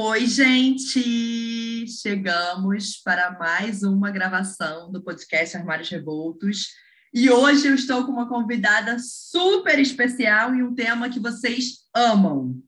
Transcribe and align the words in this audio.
Oi, 0.00 0.26
gente! 0.28 1.84
Chegamos 1.88 2.98
para 2.98 3.36
mais 3.36 3.82
uma 3.82 4.12
gravação 4.12 4.92
do 4.92 5.02
podcast 5.02 5.56
Armários 5.56 5.88
Revoltos. 5.88 6.68
E 7.12 7.28
hoje 7.28 7.66
eu 7.66 7.74
estou 7.74 8.06
com 8.06 8.12
uma 8.12 8.28
convidada 8.28 8.96
super 9.00 9.76
especial 9.80 10.54
e 10.54 10.62
um 10.62 10.72
tema 10.72 11.10
que 11.10 11.18
vocês 11.18 11.78
amam. 11.92 12.62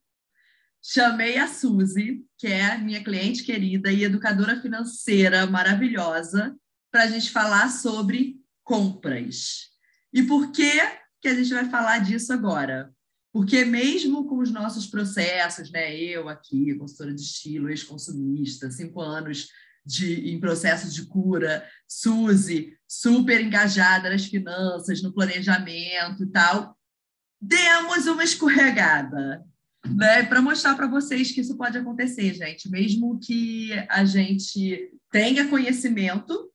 Chamei 0.82 1.39
a 1.39 1.46
Suzy, 1.46 2.21
que 2.36 2.48
é 2.48 2.77
minha 2.79 3.04
cliente 3.04 3.44
querida 3.44 3.93
e 3.93 4.03
educadora 4.03 4.61
financeira 4.61 5.46
maravilhosa, 5.46 6.57
para 6.90 7.04
a 7.04 7.07
gente 7.07 7.31
falar 7.31 7.68
sobre 7.68 8.40
compras. 8.64 9.68
E 10.12 10.21
por 10.25 10.50
que, 10.50 10.81
que 11.21 11.29
a 11.29 11.35
gente 11.36 11.54
vai 11.54 11.71
falar 11.71 11.99
disso 11.99 12.32
agora? 12.32 12.93
Porque 13.32 13.64
mesmo 13.64 14.26
com 14.26 14.38
os 14.38 14.50
nossos 14.50 14.86
processos, 14.86 15.71
né, 15.71 15.94
eu 15.96 16.29
aqui, 16.29 16.75
consultora 16.75 17.14
de 17.14 17.22
estilo, 17.22 17.68
ex-consumista, 17.68 18.71
cinco 18.71 19.00
anos 19.00 19.48
de, 19.86 20.30
em 20.30 20.40
processo 20.40 20.90
de 20.90 21.07
cura, 21.07 21.66
Suzy, 21.88 22.76
super 22.88 23.40
engajada 23.40 24.11
nas 24.11 24.24
finanças, 24.24 25.02
no 25.02 25.12
planejamento 25.12 26.24
e 26.24 26.26
tal, 26.26 26.76
demos 27.40 28.07
uma 28.07 28.24
escorregada, 28.24 29.44
né, 29.86 30.24
para 30.24 30.43
mostrar 30.43 30.74
para 30.74 30.88
vocês 30.88 31.30
que 31.32 31.40
isso 31.40 31.57
pode 31.57 31.79
acontecer, 31.79 32.34
gente. 32.34 32.69
Mesmo 32.69 33.19
que 33.20 33.72
a 33.88 34.05
gente 34.05 34.91
tenha 35.10 35.48
conhecimento, 35.48 36.50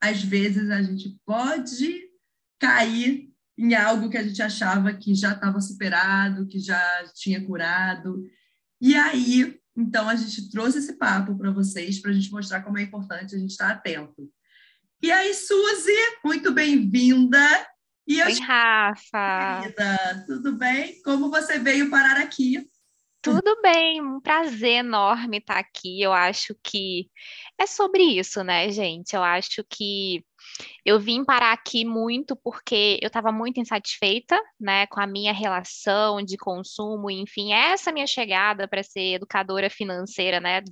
às 0.00 0.22
vezes 0.22 0.70
a 0.70 0.82
gente 0.82 1.16
pode 1.24 2.06
cair 2.58 3.25
em 3.58 3.74
algo 3.74 4.10
que 4.10 4.18
a 4.18 4.22
gente 4.22 4.42
achava 4.42 4.92
que 4.92 5.14
já 5.14 5.32
estava 5.32 5.60
superado, 5.60 6.46
que 6.46 6.58
já 6.58 7.04
tinha 7.14 7.44
curado. 7.44 8.22
E 8.80 8.94
aí, 8.94 9.58
então, 9.76 10.08
a 10.08 10.14
gente 10.14 10.50
trouxe 10.50 10.78
esse 10.78 10.98
papo 10.98 11.36
para 11.36 11.50
vocês, 11.50 12.00
para 12.00 12.10
a 12.10 12.14
gente 12.14 12.30
mostrar 12.30 12.62
como 12.62 12.78
é 12.78 12.82
importante 12.82 13.34
a 13.34 13.38
gente 13.38 13.50
estar 13.50 13.70
atento. 13.70 14.30
E 15.02 15.12
aí, 15.12 15.34
Suzy, 15.34 15.92
muito 16.24 16.52
bem-vinda. 16.52 17.38
E 18.06 18.18
eu... 18.18 18.26
Oi, 18.26 18.38
Rafa. 18.40 19.60
Querida, 19.62 20.24
tudo 20.26 20.56
bem? 20.56 21.00
Como 21.02 21.30
você 21.30 21.58
veio 21.58 21.90
parar 21.90 22.18
aqui? 22.18 22.66
Tudo 23.20 23.60
bem, 23.60 24.00
um 24.00 24.20
prazer 24.20 24.84
enorme 24.84 25.38
estar 25.38 25.58
aqui. 25.58 26.00
Eu 26.00 26.12
acho 26.12 26.54
que 26.62 27.10
é 27.58 27.66
sobre 27.66 28.02
isso, 28.02 28.44
né, 28.44 28.70
gente? 28.70 29.14
Eu 29.14 29.22
acho 29.22 29.64
que 29.68 30.24
eu 30.84 30.98
vim 30.98 31.24
parar 31.24 31.52
aqui 31.52 31.84
muito 31.84 32.36
porque 32.36 32.98
eu 33.02 33.08
estava 33.08 33.32
muito 33.32 33.60
insatisfeita, 33.60 34.40
né, 34.58 34.86
com 34.86 35.00
a 35.00 35.06
minha 35.06 35.32
relação 35.32 36.22
de 36.22 36.36
consumo, 36.36 37.10
enfim, 37.10 37.52
essa 37.52 37.92
minha 37.92 38.06
chegada 38.06 38.68
para 38.68 38.82
ser 38.82 39.14
educadora 39.14 39.70
financeira, 39.70 40.40
né, 40.40 40.62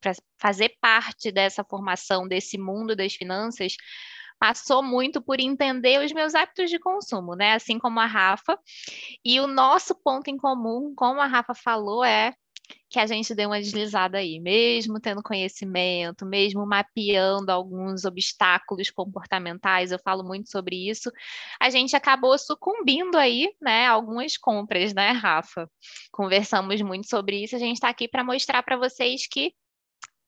para 0.00 0.12
fazer 0.40 0.74
parte 0.80 1.30
dessa 1.30 1.64
formação 1.64 2.26
desse 2.26 2.58
mundo 2.58 2.96
das 2.96 3.14
finanças, 3.14 3.74
passou 4.42 4.82
muito 4.82 5.22
por 5.22 5.38
entender 5.38 6.04
os 6.04 6.12
meus 6.12 6.34
hábitos 6.34 6.68
de 6.68 6.76
consumo, 6.80 7.36
né? 7.36 7.52
Assim 7.52 7.78
como 7.78 8.00
a 8.00 8.06
Rafa. 8.06 8.58
E 9.24 9.38
o 9.38 9.46
nosso 9.46 9.94
ponto 9.94 10.28
em 10.28 10.36
comum, 10.36 10.92
como 10.96 11.20
a 11.20 11.26
Rafa 11.26 11.54
falou, 11.54 12.04
é 12.04 12.34
que 12.92 13.00
a 13.00 13.06
gente 13.06 13.34
deu 13.34 13.48
uma 13.48 13.58
deslizada 13.58 14.18
aí, 14.18 14.38
mesmo 14.38 15.00
tendo 15.00 15.22
conhecimento, 15.22 16.26
mesmo 16.26 16.66
mapeando 16.66 17.50
alguns 17.50 18.04
obstáculos 18.04 18.90
comportamentais, 18.90 19.90
eu 19.90 19.98
falo 19.98 20.22
muito 20.22 20.50
sobre 20.50 20.90
isso, 20.90 21.10
a 21.58 21.70
gente 21.70 21.96
acabou 21.96 22.36
sucumbindo 22.38 23.16
aí, 23.16 23.50
né, 23.60 23.86
algumas 23.86 24.36
compras, 24.36 24.92
né, 24.92 25.10
Rafa? 25.10 25.68
Conversamos 26.12 26.82
muito 26.82 27.08
sobre 27.08 27.42
isso, 27.42 27.56
a 27.56 27.58
gente 27.58 27.76
está 27.76 27.88
aqui 27.88 28.06
para 28.06 28.22
mostrar 28.22 28.62
para 28.62 28.76
vocês 28.76 29.26
que 29.26 29.54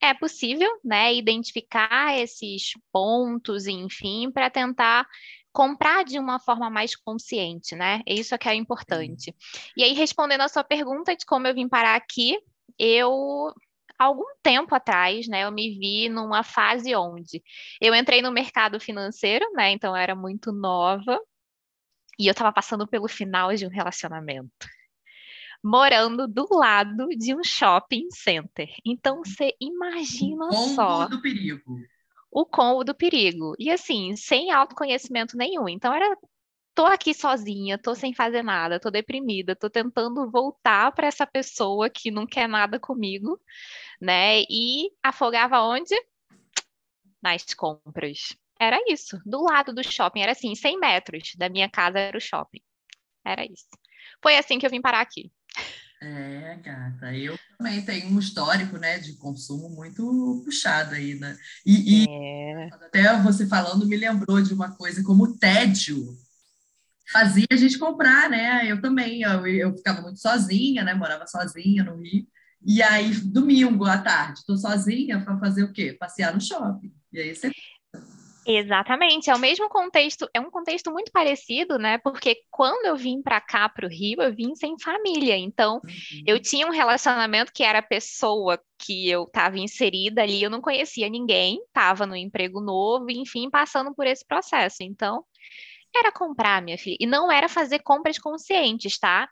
é 0.00 0.14
possível, 0.14 0.70
né, 0.82 1.14
identificar 1.14 2.18
esses 2.18 2.72
pontos, 2.90 3.66
enfim, 3.66 4.30
para 4.30 4.48
tentar 4.48 5.06
comprar 5.52 6.04
de 6.04 6.18
uma 6.18 6.40
forma 6.40 6.68
mais 6.68 6.96
consciente, 6.96 7.76
né? 7.76 8.02
Isso 8.04 8.34
é 8.34 8.38
que 8.38 8.48
é 8.48 8.54
importante. 8.54 9.32
E 9.76 9.84
aí, 9.84 9.92
respondendo 9.92 10.40
a 10.40 10.48
sua 10.48 10.64
pergunta 10.64 11.14
de 11.14 11.24
como 11.24 11.46
eu 11.46 11.54
vim 11.54 11.68
parar 11.68 11.94
aqui, 11.94 12.36
eu 12.78 13.52
algum 13.98 14.24
tempo 14.42 14.74
atrás, 14.74 15.28
né, 15.28 15.44
eu 15.44 15.52
me 15.52 15.78
vi 15.78 16.08
numa 16.08 16.42
fase 16.42 16.94
onde 16.96 17.42
eu 17.80 17.94
entrei 17.94 18.20
no 18.20 18.32
mercado 18.32 18.80
financeiro, 18.80 19.44
né, 19.52 19.70
então 19.70 19.92
eu 19.92 19.96
era 19.96 20.14
muito 20.16 20.52
nova, 20.52 21.18
e 22.18 22.26
eu 22.26 22.32
estava 22.32 22.52
passando 22.52 22.86
pelo 22.86 23.08
final 23.08 23.54
de 23.54 23.66
um 23.66 23.70
relacionamento 23.70 24.66
morando 25.64 26.28
do 26.28 26.46
lado 26.50 27.08
de 27.16 27.34
um 27.34 27.42
shopping 27.42 28.08
center. 28.10 28.68
Então 28.84 29.22
você 29.24 29.54
imagina 29.58 30.44
o 30.48 30.52
só. 30.74 31.08
do 31.08 31.22
perigo. 31.22 31.78
O 32.30 32.44
combo 32.44 32.84
do 32.84 32.94
perigo. 32.94 33.54
E 33.58 33.70
assim, 33.70 34.14
sem 34.14 34.50
autoconhecimento 34.50 35.38
nenhum. 35.38 35.66
Então 35.66 35.94
era 35.94 36.14
tô 36.74 36.86
aqui 36.86 37.14
sozinha, 37.14 37.78
tô 37.78 37.94
sem 37.94 38.12
fazer 38.12 38.42
nada, 38.42 38.80
tô 38.80 38.90
deprimida, 38.90 39.54
tô 39.54 39.70
tentando 39.70 40.30
voltar 40.30 40.92
para 40.92 41.06
essa 41.06 41.26
pessoa 41.26 41.88
que 41.88 42.10
não 42.10 42.26
quer 42.26 42.48
nada 42.48 42.80
comigo, 42.80 43.40
né? 44.00 44.42
E 44.42 44.90
afogava 45.02 45.60
onde? 45.60 45.94
Nas 47.22 47.44
compras. 47.54 48.36
Era 48.58 48.78
isso, 48.88 49.20
do 49.24 49.42
lado 49.42 49.72
do 49.72 49.82
shopping, 49.82 50.20
era 50.20 50.32
assim, 50.32 50.54
100 50.54 50.78
metros 50.78 51.32
da 51.36 51.48
minha 51.48 51.68
casa 51.68 51.98
era 51.98 52.18
o 52.18 52.20
shopping. 52.20 52.60
Era 53.24 53.44
isso. 53.44 53.68
Foi 54.22 54.36
assim 54.36 54.58
que 54.58 54.66
eu 54.66 54.70
vim 54.70 54.80
parar 54.80 55.00
aqui. 55.00 55.30
É, 56.02 56.56
gata, 56.56 57.16
eu 57.16 57.38
também 57.56 57.82
tenho 57.82 58.08
um 58.08 58.18
histórico, 58.18 58.76
né, 58.76 58.98
de 58.98 59.16
consumo 59.16 59.70
muito 59.70 60.42
puxado 60.44 60.94
aí, 60.94 61.14
né? 61.14 61.36
E, 61.64 62.04
é. 62.06 62.68
até 62.70 63.22
você 63.22 63.46
falando 63.46 63.86
me 63.86 63.96
lembrou 63.96 64.42
de 64.42 64.52
uma 64.52 64.76
coisa 64.76 65.02
como 65.02 65.38
tédio 65.38 66.14
fazia 67.12 67.46
a 67.50 67.56
gente 67.56 67.78
comprar, 67.78 68.30
né? 68.30 68.70
Eu 68.70 68.80
também, 68.80 69.22
eu, 69.22 69.46
eu 69.46 69.76
ficava 69.76 70.00
muito 70.00 70.20
sozinha, 70.20 70.84
né? 70.84 70.94
Morava 70.94 71.26
sozinha 71.26 71.84
no 71.84 71.96
Rio. 71.96 72.26
E 72.66 72.82
aí, 72.82 73.10
domingo 73.10 73.84
à 73.84 73.98
tarde, 73.98 74.38
estou 74.38 74.56
sozinha 74.56 75.22
para 75.22 75.38
fazer 75.38 75.64
o 75.64 75.72
quê? 75.72 75.96
Passear 75.98 76.32
no 76.32 76.40
shopping. 76.40 76.92
E 77.12 77.20
aí 77.20 77.34
você 77.34 77.50
Exatamente, 78.46 79.30
é 79.30 79.34
o 79.34 79.38
mesmo 79.38 79.68
contexto, 79.70 80.28
é 80.34 80.38
um 80.38 80.50
contexto 80.50 80.90
muito 80.92 81.10
parecido, 81.10 81.78
né? 81.78 81.96
Porque 81.98 82.42
quando 82.50 82.84
eu 82.84 82.96
vim 82.96 83.22
para 83.22 83.40
cá, 83.40 83.68
para 83.68 83.86
o 83.86 83.88
Rio, 83.88 84.20
eu 84.20 84.34
vim 84.34 84.54
sem 84.54 84.78
família. 84.78 85.36
Então, 85.36 85.76
uhum. 85.76 86.22
eu 86.26 86.38
tinha 86.38 86.66
um 86.66 86.70
relacionamento 86.70 87.52
que 87.52 87.62
era 87.62 87.78
a 87.78 87.82
pessoa 87.82 88.60
que 88.78 89.08
eu 89.08 89.24
estava 89.24 89.58
inserida 89.58 90.22
ali, 90.22 90.42
eu 90.42 90.50
não 90.50 90.60
conhecia 90.60 91.08
ninguém, 91.08 91.58
estava 91.66 92.06
no 92.06 92.14
emprego 92.14 92.60
novo, 92.60 93.10
enfim, 93.10 93.48
passando 93.48 93.94
por 93.94 94.06
esse 94.06 94.26
processo. 94.26 94.82
Então, 94.82 95.24
era 95.96 96.12
comprar, 96.12 96.62
minha 96.62 96.78
filha, 96.78 96.96
e 97.00 97.06
não 97.06 97.30
era 97.30 97.48
fazer 97.48 97.80
compras 97.80 98.18
conscientes, 98.18 98.98
tá? 98.98 99.28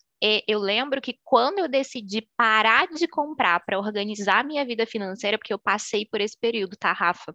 eu 0.47 0.61
lembro 0.61 1.01
que 1.01 1.19
quando 1.25 1.59
eu 1.59 1.69
decidi 1.69 2.29
parar 2.37 2.87
de 2.87 3.09
comprar 3.09 3.59
para 3.67 3.79
organizar 3.79 4.45
minha 4.45 4.65
vida 4.65 4.87
financeira, 4.87 5.37
porque 5.37 5.53
eu 5.53 5.59
passei 5.59 6.07
por 6.07 6.21
esse 6.21 6.39
período, 6.39 6.77
tá, 6.77 6.93
Rafa? 6.93 7.35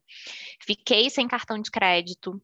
Fiquei 0.62 1.10
sem 1.10 1.28
cartão 1.28 1.62
de 1.62 1.70
crédito, 1.70 2.42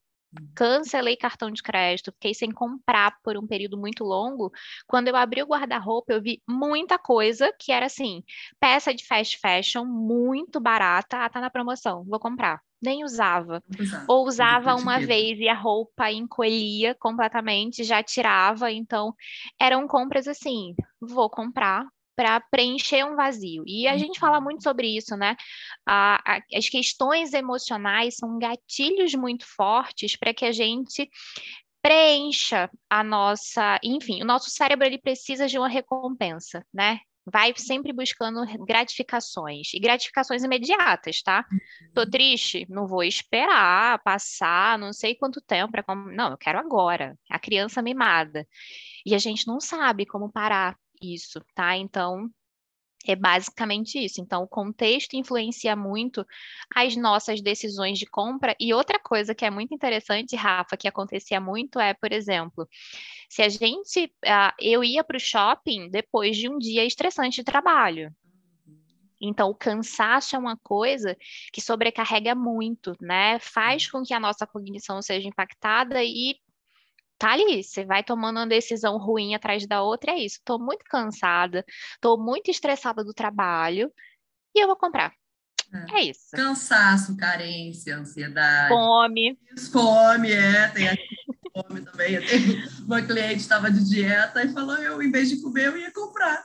cancelei 0.56 1.16
cartão 1.16 1.52
de 1.52 1.62
crédito, 1.62 2.12
fiquei 2.12 2.34
sem 2.34 2.52
comprar 2.52 3.18
por 3.24 3.38
um 3.38 3.48
período 3.48 3.78
muito 3.78 4.04
longo. 4.04 4.52
Quando 4.88 5.08
eu 5.08 5.16
abri 5.16 5.42
o 5.42 5.48
guarda-roupa, 5.48 6.14
eu 6.14 6.22
vi 6.22 6.42
muita 6.48 6.98
coisa 6.98 7.54
que 7.60 7.72
era 7.72 7.86
assim, 7.86 8.24
peça 8.60 8.94
de 8.94 9.06
fast 9.06 9.40
fashion, 9.40 9.86
muito 9.86 10.60
barata, 10.60 11.24
ah, 11.24 11.30
tá 11.30 11.42
na 11.42 11.50
promoção, 11.50 12.04
vou 12.04 12.20
comprar 12.20 12.62
nem 12.84 13.04
usava. 13.06 13.64
Ou 14.10 14.28
usava 14.28 14.76
uma 14.76 15.00
vez 15.00 15.40
e 15.40 15.48
a 15.48 15.54
roupa 15.54 16.12
encolhia 16.12 16.94
completamente, 17.00 17.84
já 17.84 18.04
tirava. 18.04 18.70
Então, 18.72 19.16
eram 19.58 19.88
compras 19.88 20.28
assim: 20.28 20.76
vou 21.00 21.30
comprar 21.30 21.86
para 22.16 22.40
preencher 22.40 23.04
um 23.06 23.16
vazio. 23.16 23.64
E 23.66 23.88
a 23.88 23.98
gente 23.98 24.20
fala 24.20 24.40
muito 24.40 24.64
sobre 24.64 24.88
isso, 24.88 25.16
né? 25.16 25.36
as 25.86 26.70
questões 26.70 27.34
emocionais 27.34 28.16
são 28.16 28.38
gatilhos 28.38 29.14
muito 29.14 29.46
fortes 29.46 30.16
para 30.16 30.34
que 30.34 30.46
a 30.46 30.52
gente 30.52 31.10
preencha 31.82 32.70
a 32.90 33.04
nossa, 33.04 33.80
enfim, 33.84 34.22
o 34.22 34.26
nosso 34.26 34.50
cérebro 34.50 34.86
ele 34.86 34.98
precisa 34.98 35.48
de 35.48 35.58
uma 35.58 35.68
recompensa, 35.68 36.66
né? 36.74 37.00
vai 37.26 37.54
sempre 37.56 37.94
buscando 37.94 38.46
gratificações 38.66 39.74
e 39.74 39.80
gratificações 39.80 40.44
imediatas, 40.44 41.22
tá? 41.22 41.46
Tô 41.94 42.02
uhum. 42.02 42.10
triste, 42.10 42.66
não 42.70 42.88
vou 42.88 43.04
esperar 43.04 44.02
passar 44.04 44.78
não 44.78 44.92
sei 44.92 45.16
quanto 45.16 45.42
tempo 45.42 45.72
para 45.72 45.96
não, 45.96 46.32
eu 46.32 46.38
quero 46.38 46.60
agora. 46.60 47.18
A 47.30 47.40
criança 47.40 47.82
mimada. 47.82 48.48
E 49.06 49.16
a 49.16 49.18
gente 49.18 49.48
não 49.48 49.60
sabe 49.60 50.06
como 50.06 50.32
parar 50.32 50.78
isso, 51.04 51.42
tá? 51.54 51.78
Então, 51.78 52.30
é 53.06 53.16
basicamente 53.16 54.04
isso. 54.04 54.22
Então, 54.22 54.44
o 54.44 54.48
contexto 54.48 55.16
influencia 55.16 55.76
muito 55.76 56.26
as 56.74 56.96
nossas 56.96 57.42
decisões 57.42 58.00
de 58.00 58.06
compra. 58.06 58.56
E 58.60 58.74
outra 58.74 58.98
coisa 58.98 59.36
que 59.36 59.46
é 59.46 59.50
muito 59.50 59.74
interessante, 59.74 60.36
Rafa, 60.36 60.78
que 60.78 60.88
acontecia 60.88 61.40
muito 61.40 61.80
é, 61.80 61.94
por 61.94 62.12
exemplo, 62.12 62.68
se 63.30 63.42
a 63.42 63.50
gente. 63.50 64.06
Uh, 64.26 64.54
eu 64.60 64.84
ia 64.84 65.04
para 65.04 65.18
o 65.18 65.20
shopping 65.20 65.90
depois 65.90 66.38
de 66.38 66.50
um 66.50 66.58
dia 66.58 66.86
estressante 66.86 67.38
de 67.38 67.44
trabalho. 67.44 68.14
Então, 69.26 69.50
o 69.50 69.56
cansaço 69.56 70.36
é 70.36 70.40
uma 70.40 70.58
coisa 70.58 71.18
que 71.52 71.62
sobrecarrega 71.62 72.36
muito, 72.36 72.94
né? 73.00 73.40
Faz 73.40 73.90
com 73.90 74.04
que 74.04 74.14
a 74.14 74.20
nossa 74.20 74.46
cognição 74.46 75.02
seja 75.02 75.28
impactada 75.28 76.04
e 76.04 76.36
tá 77.24 77.32
ali, 77.32 77.64
você 77.64 77.86
vai 77.86 78.04
tomando 78.04 78.38
uma 78.38 78.48
decisão 78.48 78.98
ruim 78.98 79.34
atrás 79.34 79.66
da 79.66 79.82
outra, 79.82 80.12
é 80.12 80.20
isso. 80.20 80.42
Tô 80.44 80.60
muito 80.60 80.84
cansada, 80.84 81.64
tô 82.02 82.18
muito 82.18 82.52
estressada 82.52 83.02
do 83.02 83.14
trabalho 83.14 83.90
e 84.54 84.62
eu 84.62 84.68
vou 84.68 84.76
comprar. 84.76 85.14
É, 85.74 86.00
é 86.00 86.04
isso. 86.04 86.32
Cansaço, 86.34 87.16
carência, 87.16 87.96
ansiedade. 87.96 88.68
Fome. 88.68 89.40
Fome, 89.72 90.32
é, 90.34 90.68
tem 90.68 90.90
a 90.90 90.96
fome 91.54 91.82
também. 91.82 92.18
Uma 92.86 93.02
cliente 93.02 93.38
estava 93.38 93.72
de 93.72 93.90
dieta 93.90 94.44
e 94.44 94.52
falou: 94.52 94.76
eu, 94.76 95.02
em 95.02 95.10
vez 95.10 95.30
de 95.30 95.42
comer, 95.42 95.68
eu 95.68 95.78
ia 95.78 95.94
comprar. 95.94 96.44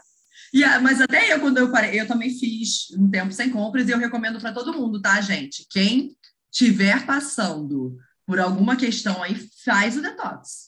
E, 0.55 0.65
mas 0.81 1.01
até 1.01 1.33
eu, 1.33 1.41
quando 1.41 1.59
eu 1.59 1.73
parei, 1.73 2.01
eu 2.01 2.07
também 2.07 2.31
fiz 2.31 2.93
um 2.97 3.11
tempo 3.11 3.33
sem 3.33 3.51
compras 3.51 3.89
e 3.89 3.91
eu 3.91 3.99
recomendo 3.99 4.41
para 4.41 4.53
todo 4.53 4.73
mundo, 4.73 5.03
tá, 5.03 5.21
gente? 5.21 5.67
Quem 5.69 6.17
tiver 6.53 7.05
passando 7.05 7.99
por 8.25 8.39
alguma 8.39 8.77
questão 8.77 9.23
aí, 9.23 9.35
faz 9.65 9.97
o 9.97 10.03
detox. 10.03 10.68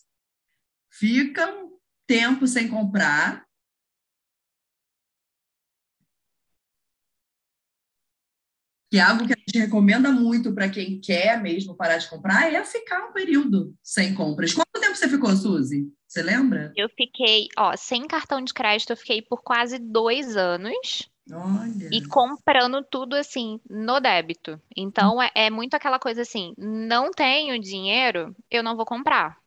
Fica 1.01 1.51
um 1.51 1.79
tempo 2.07 2.47
sem 2.47 2.69
comprar. 2.69 3.47
Que 8.91 8.99
é 8.99 9.01
algo 9.01 9.27
que 9.27 9.33
a 9.33 9.37
gente 9.39 9.59
recomenda 9.59 10.13
muito 10.13 10.53
para 10.55 10.69
quem 10.69 11.01
quer 11.01 11.41
mesmo 11.41 11.75
parar 11.75 11.97
de 11.97 12.11
comprar 12.11 12.53
é 12.53 12.63
ficar 12.67 13.09
um 13.09 13.15
período 13.15 13.75
sem 13.83 14.15
compras. 14.15 14.53
Quanto 14.53 14.79
tempo 14.79 14.95
você 14.95 15.09
ficou, 15.09 15.35
Suzy? 15.35 15.91
Você 16.07 16.23
lembra? 16.23 16.71
Eu 16.77 16.91
fiquei, 16.91 17.49
ó, 17.57 17.75
sem 17.79 18.07
cartão 18.07 18.43
de 18.43 18.53
crédito, 18.53 18.91
eu 18.91 18.97
fiquei 18.97 19.23
por 19.23 19.43
quase 19.43 19.79
dois 19.79 20.37
anos. 20.37 21.09
Olha. 21.33 21.89
E 21.91 22.07
comprando 22.09 22.85
tudo 22.85 23.17
assim, 23.17 23.59
no 23.71 24.01
débito. 24.01 24.61
Então 24.77 25.23
é, 25.23 25.31
é 25.35 25.49
muito 25.49 25.73
aquela 25.73 25.99
coisa 25.99 26.21
assim: 26.21 26.53
não 26.59 27.11
tenho 27.11 27.59
dinheiro, 27.59 28.37
eu 28.51 28.63
não 28.63 28.77
vou 28.77 28.85
comprar. 28.85 29.41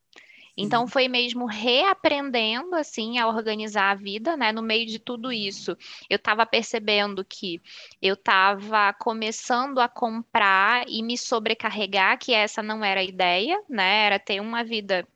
Então 0.55 0.87
foi 0.87 1.07
mesmo 1.07 1.45
reaprendendo 1.45 2.75
assim 2.75 3.17
a 3.17 3.27
organizar 3.27 3.91
a 3.91 3.95
vida, 3.95 4.37
né? 4.37 4.51
No 4.51 4.61
meio 4.61 4.85
de 4.85 4.99
tudo 4.99 5.31
isso, 5.31 5.75
eu 6.09 6.17
estava 6.17 6.45
percebendo 6.45 7.25
que 7.25 7.61
eu 8.01 8.13
estava 8.13 8.93
começando 8.93 9.79
a 9.79 9.89
comprar 9.89 10.85
e 10.87 11.01
me 11.03 11.17
sobrecarregar, 11.17 12.17
que 12.19 12.33
essa 12.33 12.61
não 12.61 12.83
era 12.83 13.01
a 13.01 13.03
ideia, 13.03 13.61
né? 13.69 14.05
Era 14.05 14.19
ter 14.19 14.39
uma 14.39 14.63
vida 14.63 15.07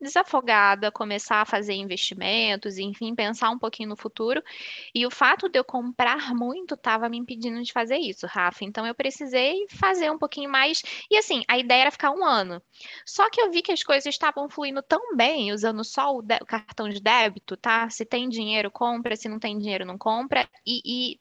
desafogada, 0.00 0.92
começar 0.92 1.42
a 1.42 1.46
fazer 1.46 1.74
investimentos, 1.74 2.78
enfim, 2.78 3.14
pensar 3.14 3.50
um 3.50 3.58
pouquinho 3.58 3.88
no 3.88 3.96
futuro. 3.96 4.42
E 4.94 5.06
o 5.06 5.10
fato 5.10 5.48
de 5.48 5.58
eu 5.58 5.64
comprar 5.64 6.34
muito 6.34 6.74
estava 6.74 7.08
me 7.08 7.16
impedindo 7.16 7.62
de 7.62 7.72
fazer 7.72 7.96
isso, 7.96 8.26
Rafa. 8.26 8.64
Então 8.64 8.86
eu 8.86 8.94
precisei 8.94 9.66
fazer 9.70 10.10
um 10.10 10.18
pouquinho 10.18 10.50
mais. 10.50 10.82
E 11.10 11.16
assim, 11.16 11.42
a 11.48 11.58
ideia 11.58 11.82
era 11.82 11.90
ficar 11.90 12.10
um 12.10 12.24
ano. 12.24 12.62
Só 13.04 13.28
que 13.30 13.40
eu 13.40 13.50
vi 13.50 13.62
que 13.62 13.72
as 13.72 13.82
coisas 13.82 14.06
estavam 14.06 14.48
fluindo 14.48 14.82
tão 14.82 15.16
bem, 15.16 15.52
usando 15.52 15.84
só 15.84 16.14
o, 16.14 16.18
o 16.18 16.46
cartão 16.46 16.88
de 16.88 17.00
débito, 17.00 17.56
tá? 17.56 17.88
Se 17.90 18.04
tem 18.04 18.28
dinheiro, 18.28 18.70
compra, 18.70 19.16
se 19.16 19.28
não 19.28 19.38
tem 19.38 19.58
dinheiro, 19.58 19.84
não 19.84 19.98
compra. 19.98 20.48
E, 20.66 20.80
e 20.84 21.20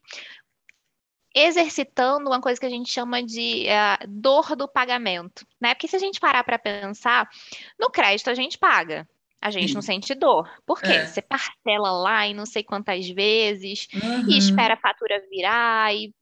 exercitando 1.35 2.29
uma 2.29 2.39
coisa 2.39 2.57
que 2.57 2.65
a 2.65 2.69
gente 2.69 2.89
chama 2.89 3.21
de 3.21 3.65
uh, 3.67 4.07
dor 4.07 4.55
do 4.55 4.69
pagamento, 4.69 5.45
né? 5.59 5.73
Porque 5.73 5.87
se 5.87 5.95
a 5.97 5.99
gente 5.99 6.17
parar 6.17 6.45
para 6.45 6.57
pensar, 6.57 7.29
no 7.77 7.89
crédito 7.89 8.29
a 8.29 8.33
gente 8.33 8.57
paga, 8.57 9.05
a 9.41 9.51
gente 9.51 9.67
Sim. 9.67 9.73
não 9.73 9.81
sente 9.81 10.15
dor. 10.15 10.49
Por 10.65 10.81
quê? 10.81 10.93
É. 10.93 11.05
Você 11.05 11.21
parcela 11.21 11.91
lá 11.91 12.25
e 12.25 12.33
não 12.33 12.45
sei 12.45 12.63
quantas 12.63 13.07
vezes, 13.09 13.87
uhum. 13.93 14.29
e 14.29 14.37
espera 14.37 14.75
a 14.75 14.77
fatura 14.77 15.21
virar, 15.29 15.93
e... 15.93 16.15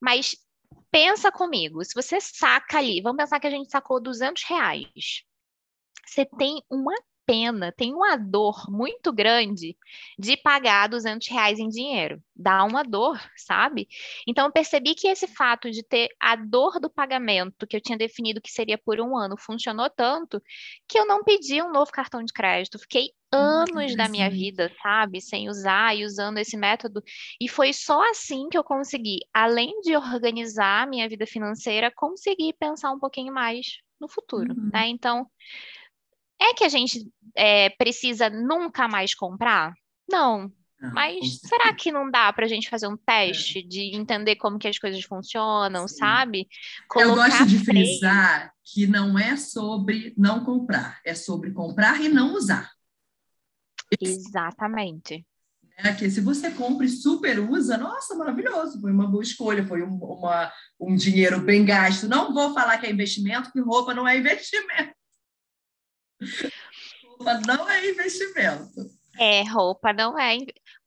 mas 0.00 0.36
pensa 0.88 1.32
comigo, 1.32 1.84
se 1.84 1.92
você 1.92 2.20
saca 2.20 2.78
ali, 2.78 3.00
vamos 3.00 3.16
pensar 3.16 3.40
que 3.40 3.48
a 3.48 3.50
gente 3.50 3.68
sacou 3.68 4.00
200 4.00 4.44
reais, 4.44 5.24
você 6.06 6.24
tem 6.24 6.62
uma 6.70 6.94
pena, 7.26 7.72
tem 7.72 7.94
uma 7.94 8.16
dor 8.16 8.64
muito 8.68 9.12
grande 9.12 9.76
de 10.18 10.36
pagar 10.36 10.88
200 10.88 11.28
reais 11.28 11.58
em 11.58 11.68
dinheiro. 11.68 12.22
Dá 12.34 12.64
uma 12.64 12.82
dor, 12.82 13.20
sabe? 13.36 13.88
Então, 14.26 14.46
eu 14.46 14.52
percebi 14.52 14.94
que 14.94 15.08
esse 15.08 15.26
fato 15.26 15.70
de 15.70 15.82
ter 15.82 16.08
a 16.20 16.36
dor 16.36 16.80
do 16.80 16.90
pagamento, 16.90 17.66
que 17.66 17.76
eu 17.76 17.80
tinha 17.80 17.98
definido 17.98 18.40
que 18.40 18.50
seria 18.50 18.78
por 18.78 19.00
um 19.00 19.16
ano, 19.16 19.36
funcionou 19.36 19.88
tanto 19.90 20.42
que 20.88 20.98
eu 20.98 21.06
não 21.06 21.22
pedi 21.22 21.62
um 21.62 21.72
novo 21.72 21.90
cartão 21.90 22.22
de 22.22 22.32
crédito. 22.32 22.78
Fiquei 22.78 23.10
anos 23.34 23.96
da 23.96 24.08
minha 24.08 24.30
vida, 24.30 24.70
sabe, 24.80 25.20
sem 25.20 25.48
usar 25.48 25.96
e 25.96 26.04
usando 26.04 26.38
esse 26.38 26.56
método. 26.56 27.02
E 27.40 27.48
foi 27.48 27.72
só 27.72 28.08
assim 28.10 28.48
que 28.48 28.56
eu 28.56 28.64
consegui, 28.64 29.18
além 29.32 29.80
de 29.80 29.96
organizar 29.96 30.82
a 30.82 30.86
minha 30.86 31.08
vida 31.08 31.26
financeira, 31.26 31.92
conseguir 31.94 32.54
pensar 32.54 32.92
um 32.92 32.98
pouquinho 32.98 33.32
mais 33.32 33.78
no 34.00 34.08
futuro, 34.08 34.54
uhum. 34.54 34.70
né? 34.72 34.88
Então, 34.88 35.26
é 36.40 36.54
que 36.54 36.64
a 36.64 36.68
gente 36.68 37.06
é, 37.36 37.70
precisa 37.70 38.28
nunca 38.30 38.88
mais 38.88 39.14
comprar? 39.14 39.72
Não. 40.08 40.52
Mas 40.92 41.38
será 41.40 41.72
que 41.72 41.90
não 41.90 42.10
dá 42.10 42.32
para 42.32 42.44
a 42.44 42.48
gente 42.48 42.68
fazer 42.68 42.86
um 42.86 42.96
teste 42.96 43.60
é. 43.60 43.62
de 43.62 43.96
entender 43.96 44.36
como 44.36 44.58
que 44.58 44.68
as 44.68 44.78
coisas 44.78 45.02
funcionam, 45.04 45.88
Sim. 45.88 45.96
sabe? 45.96 46.48
Colocar 46.88 47.10
Eu 47.10 47.16
gosto 47.16 47.46
de 47.46 47.64
frisar 47.64 48.52
que 48.62 48.86
não 48.86 49.18
é 49.18 49.36
sobre 49.36 50.12
não 50.16 50.44
comprar, 50.44 51.00
é 51.04 51.14
sobre 51.14 51.52
comprar 51.52 52.00
e 52.00 52.08
não 52.08 52.34
usar. 52.34 52.70
Exatamente. 54.00 55.24
É 55.76 55.92
que 55.92 56.08
se 56.08 56.20
você 56.20 56.50
compra 56.52 56.86
e 56.86 56.88
super 56.88 57.40
usa, 57.40 57.76
nossa, 57.76 58.14
maravilhoso, 58.14 58.80
foi 58.80 58.92
uma 58.92 59.08
boa 59.08 59.22
escolha, 59.22 59.66
foi 59.66 59.82
um, 59.82 59.96
uma, 59.96 60.52
um 60.78 60.94
dinheiro 60.94 61.40
bem 61.40 61.64
gasto. 61.64 62.08
Não 62.08 62.32
vou 62.32 62.54
falar 62.54 62.78
que 62.78 62.86
é 62.86 62.92
investimento, 62.92 63.50
que 63.50 63.60
roupa 63.60 63.92
não 63.92 64.06
é 64.06 64.16
investimento. 64.18 64.94
Roupa 67.06 67.40
não 67.46 67.68
é 67.68 67.90
investimento. 67.90 68.90
É, 69.18 69.42
roupa 69.44 69.92
não 69.92 70.18
é. 70.18 70.38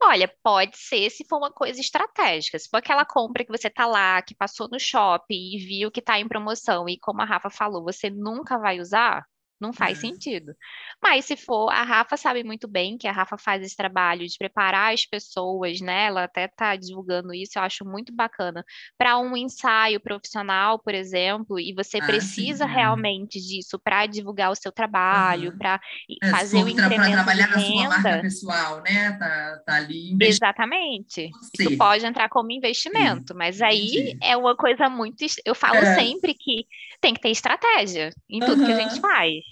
Olha, 0.01 0.31
pode 0.43 0.77
ser 0.77 1.09
se 1.09 1.25
for 1.27 1.37
uma 1.37 1.51
coisa 1.51 1.79
estratégica. 1.79 2.59
Se 2.59 2.69
for 2.69 2.77
aquela 2.77 3.05
compra 3.05 3.45
que 3.45 3.51
você 3.51 3.69
tá 3.69 3.85
lá, 3.85 4.21
que 4.21 4.35
passou 4.35 4.67
no 4.69 4.79
shopping 4.79 5.55
e 5.55 5.57
viu 5.57 5.91
que 5.91 6.01
tá 6.01 6.19
em 6.19 6.27
promoção, 6.27 6.89
e 6.89 6.99
como 6.99 7.21
a 7.21 7.25
Rafa 7.25 7.49
falou, 7.49 7.83
você 7.83 8.09
nunca 8.09 8.57
vai 8.57 8.79
usar, 8.79 9.25
não 9.59 9.73
faz 9.73 9.97
é. 9.97 10.01
sentido. 10.01 10.55
Mas 11.01 11.25
se 11.25 11.35
for, 11.35 11.69
a 11.69 11.83
Rafa 11.83 12.17
sabe 12.17 12.43
muito 12.43 12.67
bem 12.67 12.97
que 12.97 13.07
a 13.07 13.11
Rafa 13.11 13.37
faz 13.37 13.61
esse 13.63 13.75
trabalho 13.75 14.25
de 14.25 14.37
preparar 14.37 14.93
as 14.93 15.05
pessoas, 15.05 15.79
né? 15.81 16.05
Ela 16.05 16.23
até 16.23 16.45
está 16.45 16.75
divulgando 16.75 17.33
isso, 17.33 17.57
eu 17.57 17.63
acho 17.63 17.85
muito 17.85 18.13
bacana. 18.13 18.63
Para 18.97 19.17
um 19.17 19.35
ensaio 19.35 19.99
profissional, 19.99 20.79
por 20.79 20.93
exemplo, 20.93 21.59
e 21.59 21.73
você 21.73 21.97
ah, 21.97 22.05
precisa 22.05 22.65
sim, 22.65 22.71
é. 22.71 22.73
realmente 22.73 23.39
disso 23.39 23.79
para 23.79 24.05
divulgar 24.05 24.51
o 24.51 24.55
seu 24.55 24.71
trabalho, 24.71 25.51
uhum. 25.51 25.57
para 25.57 25.79
é, 26.21 26.29
fazer 26.29 26.63
o 26.63 26.69
incremento 26.69 27.01
Para 27.01 27.11
trabalhar 27.11 27.47
na 27.47 27.59
sua 27.59 27.89
marca 27.89 28.21
pessoal, 28.21 28.81
né? 28.81 29.11
Tá, 29.13 29.61
tá 29.65 29.75
ali 29.75 30.15
Exatamente. 30.21 31.29
Você. 31.31 31.63
Isso 31.63 31.77
pode 31.77 32.05
entrar 32.05 32.29
como 32.29 32.51
investimento, 32.51 33.33
sim. 33.33 33.37
mas 33.37 33.61
aí 33.61 34.17
é 34.21 34.35
uma 34.35 34.55
coisa 34.55 34.89
muito. 34.89 35.17
Eu 35.45 35.55
falo 35.55 35.77
é. 35.77 35.95
sempre 35.95 36.33
que 36.33 36.65
tem 37.01 37.13
que 37.13 37.21
ter 37.21 37.29
estratégia 37.29 38.11
em 38.29 38.39
tudo 38.39 38.61
uhum. 38.61 38.65
que 38.65 38.71
a 38.71 38.75
gente 38.75 38.99
faz. 38.99 39.46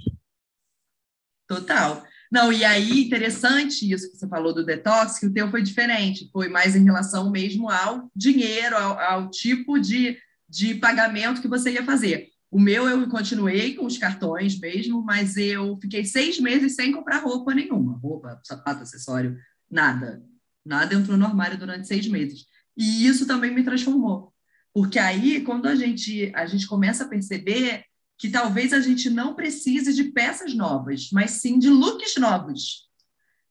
Total. 1.47 2.03
Não, 2.31 2.51
e 2.51 2.65
aí, 2.65 3.05
interessante 3.05 3.89
isso 3.91 4.11
que 4.11 4.17
você 4.17 4.27
falou 4.27 4.53
do 4.53 4.65
detox, 4.65 5.19
que 5.19 5.27
o 5.27 5.33
teu 5.33 5.49
foi 5.49 5.61
diferente, 5.61 6.29
foi 6.31 6.49
mais 6.49 6.75
em 6.75 6.83
relação 6.83 7.31
mesmo 7.31 7.69
ao 7.69 8.09
dinheiro, 8.15 8.75
ao, 8.75 8.99
ao 8.99 9.29
tipo 9.29 9.79
de, 9.79 10.17
de 10.49 10.75
pagamento 10.75 11.41
que 11.41 11.47
você 11.47 11.71
ia 11.71 11.85
fazer. 11.85 12.29
O 12.49 12.59
meu 12.59 12.87
eu 12.87 13.07
continuei 13.09 13.75
com 13.75 13.85
os 13.85 13.97
cartões 13.97 14.59
mesmo, 14.59 15.03
mas 15.03 15.37
eu 15.37 15.77
fiquei 15.81 16.05
seis 16.05 16.39
meses 16.39 16.75
sem 16.75 16.91
comprar 16.91 17.19
roupa 17.19 17.53
nenhuma. 17.53 17.97
Roupa, 17.97 18.39
sapato, 18.43 18.83
acessório, 18.83 19.37
nada. 19.69 20.23
Nada 20.65 20.95
entrou 20.95 21.17
no 21.17 21.25
armário 21.25 21.57
durante 21.57 21.87
seis 21.87 22.07
meses. 22.07 22.45
E 22.75 23.05
isso 23.05 23.27
também 23.27 23.53
me 23.53 23.63
transformou. 23.63 24.33
Porque 24.73 24.99
aí, 24.99 25.41
quando 25.41 25.67
a 25.67 25.75
gente, 25.75 26.31
a 26.35 26.45
gente 26.45 26.67
começa 26.67 27.03
a 27.03 27.07
perceber 27.07 27.83
que 28.17 28.29
talvez 28.29 28.73
a 28.73 28.79
gente 28.79 29.09
não 29.09 29.35
precise 29.35 29.93
de 29.93 30.05
peças 30.05 30.53
novas, 30.53 31.09
mas 31.11 31.31
sim 31.31 31.59
de 31.59 31.69
looks 31.69 32.15
novos. 32.17 32.89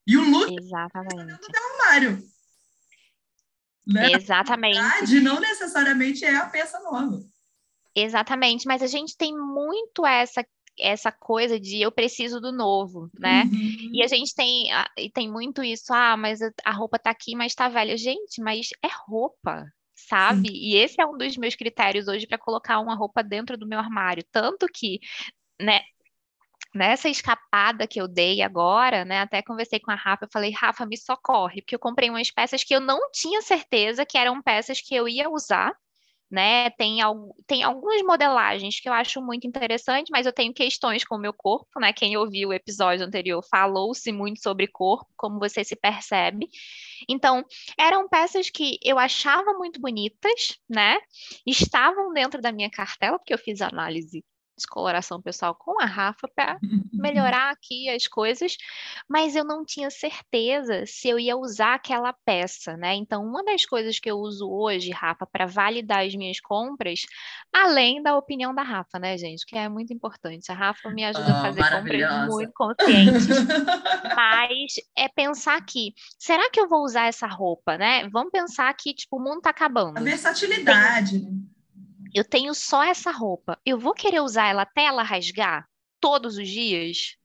E 0.07 0.17
o 0.17 0.31
look 0.31 0.55
Exatamente. 0.59 1.33
é 1.33 1.61
o 1.61 1.73
armário. 1.73 2.23
Né? 3.87 4.13
Exatamente. 4.13 5.21
não 5.21 5.41
necessariamente 5.41 6.25
é 6.25 6.37
a 6.37 6.47
peça 6.47 6.81
nova. 6.81 7.23
Exatamente, 7.95 8.67
mas 8.67 8.83
a 8.83 8.87
gente 8.87 9.17
tem 9.17 9.37
muito 9.37 10.05
essa 10.05 10.45
essa 10.77 11.13
coisa 11.13 11.61
de 11.61 11.81
eu 11.81 11.93
preciso 11.93 12.41
do 12.41 12.51
novo, 12.51 13.09
né? 13.17 13.45
Uhum. 13.45 13.91
E 13.93 14.03
a 14.03 14.09
gente 14.09 14.35
tem 14.35 14.67
e 14.99 15.09
tem 15.09 15.31
muito 15.31 15.63
isso, 15.63 15.93
ah, 15.93 16.17
mas 16.17 16.41
a 16.65 16.73
roupa 16.73 16.99
tá 16.99 17.11
aqui, 17.11 17.37
mas 17.37 17.55
tá 17.55 17.69
velha. 17.69 17.97
Gente, 17.97 18.43
mas 18.43 18.71
é 18.83 18.89
roupa 19.07 19.65
sabe? 20.09 20.49
Sim. 20.49 20.55
E 20.55 20.77
esse 20.77 21.01
é 21.01 21.07
um 21.07 21.17
dos 21.17 21.37
meus 21.37 21.55
critérios 21.55 22.09
hoje 22.09 22.27
para 22.27 22.39
colocar 22.39 22.81
uma 22.81 22.95
roupa 22.95 23.23
dentro 23.23 23.57
do 23.57 23.67
meu 23.67 23.79
armário. 23.79 24.25
Tanto 24.31 24.67
que, 24.67 25.01
né, 25.61 25.81
nessa 26.75 27.09
escapada 27.09 27.87
que 27.87 28.01
eu 28.01 28.09
dei 28.09 28.43
agora, 28.43 29.05
né? 29.05 29.21
Até 29.21 29.43
conversei 29.43 29.81
com 29.81 29.91
a 29.91 29.95
Rafa, 29.95 30.25
eu 30.25 30.31
falei, 30.33 30.51
Rafa, 30.53 30.85
me 30.87 30.97
socorre, 30.97 31.63
porque 31.63 31.75
eu 31.75 31.79
comprei 31.79 32.11
umas 32.11 32.31
peças 32.31 32.65
que 32.65 32.75
eu 32.75 32.81
não 32.81 33.11
tinha 33.13 33.41
certeza 33.43 34.05
que 34.05 34.19
eram 34.19 34.43
peças 34.43 34.81
que 34.81 34.95
eu 34.95 35.09
ia 35.09 35.31
usar 35.31 35.73
né? 36.31 36.71
Tem, 36.71 36.99
tem 37.47 37.63
algumas 37.63 38.03
modelagens 38.03 38.81
que 38.81 38.89
eu 38.89 38.93
acho 38.93 39.23
muito 39.23 39.47
interessante, 39.47 40.11
mas 40.11 40.27
eu 40.27 40.33
tenho 40.33 40.53
questões 40.53 41.05
com 41.05 41.17
o 41.17 41.19
meu 41.19 41.33
corpo, 41.33 41.81
né? 41.81 41.93
Quem 41.93 42.17
ouviu 42.17 42.49
o 42.51 42.53
episódio 42.53 43.07
anterior 43.07 43.43
falou-se 43.49 44.11
muito 44.13 44.43
sobre 44.43 44.67
corpo, 44.67 45.09
como 45.17 45.39
você 45.39 45.63
se 45.65 45.77
percebe. 45.77 46.49
Então, 47.09 47.45
eram 47.79 48.09
peças 48.09 48.51
que 48.51 48.79
eu 48.83 48.99
achava 48.99 49.53
muito 49.55 49.81
bonitas, 49.81 50.59
né? 50.69 50.99
Estavam 51.47 52.13
dentro 52.13 52.41
da 52.41 52.53
minha 52.53 52.71
cartela, 52.71 53.19
porque 53.19 53.35
eu 53.35 53.39
fiz 53.39 53.61
análise 53.61 54.25
descoloração 54.57 55.21
pessoal 55.21 55.55
com 55.55 55.81
a 55.81 55.85
Rafa 55.85 56.29
para 56.35 56.59
melhorar 56.93 57.51
aqui 57.51 57.89
as 57.89 58.07
coisas, 58.07 58.57
mas 59.09 59.35
eu 59.37 59.45
não 59.45 59.65
tinha 59.65 59.91
certeza 59.91 60.85
se 60.87 61.09
eu 61.09 61.19
ia 61.19 61.37
usar 61.37 61.75
aquela 61.75 62.13
peça, 62.25 62.77
né? 62.77 62.95
Então, 62.95 63.25
uma 63.25 63.45
das 63.45 63.65
coisas 63.67 63.99
que 63.99 64.11
eu 64.11 64.17
uso 64.19 64.49
hoje, 64.49 64.91
Rafa, 64.91 65.27
para 65.27 65.47
validar 65.47 66.05
as 66.05 66.15
minhas 66.15 66.41
compras, 66.41 67.01
além 67.53 68.03
da 68.03 68.17
opinião 68.17 68.55
da 68.55 68.63
Rafa, 68.63 68.99
né, 68.99 69.17
gente, 69.19 69.45
que 69.47 69.57
é 69.57 69.69
muito 69.69 69.93
importante. 69.93 70.51
A 70.51 70.55
Rafa 70.55 70.91
me 70.91 71.05
ajuda 71.05 71.27
oh, 71.29 71.37
a 71.37 71.43
fazer 71.43 71.63
compras 71.63 72.29
muito 72.29 72.53
conscientes, 72.55 73.27
mas 74.15 74.75
é 74.97 75.09
pensar 75.09 75.57
aqui, 75.57 75.93
será 76.19 76.51
que 76.51 76.61
eu 76.61 76.69
vou 76.69 76.83
usar 76.85 77.07
essa 77.07 77.27
roupa, 77.27 77.77
né? 77.77 78.09
Vamos 78.09 78.31
pensar 78.31 78.73
que 78.75 78.95
tipo 78.95 79.17
o 79.17 79.21
mundo 79.21 79.39
está 79.39 79.51
acabando. 79.51 79.99
A 79.99 80.03
versatilidade. 80.03 81.21
Tem 81.21 81.54
eu 82.15 82.25
tenho 82.25 82.55
só 82.55 82.85
essa 82.85 83.11
roupa, 83.11 83.59
eu 83.67 83.77
vou 83.77 83.93
querer 83.93 84.21
usar 84.21 84.47
ela 84.47 84.63
até 84.63 84.85
ela 84.85 85.03
rasgar 85.03 85.69
todos 86.01 86.39
os 86.39 86.49
dias? 86.49 87.17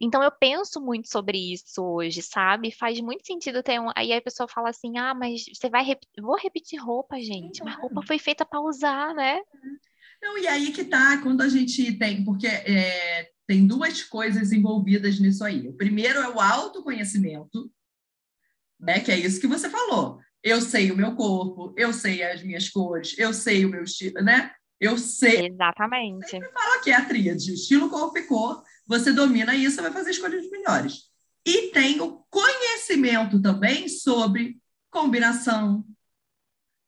Então 0.00 0.22
eu 0.22 0.32
penso 0.32 0.80
muito 0.80 1.08
sobre 1.08 1.52
isso 1.52 1.82
hoje, 1.82 2.22
sabe? 2.22 2.72
Faz 2.72 3.00
muito 3.00 3.26
sentido 3.26 3.62
ter 3.62 3.78
um. 3.78 3.90
Aí 3.94 4.12
a 4.12 4.22
pessoa 4.22 4.48
fala 4.48 4.70
assim: 4.70 4.96
ah, 4.98 5.14
mas 5.14 5.44
você 5.52 5.68
vai. 5.68 5.84
Vou 6.20 6.36
repetir 6.36 6.80
roupa, 6.80 7.20
gente. 7.20 7.62
Mas 7.62 7.76
roupa 7.76 8.02
foi 8.06 8.18
feita 8.18 8.44
para 8.44 8.60
usar, 8.60 9.14
né? 9.14 9.40
Não, 10.22 10.38
e 10.38 10.46
aí 10.48 10.72
que 10.72 10.84
tá, 10.84 11.18
quando 11.22 11.42
a 11.42 11.48
gente 11.48 11.92
tem, 11.98 12.24
porque 12.24 12.46
é, 12.46 13.30
tem 13.46 13.66
duas 13.66 14.02
coisas 14.02 14.52
envolvidas 14.52 15.20
nisso 15.20 15.44
aí. 15.44 15.68
O 15.68 15.76
primeiro 15.76 16.18
é 16.18 16.28
o 16.28 16.40
autoconhecimento, 16.40 17.70
né? 18.80 19.00
Que 19.00 19.12
é 19.12 19.18
isso 19.18 19.40
que 19.40 19.46
você 19.46 19.68
falou 19.68 20.23
eu 20.44 20.60
sei 20.60 20.92
o 20.92 20.96
meu 20.96 21.16
corpo, 21.16 21.74
eu 21.74 21.90
sei 21.92 22.22
as 22.22 22.42
minhas 22.42 22.68
cores, 22.68 23.18
eu 23.18 23.32
sei 23.32 23.64
o 23.64 23.70
meu 23.70 23.82
estilo, 23.82 24.22
né? 24.22 24.52
Eu 24.78 24.98
sei. 24.98 25.48
Exatamente. 25.48 26.28
Sempre 26.28 26.50
falo 26.52 26.74
aqui 26.74 26.90
é 26.90 26.96
a 26.96 27.04
tríade, 27.04 27.54
estilo, 27.54 27.88
corpo 27.88 28.18
e 28.18 28.22
cor. 28.24 28.62
Você 28.86 29.10
domina 29.10 29.54
isso, 29.54 29.80
vai 29.80 29.90
fazer 29.90 30.10
escolhas 30.10 30.48
melhores. 30.50 31.04
E 31.46 31.70
tem 31.70 31.98
o 32.02 32.22
conhecimento 32.28 33.40
também 33.40 33.88
sobre 33.88 34.58
combinação, 34.90 35.84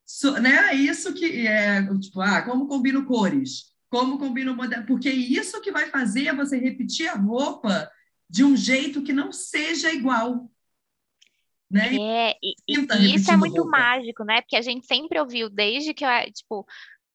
so, 0.04 0.32
né? 0.32 0.75
Isso 0.75 1.14
que 1.14 1.46
é, 1.46 1.82
tipo, 1.98 2.20
ah, 2.20 2.42
como 2.42 2.68
combino 2.68 3.06
cores, 3.06 3.72
como 3.88 4.18
combino 4.18 4.54
modelo, 4.54 4.84
porque 4.86 5.10
isso 5.10 5.60
que 5.62 5.72
vai 5.72 5.88
fazer 5.88 6.28
é 6.28 6.34
você 6.34 6.58
repetir 6.58 7.08
a 7.08 7.14
roupa 7.14 7.90
de 8.28 8.44
um 8.44 8.54
jeito 8.54 9.02
que 9.02 9.12
não 9.12 9.32
seja 9.32 9.92
igual. 9.92 10.50
Né? 11.70 11.96
É, 11.96 12.37
e, 12.42 12.54
e 12.68 13.14
isso 13.14 13.30
é 13.30 13.37
muito 13.37 13.62
roupa. 13.62 13.78
mágico, 13.78 14.25
né? 14.25 14.40
Porque 14.40 14.56
a 14.56 14.62
gente 14.62 14.87
sempre 14.87 15.18
ouviu 15.18 15.50
desde 15.50 15.92
que 15.92 16.04
eu, 16.04 16.11
tipo, 16.32 16.64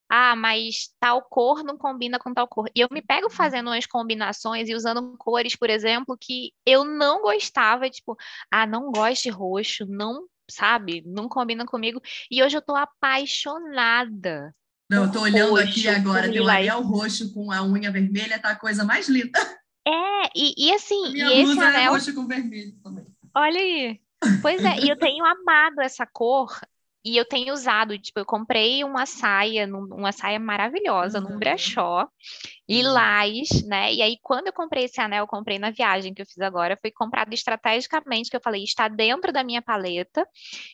ah, 0.10 0.36
mas 0.36 0.90
tal 1.00 1.22
cor 1.22 1.64
não 1.64 1.78
combina 1.78 2.20
com 2.20 2.34
tal 2.34 2.46
cor. 2.46 2.70
E 2.76 2.82
eu 2.82 2.90
me 2.92 3.02
pego 3.02 3.30
fazendo 3.30 3.68
umas 3.68 3.86
combinações 3.86 4.68
e 4.68 4.76
usando 4.76 5.16
cores, 5.18 5.56
por 5.56 5.70
exemplo, 5.70 6.18
que 6.20 6.52
eu 6.66 6.84
não 6.84 7.22
gostava, 7.22 7.90
tipo, 7.90 8.18
ah, 8.52 8.68
não 8.68 8.92
gosto 8.92 9.24
de 9.24 9.30
roxo, 9.30 9.86
não, 9.88 10.26
sabe, 10.50 11.02
não 11.06 11.30
combina 11.30 11.66
comigo. 11.66 12.02
E 12.30 12.44
hoje 12.44 12.58
eu 12.58 12.62
tô 12.62 12.76
apaixonada. 12.76 14.54
Não, 14.90 15.06
eu 15.06 15.12
tô 15.14 15.22
olhando 15.22 15.52
roxo, 15.52 15.64
aqui 15.64 15.88
agora, 15.88 16.30
tem 16.30 16.42
o 16.42 16.50
anel 16.50 16.82
roxo 16.82 17.34
com 17.34 17.50
a 17.50 17.64
unha 17.64 17.90
vermelha, 17.90 18.38
tá 18.38 18.50
a 18.50 18.60
coisa 18.60 18.84
mais 18.84 19.08
linda. 19.08 19.40
É, 19.88 20.30
e, 20.36 20.68
e 20.68 20.74
assim, 20.74 21.08
a 21.08 21.10
minha 21.10 21.26
e 21.28 21.42
esse 21.42 21.60
anel... 21.60 21.80
é 21.80 21.88
roxo 21.88 22.14
com 22.14 22.28
vermelho 22.28 22.74
também. 22.84 23.06
Olha 23.34 23.60
aí. 23.60 24.02
Pois 24.42 24.64
é, 24.64 24.80
e 24.80 24.90
eu 24.90 24.98
tenho 24.98 25.26
amado 25.26 25.82
essa 25.82 26.06
cor 26.06 26.52
e 27.04 27.18
eu 27.18 27.26
tenho 27.26 27.52
usado, 27.52 27.98
tipo, 27.98 28.20
eu 28.20 28.26
comprei 28.26 28.84
uma 28.84 29.08
saia, 29.08 29.68
uma 29.68 30.12
saia 30.12 30.40
maravilhosa 30.40 31.20
uhum. 31.20 31.30
num 31.30 31.40
brechó, 31.40 32.08
lilás, 32.70 33.50
né? 33.66 33.92
E 33.92 34.04
aí, 34.04 34.18
quando 34.22 34.48
eu 34.48 34.54
comprei 34.54 34.86
esse 34.86 35.02
anel, 35.02 35.24
eu 35.24 35.28
comprei 35.28 35.58
na 35.58 35.72
viagem 35.72 36.14
que 36.14 36.22
eu 36.22 36.26
fiz 36.28 36.40
agora, 36.40 36.78
foi 36.80 36.92
comprado 36.92 37.34
estrategicamente, 37.34 38.30
que 38.30 38.36
eu 38.36 38.42
falei, 38.42 38.64
está 38.64 38.88
dentro 38.88 39.32
da 39.34 39.44
minha 39.44 39.64
paleta 39.64 40.28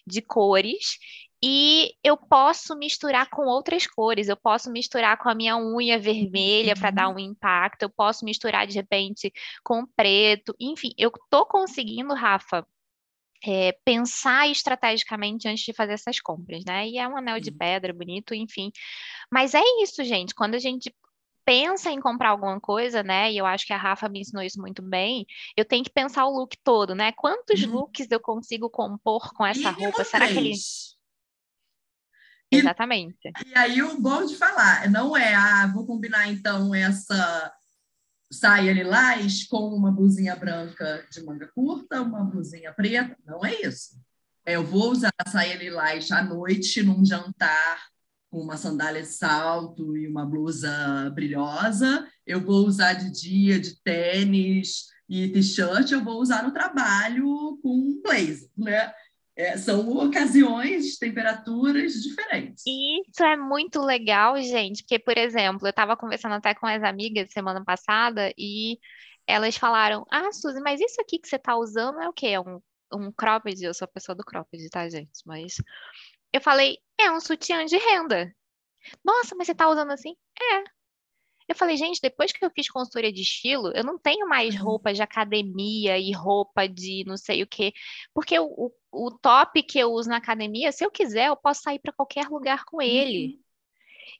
de 0.05 0.21
cores, 0.21 0.97
e 1.41 1.93
eu 2.03 2.17
posso 2.17 2.75
misturar 2.75 3.29
com 3.29 3.43
outras 3.43 3.87
cores, 3.87 4.27
eu 4.27 4.35
posso 4.35 4.69
misturar 4.71 5.17
com 5.17 5.29
a 5.29 5.35
minha 5.35 5.55
unha 5.55 5.97
vermelha 5.97 6.75
para 6.75 6.91
dar 6.91 7.07
uhum. 7.07 7.15
um 7.15 7.19
impacto, 7.19 7.83
eu 7.83 7.89
posso 7.89 8.25
misturar 8.25 8.67
de 8.67 8.73
repente 8.73 9.31
com 9.63 9.85
preto, 9.85 10.53
enfim, 10.59 10.89
eu 10.97 11.11
tô 11.29 11.45
conseguindo, 11.45 12.13
Rafa, 12.13 12.65
é, 13.45 13.77
pensar 13.83 14.49
estrategicamente 14.49 15.47
antes 15.47 15.63
de 15.63 15.73
fazer 15.73 15.93
essas 15.93 16.19
compras, 16.19 16.63
né? 16.65 16.87
E 16.87 16.97
é 16.97 17.07
um 17.07 17.17
anel 17.17 17.39
de 17.39 17.51
pedra 17.51 17.93
bonito, 17.93 18.33
enfim. 18.33 18.71
Mas 19.31 19.53
é 19.53 19.61
isso, 19.81 20.03
gente. 20.03 20.33
Quando 20.33 20.55
a 20.55 20.59
gente 20.59 20.93
pensa 21.45 21.89
em 21.89 22.01
comprar 22.01 22.31
alguma 22.31 22.59
coisa, 22.59 23.01
né? 23.01 23.31
E 23.31 23.37
eu 23.37 23.45
acho 23.45 23.65
que 23.65 23.71
a 23.71 23.77
Rafa 23.77 24.09
me 24.09 24.19
ensinou 24.19 24.43
isso 24.43 24.59
muito 24.59 24.81
bem. 24.81 25.25
Eu 25.55 25.63
tenho 25.63 25.83
que 25.83 25.89
pensar 25.89 26.25
o 26.25 26.37
look 26.37 26.57
todo, 26.63 26.93
né? 26.93 27.13
Quantos 27.13 27.63
uhum. 27.63 27.71
looks 27.71 28.11
eu 28.11 28.19
consigo 28.19 28.69
compor 28.69 29.33
com 29.33 29.45
essa 29.45 29.69
e 29.69 29.71
roupa? 29.71 30.03
Será 30.03 30.27
que 30.27 30.37
ele 30.37 30.53
Exatamente. 32.51 33.31
E, 33.45 33.49
e 33.49 33.57
aí 33.57 33.81
o 33.81 33.99
bom 33.99 34.25
de 34.25 34.35
falar, 34.35 34.89
não 34.89 35.15
é, 35.15 35.33
ah, 35.35 35.69
vou 35.73 35.85
combinar 35.85 36.27
então 36.27 36.73
essa 36.73 37.53
saia 38.31 38.73
lilás 38.73 39.45
com 39.45 39.69
uma 39.69 39.91
blusinha 39.91 40.35
branca 40.35 41.05
de 41.11 41.23
manga 41.23 41.47
curta, 41.47 42.01
uma 42.01 42.23
blusinha 42.23 42.73
preta. 42.73 43.17
Não 43.25 43.45
é 43.45 43.61
isso. 43.61 43.99
É, 44.45 44.55
eu 44.55 44.65
vou 44.65 44.91
usar 44.91 45.11
a 45.17 45.29
saia 45.29 45.55
lilás 45.55 46.11
à 46.11 46.23
noite 46.23 46.81
num 46.83 47.05
jantar 47.05 47.87
com 48.29 48.39
uma 48.39 48.57
sandália 48.57 49.01
de 49.01 49.07
salto 49.07 49.95
e 49.97 50.07
uma 50.07 50.25
blusa 50.25 51.09
brilhosa. 51.13 52.07
Eu 52.25 52.41
vou 52.41 52.65
usar 52.65 52.93
de 52.93 53.11
dia 53.11 53.59
de 53.59 53.81
tênis 53.81 54.87
e 55.09 55.29
t-shirt. 55.29 55.91
Eu 55.91 56.03
vou 56.03 56.21
usar 56.21 56.43
no 56.43 56.51
trabalho 56.51 57.57
com 57.61 57.69
um 57.69 58.01
blazer, 58.01 58.49
né? 58.57 58.91
É, 59.37 59.55
são 59.55 59.87
ocasiões, 59.97 60.97
temperaturas 60.97 61.93
diferentes. 61.93 62.63
Isso 62.65 63.23
é 63.23 63.37
muito 63.37 63.79
legal, 63.79 64.41
gente, 64.41 64.81
porque, 64.81 64.97
por 64.97 65.15
exemplo, 65.15 65.67
eu 65.67 65.69
estava 65.69 65.95
conversando 65.95 66.33
até 66.33 66.55
com 66.55 66.65
as 66.65 66.81
amigas 66.81 67.31
semana 67.31 67.63
passada 67.63 68.33
e 68.35 68.79
elas 69.27 69.55
falaram: 69.55 70.03
Ah, 70.09 70.31
Suzy, 70.31 70.59
mas 70.59 70.81
isso 70.81 70.99
aqui 70.99 71.19
que 71.19 71.27
você 71.27 71.35
está 71.35 71.55
usando 71.55 72.01
é 72.01 72.09
o 72.09 72.13
quê? 72.13 72.29
É 72.29 72.39
um, 72.39 72.59
um 72.91 73.11
cropped? 73.11 73.63
Eu 73.63 73.75
sou 73.75 73.85
a 73.85 73.89
pessoa 73.89 74.15
do 74.15 74.23
cropped, 74.25 74.67
tá, 74.71 74.89
gente? 74.89 75.21
Mas 75.23 75.57
eu 76.33 76.41
falei: 76.41 76.77
É 76.99 77.11
um 77.11 77.19
sutiã 77.19 77.63
de 77.65 77.77
renda. 77.77 78.33
Nossa, 79.03 79.35
mas 79.35 79.47
você 79.47 79.51
está 79.51 79.69
usando 79.69 79.91
assim? 79.91 80.15
É, 80.41 80.63
eu 81.47 81.55
falei, 81.55 81.77
gente, 81.77 82.01
depois 82.01 82.31
que 82.31 82.43
eu 82.43 82.51
fiz 82.51 82.69
consultoria 82.69 83.11
de 83.11 83.21
estilo, 83.21 83.71
eu 83.73 83.83
não 83.83 83.97
tenho 83.97 84.27
mais 84.27 84.55
uhum. 84.55 84.63
roupa 84.63 84.93
de 84.93 85.01
academia 85.01 85.97
e 85.97 86.11
roupa 86.11 86.67
de 86.67 87.03
não 87.05 87.17
sei 87.17 87.43
o 87.43 87.47
quê, 87.47 87.73
porque 88.13 88.37
o, 88.37 88.45
o, 88.45 88.71
o 88.91 89.11
top 89.11 89.63
que 89.63 89.79
eu 89.79 89.91
uso 89.91 90.09
na 90.09 90.17
academia, 90.17 90.71
se 90.71 90.83
eu 90.85 90.91
quiser, 90.91 91.27
eu 91.27 91.37
posso 91.37 91.61
sair 91.61 91.79
para 91.79 91.93
qualquer 91.93 92.27
lugar 92.27 92.65
com 92.65 92.81
ele. 92.81 93.27
Uhum. 93.27 93.47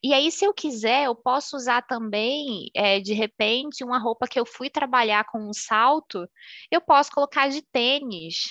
E 0.04 0.14
aí, 0.14 0.32
se 0.32 0.46
eu 0.46 0.54
quiser, 0.54 1.06
eu 1.06 1.16
posso 1.16 1.56
usar 1.56 1.82
também, 1.82 2.70
é, 2.76 3.00
de 3.00 3.14
repente, 3.14 3.84
uma 3.84 3.98
roupa 3.98 4.28
que 4.28 4.40
eu 4.40 4.46
fui 4.46 4.70
trabalhar 4.70 5.26
com 5.26 5.40
um 5.40 5.54
salto, 5.54 6.28
eu 6.70 6.80
posso 6.80 7.12
colocar 7.12 7.50
de 7.50 7.62
tênis 7.62 8.48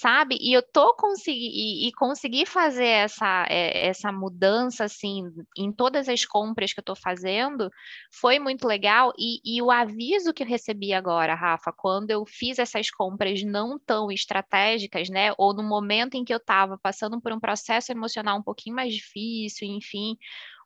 sabe? 0.00 0.36
E 0.40 0.52
eu 0.52 0.62
tô 0.62 0.94
consegui 0.94 1.48
e, 1.52 1.88
e 1.88 1.92
consegui 1.92 2.44
fazer 2.44 2.84
essa, 2.86 3.46
é, 3.48 3.86
essa 3.88 4.12
mudança 4.12 4.84
assim 4.84 5.22
em 5.56 5.72
todas 5.72 6.08
as 6.08 6.24
compras 6.24 6.72
que 6.72 6.80
eu 6.80 6.84
tô 6.84 6.94
fazendo 6.94 7.70
foi 8.10 8.38
muito 8.38 8.66
legal. 8.66 9.12
E, 9.18 9.40
e 9.44 9.62
o 9.62 9.70
aviso 9.70 10.34
que 10.34 10.42
eu 10.42 10.46
recebi 10.46 10.92
agora, 10.92 11.34
Rafa, 11.34 11.72
quando 11.72 12.10
eu 12.10 12.24
fiz 12.26 12.58
essas 12.58 12.90
compras 12.90 13.42
não 13.42 13.78
tão 13.78 14.10
estratégicas, 14.10 15.08
né? 15.08 15.32
Ou 15.38 15.54
no 15.54 15.62
momento 15.62 16.14
em 16.14 16.24
que 16.24 16.32
eu 16.32 16.38
estava 16.38 16.78
passando 16.78 17.20
por 17.20 17.32
um 17.32 17.40
processo 17.40 17.90
emocional 17.92 18.38
um 18.38 18.42
pouquinho 18.42 18.76
mais 18.76 18.94
difícil, 18.94 19.66
enfim, 19.68 20.16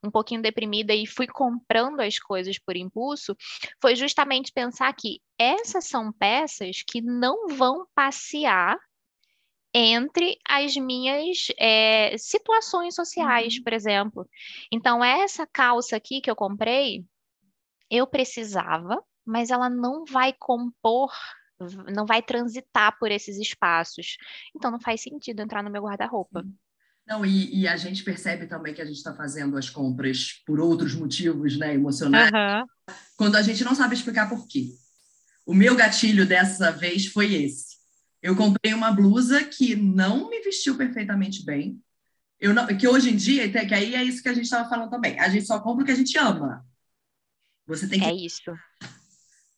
um 0.02 0.10
pouquinho 0.10 0.42
deprimida 0.42 0.94
e 0.94 1.06
fui 1.06 1.26
comprando 1.26 2.00
as 2.00 2.18
coisas 2.18 2.58
por 2.58 2.76
impulso, 2.76 3.36
foi 3.80 3.94
justamente 3.94 4.52
pensar 4.52 4.92
que 4.94 5.20
essas 5.38 5.86
são 5.86 6.12
peças 6.12 6.82
que 6.86 7.00
não 7.00 7.48
vão 7.48 7.86
passear 7.94 8.76
entre 9.74 10.36
as 10.48 10.76
minhas 10.76 11.46
é, 11.58 12.16
situações 12.18 12.94
sociais, 12.94 13.56
uhum. 13.56 13.62
por 13.62 13.72
exemplo. 13.72 14.28
Então, 14.72 15.04
essa 15.04 15.46
calça 15.46 15.96
aqui 15.96 16.20
que 16.20 16.30
eu 16.30 16.36
comprei, 16.36 17.04
eu 17.90 18.06
precisava, 18.06 19.02
mas 19.24 19.50
ela 19.50 19.68
não 19.68 20.04
vai 20.04 20.32
compor, 20.38 21.12
não 21.92 22.06
vai 22.06 22.22
transitar 22.22 22.96
por 22.98 23.10
esses 23.10 23.36
espaços. 23.36 24.16
Então 24.54 24.70
não 24.70 24.80
faz 24.80 25.02
sentido 25.02 25.42
entrar 25.42 25.62
no 25.62 25.70
meu 25.70 25.82
guarda-roupa. 25.82 26.44
Não, 27.06 27.26
e, 27.26 27.62
e, 27.62 27.66
a 27.66 27.76
gente 27.76 28.04
percebe 28.04 28.46
também 28.46 28.72
que 28.72 28.80
a 28.80 28.84
gente 28.84 28.96
está 28.96 29.12
fazendo 29.12 29.56
as 29.56 29.68
compras 29.68 30.42
por 30.46 30.60
outros 30.60 30.94
motivos, 30.94 31.58
né, 31.58 31.74
emocionais, 31.74 32.30
uhum. 32.30 32.94
quando 33.16 33.34
a 33.34 33.42
gente 33.42 33.64
não 33.64 33.74
sabe 33.74 33.96
explicar 33.96 34.28
por 34.28 34.46
quê. 34.46 34.68
O 35.44 35.52
meu 35.52 35.74
gatilho 35.74 36.24
dessa 36.24 36.70
vez 36.70 37.06
foi 37.06 37.34
esse. 37.34 37.69
Eu 38.22 38.36
comprei 38.36 38.74
uma 38.74 38.92
blusa 38.92 39.42
que 39.44 39.74
não 39.74 40.28
me 40.28 40.40
vestiu 40.40 40.76
perfeitamente 40.76 41.44
bem. 41.44 41.80
Eu 42.38 42.54
não, 42.54 42.66
que 42.66 42.88
hoje 42.88 43.10
em 43.10 43.16
dia, 43.16 43.50
que 43.50 43.74
aí 43.74 43.94
é 43.94 44.02
isso 44.02 44.22
que 44.22 44.28
a 44.28 44.34
gente 44.34 44.44
estava 44.44 44.68
falando 44.68 44.90
também. 44.90 45.18
A 45.18 45.28
gente 45.28 45.46
só 45.46 45.60
compra 45.60 45.82
o 45.82 45.86
que 45.86 45.92
a 45.92 45.96
gente 45.96 46.16
ama. 46.18 46.66
Você 47.66 47.86
tem 47.88 48.00
que. 48.00 48.06
É 48.06 48.14
isso. 48.14 48.52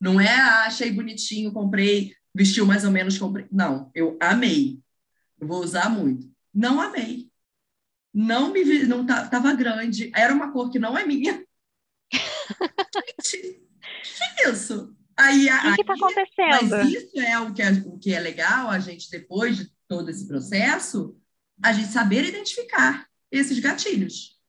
Não 0.01 0.21
é, 0.21 0.35
ah, 0.35 0.65
achei 0.65 0.91
bonitinho, 0.91 1.53
comprei, 1.53 2.15
vestiu 2.35 2.67
mais 2.67 2.85
ou 2.85 2.91
menos, 2.91 3.19
comprei. 3.19 3.47
Não, 3.51 3.91
eu 3.95 4.19
amei. 4.21 4.81
Eu 5.41 5.47
vou 5.47 5.63
usar 5.63 5.89
muito. 5.89 6.31
Não 6.53 6.81
amei. 6.81 7.31
Não 8.13 8.53
me 8.53 8.63
vi, 8.63 8.87
não 8.87 9.07
tava 9.07 9.55
grande. 9.55 10.11
Era 10.15 10.35
uma 10.35 10.53
cor 10.53 10.71
que 10.71 10.79
não 10.79 10.99
é 10.99 11.07
minha. 11.07 11.45
Gente, 13.25 13.63
que 14.37 14.43
é 14.43 14.51
isso? 14.51 14.95
Aí, 15.23 15.47
o 15.47 15.75
que 15.77 15.81
está 15.83 15.95
acontecendo? 15.95 16.71
Mas 16.71 16.89
isso 16.91 17.21
é 17.21 17.39
o 17.39 17.55
que, 17.55 17.63
é 17.63 17.71
o 17.87 17.99
que 17.99 18.13
é 18.13 18.19
legal, 18.19 18.69
a 18.69 18.81
gente, 18.81 19.09
depois 19.09 19.57
de 19.57 19.73
todo 19.87 20.11
esse 20.11 20.27
processo, 20.27 21.17
a 21.63 21.73
gente 21.73 21.93
saber 21.93 22.25
identificar 22.25 23.07
esses 23.31 23.61
gatilhos. 23.61 24.41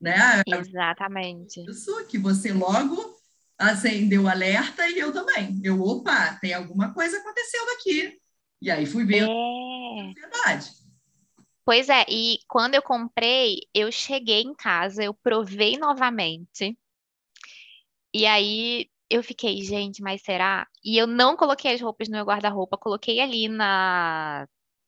Né? 0.00 0.42
Exatamente. 0.46 1.64
Isso 1.68 2.06
que 2.06 2.18
você 2.18 2.52
logo 2.52 3.14
acendeu 3.58 4.22
o 4.22 4.28
alerta 4.28 4.88
e 4.88 4.98
eu 4.98 5.12
também. 5.12 5.60
Eu, 5.62 5.80
opa, 5.82 6.38
tem 6.40 6.54
alguma 6.54 6.94
coisa 6.94 7.18
acontecendo 7.18 7.68
aqui. 7.78 8.18
E 8.62 8.70
aí 8.70 8.86
fui 8.86 9.04
ver 9.04 9.28
é... 9.28 10.00
ansiedade. 10.00 10.70
Pois 11.66 11.88
é, 11.88 12.04
e 12.08 12.38
quando 12.48 12.74
eu 12.74 12.82
comprei, 12.82 13.60
eu 13.74 13.92
cheguei 13.92 14.42
em 14.42 14.54
casa, 14.54 15.04
eu 15.04 15.14
provei 15.14 15.76
novamente. 15.78 16.78
E 18.12 18.26
aí 18.26 18.88
eu 19.10 19.22
fiquei, 19.22 19.62
gente, 19.62 20.02
mas 20.02 20.22
será? 20.22 20.66
E 20.84 20.96
eu 20.96 21.06
não 21.06 21.36
coloquei 21.36 21.72
as 21.74 21.80
roupas 21.80 22.08
no 22.08 22.16
meu 22.16 22.24
guarda-roupa, 22.24 22.78
coloquei 22.78 23.20
ali 23.20 23.48
na 23.48 24.46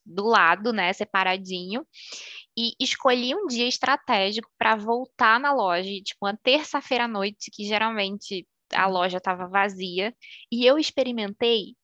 do 0.08 0.24
lado, 0.24 0.72
né, 0.72 0.92
separadinho, 0.92 1.84
e 2.56 2.72
escolhi 2.80 3.34
um 3.34 3.46
dia 3.46 3.66
estratégico 3.66 4.48
para 4.58 4.76
voltar 4.76 5.40
na 5.40 5.52
loja, 5.52 5.90
tipo, 6.02 6.24
uma 6.26 6.36
terça-feira 6.42 7.04
à 7.04 7.08
noite, 7.08 7.50
que 7.52 7.64
geralmente 7.66 8.46
a 8.72 8.86
loja 8.86 9.18
estava 9.18 9.48
vazia, 9.48 10.14
e 10.50 10.64
eu 10.64 10.78
experimentei 10.78 11.74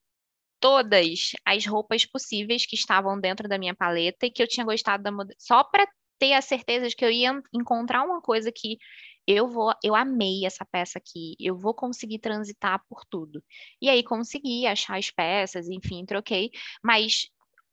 todas 0.60 1.32
as 1.44 1.66
roupas 1.66 2.06
possíveis 2.06 2.64
que 2.64 2.76
estavam 2.76 3.20
dentro 3.20 3.48
da 3.48 3.58
minha 3.58 3.74
paleta 3.74 4.26
e 4.26 4.30
que 4.30 4.42
eu 4.42 4.48
tinha 4.48 4.64
gostado 4.64 5.02
da 5.02 5.10
só 5.38 5.64
para 5.64 5.86
ter 6.20 6.34
a 6.34 6.40
certeza 6.40 6.88
de 6.88 6.94
que 6.94 7.04
eu 7.04 7.10
ia 7.10 7.32
encontrar 7.52 8.04
uma 8.04 8.22
coisa 8.22 8.52
que 8.54 8.78
eu 9.26 9.48
vou, 9.48 9.72
eu 9.82 9.94
amei 9.94 10.44
essa 10.44 10.64
peça 10.64 10.98
aqui, 10.98 11.34
eu 11.38 11.56
vou 11.56 11.74
conseguir 11.74 12.18
transitar 12.18 12.82
por 12.88 13.04
tudo. 13.04 13.42
E 13.80 13.88
aí 13.88 14.02
consegui 14.02 14.66
achar 14.66 14.98
as 14.98 15.10
peças, 15.10 15.68
enfim, 15.68 16.04
troquei, 16.04 16.50
mas 16.82 17.28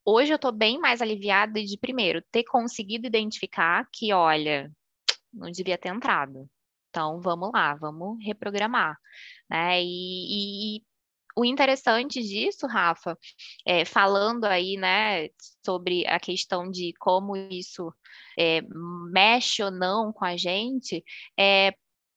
hoje 0.06 0.32
eu 0.32 0.36
estou 0.38 0.52
bem 0.52 0.80
mais 0.80 1.02
aliviada 1.02 1.64
de 1.64 1.78
primeiro 1.78 2.22
ter 2.32 2.44
conseguido 2.44 3.08
identificar 3.08 3.88
que, 3.92 4.14
olha, 4.14 4.72
não 5.34 5.52
devia 5.52 5.78
ter 5.78 5.90
entrado. 5.90 6.50
Então 6.90 7.22
vamos 7.22 7.52
lá, 7.54 7.76
vamos 7.76 8.24
reprogramar, 8.24 8.98
né? 9.50 9.82
E, 9.84 10.78
e, 10.78 10.84
o 11.36 11.46
interessante 11.46 12.22
disso, 12.22 12.68
Rafa, 12.68 13.18
é, 13.66 13.86
falando 13.86 14.46
aí, 14.46 14.78
né, 14.78 15.30
sobre 15.66 16.06
a 16.08 16.20
questão 16.20 16.70
de 16.70 16.94
como 17.00 17.36
isso 17.36 17.94
é, 18.38 18.62
mexe 19.12 19.64
ou 19.64 19.72
não 19.72 20.12
com 20.12 20.26
a 20.26 20.36
gente, 20.36 21.04
é 21.40 21.74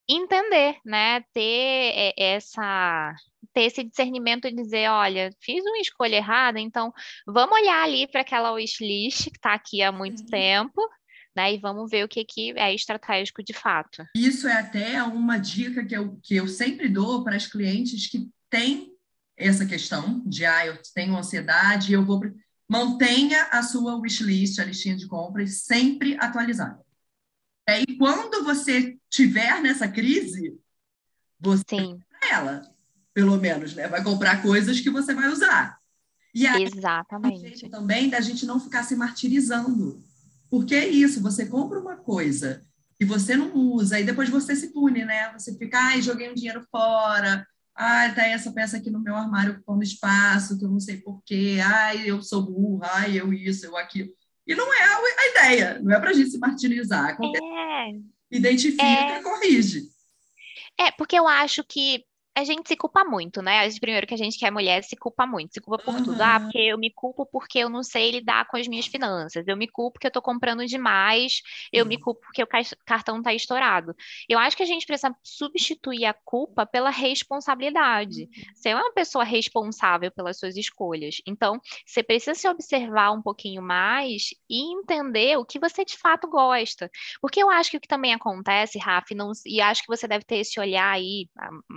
entender, 0.08 0.76
né, 0.84 1.20
ter 1.32 1.92
é, 1.94 2.14
essa 2.16 3.14
ter 3.52 3.62
esse 3.62 3.84
discernimento 3.84 4.48
de 4.48 4.54
dizer, 4.54 4.88
olha, 4.88 5.30
fiz 5.40 5.62
uma 5.64 5.78
escolha 5.78 6.16
errada, 6.16 6.58
então 6.58 6.92
vamos 7.26 7.58
olhar 7.58 7.82
ali 7.82 8.06
para 8.06 8.22
aquela 8.22 8.52
wishlist 8.52 9.24
que 9.24 9.36
está 9.36 9.52
aqui 9.52 9.82
há 9.82 9.92
muito 9.92 10.20
uhum. 10.20 10.26
tempo, 10.26 10.80
né? 11.36 11.54
E 11.54 11.58
vamos 11.58 11.90
ver 11.90 12.04
o 12.04 12.08
que, 12.08 12.24
que 12.24 12.52
é 12.52 12.74
estratégico 12.74 13.42
de 13.42 13.52
fato. 13.52 14.04
Isso 14.14 14.46
é 14.48 14.54
até 14.54 15.02
uma 15.02 15.38
dica 15.38 15.84
que 15.84 15.94
eu, 15.94 16.18
que 16.22 16.36
eu 16.36 16.48
sempre 16.48 16.88
dou 16.88 17.24
para 17.24 17.36
as 17.36 17.46
clientes 17.46 18.06
que 18.08 18.28
têm 18.48 18.91
essa 19.36 19.66
questão 19.66 20.22
de, 20.26 20.44
ah, 20.44 20.66
eu 20.66 20.78
tenho 20.94 21.16
ansiedade, 21.16 21.92
eu 21.92 22.04
vou... 22.04 22.20
Mantenha 22.68 23.48
a 23.50 23.62
sua 23.62 23.96
wishlist, 23.96 24.58
a 24.58 24.64
listinha 24.64 24.96
de 24.96 25.06
compras, 25.06 25.62
sempre 25.64 26.16
atualizada. 26.18 26.80
E 27.86 27.96
quando 27.96 28.44
você 28.44 28.96
tiver 29.10 29.60
nessa 29.60 29.86
crise, 29.86 30.58
você 31.38 31.62
Sim. 31.68 32.00
ela, 32.30 32.62
pelo 33.12 33.36
menos, 33.36 33.74
né? 33.74 33.88
Vai 33.88 34.02
comprar 34.02 34.40
coisas 34.40 34.80
que 34.80 34.88
você 34.88 35.14
vai 35.14 35.28
usar. 35.28 35.78
E 36.34 36.46
aí, 36.46 36.64
Exatamente. 36.64 37.68
também 37.68 38.08
da 38.08 38.20
gente 38.20 38.46
não 38.46 38.58
ficar 38.58 38.84
se 38.84 38.96
martirizando. 38.96 40.02
Porque 40.48 40.74
é 40.74 40.88
isso, 40.88 41.20
você 41.20 41.44
compra 41.44 41.78
uma 41.78 41.96
coisa 41.96 42.62
que 42.98 43.04
você 43.04 43.36
não 43.36 43.54
usa, 43.54 44.00
e 44.00 44.04
depois 44.04 44.30
você 44.30 44.56
se 44.56 44.72
pune, 44.72 45.04
né? 45.04 45.30
Você 45.32 45.56
fica, 45.58 45.78
ai, 45.78 46.00
joguei 46.00 46.30
um 46.30 46.34
dinheiro 46.34 46.66
fora, 46.70 47.46
ah, 47.74 48.12
tá 48.14 48.26
essa 48.26 48.52
peça 48.52 48.76
aqui 48.76 48.90
no 48.90 49.00
meu 49.00 49.16
armário 49.16 49.54
ocupando 49.54 49.82
espaço, 49.82 50.58
que 50.58 50.64
eu 50.64 50.70
não 50.70 50.80
sei 50.80 50.98
porquê. 50.98 51.58
Ai, 51.64 52.08
eu 52.08 52.22
sou 52.22 52.42
burra, 52.42 52.88
ai, 52.94 53.18
eu 53.18 53.32
isso, 53.32 53.66
eu 53.66 53.76
aquilo. 53.76 54.10
E 54.46 54.54
não 54.54 54.72
é 54.72 54.82
a 54.82 55.30
ideia, 55.30 55.80
não 55.80 55.92
é 55.92 56.00
para 56.00 56.10
a 56.10 56.12
gente 56.12 56.30
se 56.30 56.38
martirizar. 56.38 57.16
É. 57.20 57.92
Identifica 58.30 58.82
é. 58.82 59.20
e 59.20 59.22
corrige. 59.22 59.82
É, 60.78 60.90
porque 60.90 61.18
eu 61.18 61.28
acho 61.28 61.64
que 61.64 62.04
a 62.34 62.44
gente 62.44 62.66
se 62.66 62.76
culpa 62.76 63.04
muito, 63.04 63.42
né? 63.42 63.68
Primeiro 63.78 64.06
que 64.06 64.14
a 64.14 64.16
gente 64.16 64.38
que 64.38 64.46
é 64.46 64.50
mulher 64.50 64.82
se 64.82 64.96
culpa 64.96 65.26
muito, 65.26 65.52
se 65.52 65.60
culpa 65.60 65.82
por 65.82 65.94
uhum. 65.94 66.04
tudo. 66.04 66.22
Ah, 66.22 66.40
porque 66.40 66.58
eu 66.58 66.78
me 66.78 66.90
culpo 66.90 67.26
porque 67.26 67.58
eu 67.58 67.68
não 67.68 67.82
sei 67.82 68.10
lidar 68.10 68.46
com 68.48 68.56
as 68.56 68.66
minhas 68.66 68.86
finanças. 68.86 69.46
Eu 69.46 69.56
me 69.56 69.68
culpo 69.68 69.94
porque 69.94 70.06
eu 70.06 70.10
tô 70.10 70.22
comprando 70.22 70.64
demais. 70.64 71.42
Eu 71.70 71.84
uhum. 71.84 71.88
me 71.88 71.98
culpo 71.98 72.22
porque 72.22 72.42
o 72.42 72.48
cartão 72.86 73.22
tá 73.22 73.34
estourado. 73.34 73.94
Eu 74.28 74.38
acho 74.38 74.56
que 74.56 74.62
a 74.62 74.66
gente 74.66 74.86
precisa 74.86 75.14
substituir 75.22 76.06
a 76.06 76.14
culpa 76.14 76.64
pela 76.64 76.88
responsabilidade. 76.88 78.22
Uhum. 78.22 78.54
Você 78.54 78.70
é 78.70 78.76
uma 78.76 78.92
pessoa 78.92 79.24
responsável 79.24 80.10
pelas 80.10 80.38
suas 80.38 80.56
escolhas. 80.56 81.16
Então, 81.26 81.60
você 81.84 82.02
precisa 82.02 82.34
se 82.34 82.48
observar 82.48 83.12
um 83.12 83.20
pouquinho 83.20 83.60
mais 83.60 84.28
e 84.48 84.72
entender 84.72 85.36
o 85.36 85.44
que 85.44 85.58
você 85.58 85.84
de 85.84 85.98
fato 85.98 86.28
gosta. 86.28 86.90
Porque 87.20 87.42
eu 87.42 87.50
acho 87.50 87.70
que 87.70 87.76
o 87.76 87.80
que 87.80 87.88
também 87.88 88.14
acontece, 88.14 88.78
Rafa, 88.78 89.14
não, 89.14 89.32
e 89.44 89.60
acho 89.60 89.82
que 89.82 89.88
você 89.88 90.08
deve 90.08 90.24
ter 90.24 90.36
esse 90.36 90.58
olhar 90.58 90.90
aí 90.90 91.28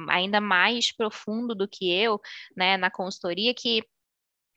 ainda 0.09 0.44
mais 0.45 0.91
profundo 0.91 1.55
do 1.55 1.67
que 1.67 1.91
eu, 1.91 2.19
né, 2.55 2.77
na 2.77 2.91
consultoria, 2.91 3.53
que 3.53 3.83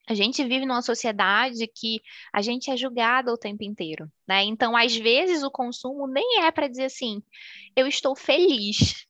a 0.08 0.14
gente 0.14 0.42
vive 0.42 0.64
numa 0.64 0.80
sociedade 0.80 1.66
que 1.66 2.00
a 2.32 2.40
gente 2.40 2.70
é 2.70 2.76
julgada 2.76 3.32
o 3.32 3.36
tempo 3.36 3.62
inteiro, 3.62 4.10
né? 4.26 4.42
Então, 4.44 4.74
às 4.74 4.96
vezes, 4.96 5.42
o 5.42 5.50
consumo 5.50 6.06
nem 6.06 6.44
é 6.44 6.50
para 6.50 6.66
dizer 6.66 6.84
assim, 6.84 7.22
eu 7.76 7.86
estou 7.86 8.16
feliz 8.16 9.06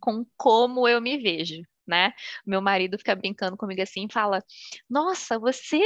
com 0.00 0.24
como 0.36 0.88
eu 0.88 1.02
me 1.02 1.18
vejo, 1.18 1.62
né? 1.86 2.12
Meu 2.46 2.62
marido 2.62 2.98
fica 2.98 3.14
brincando 3.14 3.56
comigo 3.56 3.82
assim 3.82 4.06
e 4.06 4.12
fala: 4.12 4.42
Nossa, 4.88 5.38
você 5.38 5.80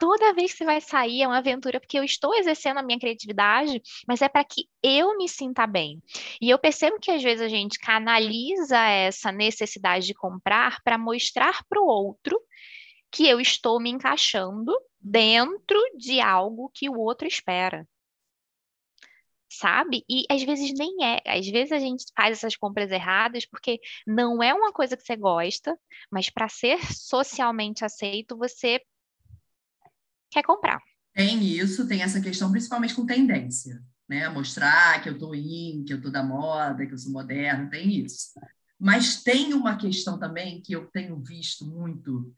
toda 0.00 0.32
vez 0.32 0.52
que 0.52 0.58
você 0.58 0.64
vai 0.64 0.80
sair 0.80 1.22
é 1.22 1.26
uma 1.26 1.38
aventura, 1.38 1.78
porque 1.78 1.98
eu 1.98 2.02
estou 2.02 2.34
exercendo 2.34 2.78
a 2.78 2.82
minha 2.82 2.98
criatividade, 2.98 3.80
mas 4.08 4.22
é 4.22 4.28
para 4.28 4.42
que 4.42 4.64
eu 4.82 5.16
me 5.18 5.28
sinta 5.28 5.66
bem. 5.66 6.02
E 6.40 6.48
eu 6.48 6.58
percebo 6.58 6.98
que 6.98 7.10
às 7.10 7.22
vezes 7.22 7.42
a 7.42 7.48
gente 7.48 7.78
canaliza 7.78 8.78
essa 8.78 9.30
necessidade 9.30 10.06
de 10.06 10.14
comprar 10.14 10.82
para 10.82 10.96
mostrar 10.96 11.62
para 11.68 11.80
o 11.80 11.86
outro 11.86 12.40
que 13.12 13.28
eu 13.28 13.40
estou 13.40 13.78
me 13.78 13.90
encaixando 13.90 14.72
dentro 14.98 15.78
de 15.98 16.18
algo 16.20 16.70
que 16.74 16.88
o 16.88 16.98
outro 16.98 17.28
espera. 17.28 17.86
Sabe? 19.52 20.04
E 20.08 20.24
às 20.30 20.42
vezes 20.44 20.72
nem 20.78 21.04
é. 21.04 21.20
Às 21.26 21.46
vezes 21.48 21.72
a 21.72 21.78
gente 21.78 22.04
faz 22.16 22.38
essas 22.38 22.56
compras 22.56 22.90
erradas 22.90 23.44
porque 23.44 23.80
não 24.06 24.42
é 24.42 24.54
uma 24.54 24.72
coisa 24.72 24.96
que 24.96 25.02
você 25.02 25.16
gosta, 25.16 25.76
mas 26.10 26.30
para 26.30 26.48
ser 26.48 26.78
socialmente 26.94 27.84
aceito, 27.84 28.38
você 28.38 28.80
quer 30.30 30.42
comprar. 30.42 30.80
Tem 31.12 31.42
isso, 31.42 31.86
tem 31.88 32.02
essa 32.02 32.20
questão, 32.20 32.50
principalmente 32.50 32.94
com 32.94 33.04
tendência, 33.04 33.82
né? 34.08 34.28
Mostrar 34.28 35.02
que 35.02 35.08
eu 35.08 35.14
estou 35.14 35.34
in, 35.34 35.84
que 35.84 35.92
eu 35.92 35.96
estou 35.96 36.10
da 36.10 36.22
moda, 36.22 36.86
que 36.86 36.92
eu 36.92 36.98
sou 36.98 37.12
moderna, 37.12 37.68
tem 37.68 38.04
isso. 38.04 38.32
Mas 38.78 39.22
tem 39.22 39.52
uma 39.52 39.76
questão 39.76 40.18
também 40.18 40.62
que 40.62 40.72
eu 40.72 40.86
tenho 40.86 41.20
visto 41.20 41.66
muito, 41.66 42.34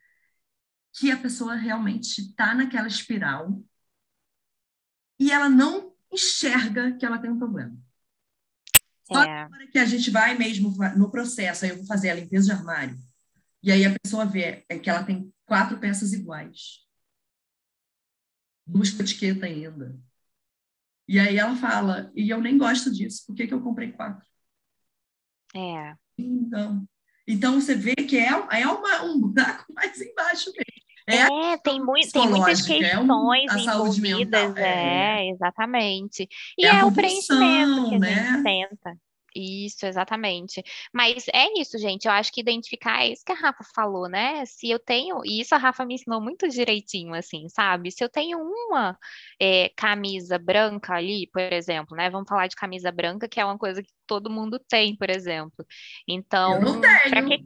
que 0.92 1.10
a 1.10 1.16
pessoa 1.16 1.54
realmente 1.54 2.20
está 2.20 2.54
naquela 2.54 2.88
espiral 2.88 3.62
e 5.18 5.30
ela 5.30 5.48
não 5.48 5.94
enxerga 6.12 6.96
que 6.96 7.06
ela 7.06 7.18
tem 7.18 7.30
um 7.30 7.38
problema. 7.38 7.76
Só 9.04 9.22
é. 9.22 9.48
que 9.70 9.78
a 9.78 9.84
gente 9.84 10.10
vai 10.10 10.36
mesmo 10.36 10.74
no 10.96 11.10
processo, 11.10 11.64
aí 11.64 11.70
eu 11.70 11.76
vou 11.76 11.86
fazer 11.86 12.10
a 12.10 12.14
limpeza 12.14 12.46
de 12.46 12.52
armário, 12.52 12.98
e 13.62 13.70
aí 13.70 13.84
a 13.84 13.96
pessoa 13.98 14.24
vê 14.24 14.64
é 14.68 14.78
que 14.78 14.90
ela 14.90 15.04
tem 15.04 15.32
quatro 15.46 15.78
peças 15.78 16.12
iguais. 16.12 16.82
Duas 18.66 18.90
com 18.90 19.02
etiqueta 19.02 19.46
ainda. 19.46 19.98
E 21.08 21.18
aí 21.18 21.36
ela 21.36 21.56
fala, 21.56 22.10
e 22.14 22.30
eu 22.30 22.40
nem 22.40 22.56
gosto 22.56 22.90
disso, 22.90 23.24
por 23.26 23.34
que, 23.34 23.46
que 23.46 23.54
eu 23.54 23.60
comprei 23.60 23.92
quatro? 23.92 24.24
É. 25.54 25.94
Então, 26.16 26.86
então 27.26 27.60
você 27.60 27.74
vê 27.74 27.94
que 27.94 28.16
é, 28.16 28.28
é 28.28 28.66
uma, 28.66 29.02
um 29.02 29.20
buraco 29.20 29.70
mais 29.74 30.00
embaixo 30.00 30.50
mesmo. 30.50 30.82
É, 31.06 31.16
é 31.16 31.56
tem, 31.58 31.84
tem 32.12 32.28
muitas 32.28 32.62
questões 32.62 32.82
é 32.82 32.98
um, 32.98 33.34
envolvidas, 33.34 34.56
é, 34.56 35.24
é, 35.24 35.30
exatamente. 35.30 36.28
E 36.56 36.64
é, 36.64 36.76
é 36.76 36.84
o 36.84 36.92
preenchimento 36.92 37.88
que 37.88 37.94
a 37.96 37.98
né? 37.98 38.14
gente 38.14 38.42
tenta. 38.44 38.98
Isso, 39.34 39.86
exatamente. 39.86 40.62
Mas 40.92 41.26
é 41.32 41.58
isso, 41.58 41.78
gente. 41.78 42.06
Eu 42.06 42.12
acho 42.12 42.32
que 42.32 42.40
identificar 42.40 43.02
é 43.02 43.08
isso 43.08 43.24
que 43.24 43.32
a 43.32 43.36
Rafa 43.36 43.64
falou, 43.74 44.08
né? 44.08 44.44
Se 44.46 44.70
eu 44.70 44.78
tenho, 44.78 45.20
e 45.24 45.40
isso 45.40 45.54
a 45.54 45.58
Rafa 45.58 45.84
me 45.84 45.94
ensinou 45.94 46.20
muito 46.20 46.48
direitinho, 46.48 47.14
assim, 47.14 47.48
sabe? 47.48 47.90
Se 47.90 48.04
eu 48.04 48.08
tenho 48.08 48.38
uma 48.38 48.98
é, 49.40 49.70
camisa 49.76 50.38
branca 50.38 50.94
ali, 50.94 51.28
por 51.32 51.40
exemplo, 51.40 51.96
né? 51.96 52.10
Vamos 52.10 52.28
falar 52.28 52.46
de 52.46 52.56
camisa 52.56 52.92
branca, 52.92 53.28
que 53.28 53.40
é 53.40 53.44
uma 53.44 53.58
coisa 53.58 53.82
que 53.82 53.90
todo 54.06 54.30
mundo 54.30 54.60
tem, 54.68 54.96
por 54.96 55.08
exemplo. 55.08 55.64
Então, 56.06 56.54
eu 56.56 56.60
não 56.60 56.80
tenho. 56.80 57.28
Que... 57.28 57.44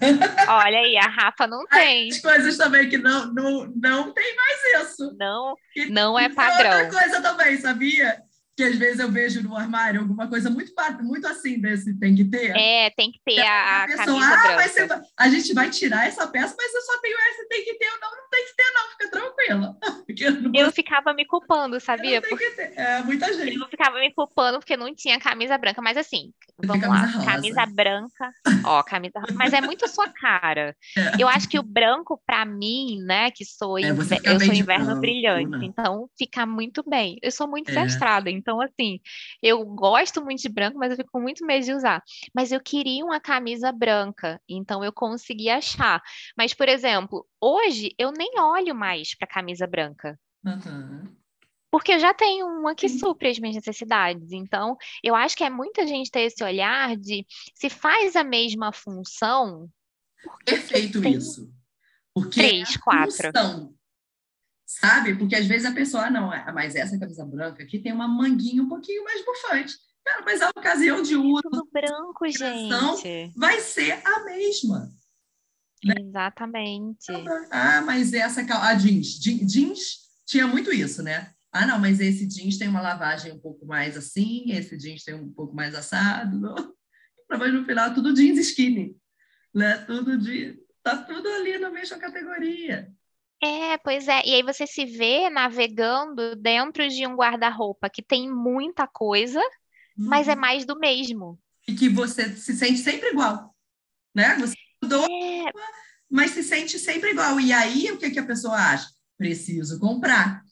Olha 0.48 0.78
aí, 0.78 0.96
a 0.96 1.08
Rafa 1.08 1.46
não 1.46 1.66
tem. 1.66 2.08
As 2.08 2.20
coisas 2.20 2.56
também 2.56 2.88
que 2.88 2.96
não, 2.96 3.32
não, 3.32 3.66
não 3.76 4.12
tem 4.12 4.36
mais 4.36 4.88
isso. 4.90 5.14
Não, 5.18 5.54
não 5.90 6.18
é 6.18 6.28
padrão. 6.28 6.72
É 6.72 6.84
outra 6.84 7.00
coisa 7.00 7.22
também, 7.22 7.56
sabia? 7.58 8.29
Que 8.60 8.64
às 8.64 8.76
vezes 8.76 9.00
eu 9.00 9.10
vejo 9.10 9.42
no 9.42 9.56
armário 9.56 10.02
alguma 10.02 10.28
coisa 10.28 10.50
muito, 10.50 10.70
muito 11.02 11.26
assim 11.26 11.58
desse 11.58 11.98
tem 11.98 12.14
que 12.14 12.26
ter. 12.26 12.54
É, 12.54 12.90
tem 12.90 13.10
que 13.10 13.18
ter 13.24 13.40
a, 13.40 13.84
a 13.84 13.86
pessoa, 13.86 14.04
camisa 14.04 14.34
ah, 14.34 14.56
branca. 14.56 14.68
Você, 14.68 15.12
a 15.16 15.28
gente 15.30 15.54
vai 15.54 15.70
tirar 15.70 16.06
essa 16.06 16.26
peça, 16.26 16.54
mas 16.58 16.74
eu 16.74 16.82
só 16.82 17.00
tenho 17.00 17.16
essa, 17.30 17.48
tem 17.48 17.64
que 17.64 17.74
ter. 17.74 17.86
Não, 17.86 18.10
não 18.10 18.28
tem 18.30 18.44
que 18.44 18.56
ter, 18.56 18.70
não, 18.74 18.90
fica 18.90 19.10
tranquila. 19.10 19.76
Eu, 20.20 20.66
eu 20.66 20.72
ficava 20.72 21.14
me 21.14 21.24
culpando, 21.24 21.80
sabia? 21.80 22.20
Porque... 22.20 22.44
É, 22.76 23.00
muita 23.02 23.32
gente. 23.32 23.56
Eu 23.56 23.68
ficava 23.68 23.98
me 23.98 24.12
culpando 24.12 24.58
porque 24.58 24.76
não 24.76 24.94
tinha 24.94 25.18
camisa 25.18 25.56
branca, 25.56 25.80
mas 25.80 25.96
assim, 25.96 26.32
vamos 26.62 26.86
lá, 26.86 27.00
camisa, 27.00 27.24
camisa 27.24 27.66
branca, 27.66 28.30
ó, 28.64 28.82
camisa 28.82 29.20
mas 29.34 29.52
é 29.52 29.60
muito 29.60 29.88
sua 29.88 30.08
cara. 30.08 30.76
É. 30.96 31.22
Eu 31.22 31.28
acho 31.28 31.48
que 31.48 31.58
o 31.58 31.62
branco, 31.62 32.20
para 32.26 32.44
mim, 32.44 32.98
né, 33.02 33.30
que 33.30 33.44
sou, 33.44 33.78
é, 33.78 33.90
eu 33.90 34.40
sou 34.40 34.54
inverno 34.54 34.86
branco, 34.86 35.00
brilhante, 35.00 35.50
né? 35.50 35.58
então 35.62 36.08
fica 36.18 36.44
muito 36.44 36.82
bem. 36.86 37.16
Eu 37.22 37.30
sou 37.30 37.48
muito 37.48 37.70
é. 37.70 38.30
então 38.30 38.49
então, 38.50 38.60
assim, 38.60 38.98
eu 39.40 39.64
gosto 39.64 40.20
muito 40.20 40.42
de 40.42 40.48
branco, 40.48 40.76
mas 40.76 40.90
eu 40.90 40.96
fico 40.96 41.10
com 41.12 41.20
muito 41.20 41.46
medo 41.46 41.64
de 41.64 41.72
usar. 41.72 42.02
Mas 42.34 42.50
eu 42.50 42.60
queria 42.60 43.04
uma 43.04 43.20
camisa 43.20 43.70
branca, 43.70 44.40
então 44.48 44.82
eu 44.82 44.92
consegui 44.92 45.48
achar. 45.48 46.02
Mas, 46.36 46.52
por 46.52 46.68
exemplo, 46.68 47.24
hoje 47.40 47.94
eu 47.96 48.10
nem 48.10 48.40
olho 48.40 48.74
mais 48.74 49.16
para 49.16 49.28
camisa 49.28 49.68
branca. 49.68 50.18
Uhum. 50.44 51.16
Porque 51.70 51.92
eu 51.92 52.00
já 52.00 52.12
tenho 52.12 52.46
uma 52.46 52.74
que 52.74 52.88
supre 52.88 53.28
as 53.28 53.38
minhas 53.38 53.54
necessidades. 53.54 54.32
Então, 54.32 54.76
eu 55.04 55.14
acho 55.14 55.36
que 55.36 55.44
é 55.44 55.50
muita 55.50 55.86
gente 55.86 56.10
ter 56.10 56.22
esse 56.22 56.42
olhar 56.42 56.96
de 56.96 57.24
se 57.54 57.70
faz 57.70 58.16
a 58.16 58.24
mesma 58.24 58.72
função. 58.72 59.68
Perfeito 60.44 61.06
isso. 61.06 61.48
Porque 62.12 62.40
Três, 62.40 62.74
é 62.74 62.78
quatro. 62.78 63.30
Função 63.32 63.79
sabe? 64.78 65.16
Porque 65.16 65.34
às 65.34 65.46
vezes 65.46 65.66
a 65.66 65.72
pessoa, 65.72 66.06
ah, 66.06 66.10
não, 66.10 66.32
é, 66.32 66.52
mas 66.52 66.76
essa 66.76 66.98
camisa 66.98 67.24
branca 67.24 67.62
aqui 67.62 67.80
tem 67.80 67.92
uma 67.92 68.06
manguinha 68.06 68.62
um 68.62 68.68
pouquinho 68.68 69.02
mais 69.02 69.24
bufante. 69.24 69.74
Cara, 70.04 70.22
mas 70.24 70.40
a 70.40 70.50
ocasião 70.50 71.02
de 71.02 71.16
uso 71.16 71.42
Tudo 71.42 71.68
branco, 71.72 72.28
gente. 72.28 73.32
vai 73.36 73.60
ser 73.60 74.00
a 74.06 74.24
mesma. 74.24 74.92
Né? 75.84 75.94
Exatamente. 75.98 77.06
Ah, 77.50 77.82
mas 77.82 78.12
essa 78.12 78.42
a 78.42 78.74
jeans, 78.74 79.18
jeans 79.18 79.98
tinha 80.24 80.46
muito 80.46 80.72
isso, 80.72 81.02
né? 81.02 81.32
Ah, 81.52 81.66
não, 81.66 81.78
mas 81.78 81.98
esse 81.98 82.26
jeans 82.26 82.56
tem 82.56 82.68
uma 82.68 82.80
lavagem 82.80 83.32
um 83.32 83.40
pouco 83.40 83.66
mais 83.66 83.96
assim, 83.96 84.52
esse 84.52 84.76
jeans 84.76 85.02
tem 85.02 85.14
um 85.14 85.32
pouco 85.32 85.54
mais 85.54 85.74
assado. 85.74 86.40
Mas 87.32 87.54
no 87.54 87.64
final 87.64 87.94
tudo 87.94 88.12
jeans 88.12 88.40
skinny, 88.40 88.96
né? 89.54 89.76
Tudo 89.86 90.18
de 90.18 90.58
tá 90.82 90.96
tudo 90.96 91.28
ali 91.28 91.58
na 91.58 91.70
mesma 91.70 91.96
categoria. 91.96 92.92
É, 93.42 93.78
pois 93.78 94.06
é. 94.06 94.22
E 94.26 94.34
aí 94.34 94.42
você 94.42 94.66
se 94.66 94.84
vê 94.84 95.30
navegando 95.30 96.36
dentro 96.36 96.86
de 96.88 97.06
um 97.06 97.16
guarda-roupa 97.16 97.88
que 97.88 98.02
tem 98.02 98.30
muita 98.30 98.86
coisa, 98.86 99.40
mas 99.96 100.28
é 100.28 100.34
uhum. 100.34 100.40
mais 100.40 100.64
do 100.66 100.78
mesmo. 100.78 101.38
E 101.66 101.74
que 101.74 101.88
você 101.88 102.36
se 102.36 102.54
sente 102.54 102.78
sempre 102.78 103.10
igual, 103.10 103.54
né? 104.14 104.36
Você 104.38 104.54
mudou, 104.82 105.04
é... 105.04 105.52
mas 106.10 106.32
se 106.32 106.42
sente 106.42 106.78
sempre 106.78 107.10
igual. 107.10 107.40
E 107.40 107.52
aí, 107.52 107.90
o 107.90 107.98
que, 107.98 108.10
que 108.10 108.18
a 108.18 108.26
pessoa 108.26 108.56
acha? 108.56 108.88
Preciso 109.16 109.78
comprar. 109.78 110.42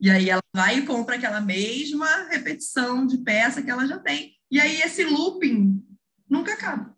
E 0.00 0.08
aí 0.08 0.30
ela 0.30 0.42
vai 0.54 0.78
e 0.78 0.86
compra 0.86 1.16
aquela 1.16 1.40
mesma 1.40 2.28
repetição 2.28 3.06
de 3.06 3.18
peça 3.18 3.62
que 3.62 3.70
ela 3.70 3.86
já 3.86 3.98
tem. 3.98 4.34
E 4.50 4.58
aí 4.58 4.80
esse 4.80 5.04
looping 5.04 5.84
nunca 6.28 6.54
acaba. 6.54 6.96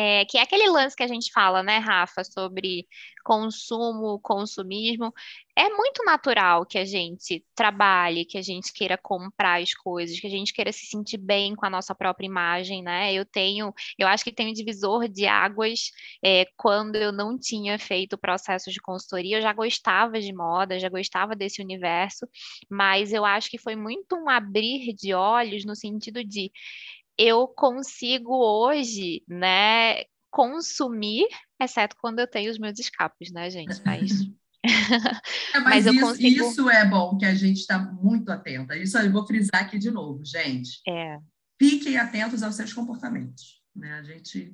É, 0.00 0.24
que 0.26 0.38
é 0.38 0.42
aquele 0.42 0.68
lance 0.70 0.94
que 0.94 1.02
a 1.02 1.08
gente 1.08 1.32
fala, 1.32 1.60
né, 1.60 1.78
Rafa, 1.78 2.22
sobre 2.22 2.86
consumo, 3.24 4.20
consumismo. 4.20 5.12
É 5.56 5.68
muito 5.70 6.04
natural 6.04 6.64
que 6.64 6.78
a 6.78 6.84
gente 6.84 7.44
trabalhe, 7.52 8.24
que 8.24 8.38
a 8.38 8.42
gente 8.42 8.72
queira 8.72 8.96
comprar 8.96 9.60
as 9.60 9.74
coisas, 9.74 10.20
que 10.20 10.26
a 10.28 10.30
gente 10.30 10.52
queira 10.52 10.70
se 10.72 10.86
sentir 10.86 11.18
bem 11.18 11.56
com 11.56 11.66
a 11.66 11.70
nossa 11.70 11.96
própria 11.96 12.26
imagem, 12.26 12.80
né? 12.80 13.12
Eu 13.12 13.24
tenho, 13.26 13.74
eu 13.98 14.06
acho 14.06 14.22
que 14.22 14.32
tenho 14.32 14.54
divisor 14.54 15.08
de 15.08 15.26
águas 15.26 15.90
é, 16.24 16.46
quando 16.56 16.94
eu 16.94 17.10
não 17.10 17.36
tinha 17.36 17.76
feito 17.76 18.12
o 18.12 18.18
processo 18.18 18.70
de 18.70 18.80
consultoria, 18.80 19.38
eu 19.38 19.42
já 19.42 19.52
gostava 19.52 20.20
de 20.20 20.32
moda, 20.32 20.78
já 20.78 20.88
gostava 20.88 21.34
desse 21.34 21.60
universo, 21.60 22.24
mas 22.70 23.12
eu 23.12 23.24
acho 23.24 23.50
que 23.50 23.58
foi 23.58 23.74
muito 23.74 24.14
um 24.14 24.28
abrir 24.28 24.94
de 24.94 25.12
olhos 25.12 25.64
no 25.64 25.74
sentido 25.74 26.22
de 26.22 26.52
eu 27.18 27.48
consigo 27.48 28.36
hoje, 28.36 29.22
né, 29.28 30.04
consumir, 30.30 31.26
exceto 31.60 31.96
quando 32.00 32.20
eu 32.20 32.26
tenho 32.26 32.50
os 32.50 32.58
meus 32.58 32.78
escapes, 32.78 33.32
né, 33.32 33.50
gente? 33.50 33.80
Mas. 33.84 34.10
É, 35.54 35.60
mas, 35.62 35.84
mas 35.84 35.86
isso, 35.86 36.00
consigo... 36.00 36.44
isso, 36.44 36.68
é 36.68 36.84
bom 36.84 37.16
que 37.16 37.24
a 37.24 37.32
gente 37.32 37.58
está 37.58 37.78
muito 37.78 38.28
atenta. 38.28 38.76
Isso 38.76 38.98
eu 38.98 39.10
vou 39.10 39.24
frisar 39.24 39.62
aqui 39.62 39.78
de 39.78 39.88
novo, 39.88 40.24
gente. 40.24 40.80
É. 40.86 41.16
Fiquem 41.56 41.96
atentos 41.96 42.42
aos 42.42 42.56
seus 42.56 42.72
comportamentos. 42.72 43.62
Né? 43.74 43.92
A 43.92 44.02
gente 44.02 44.52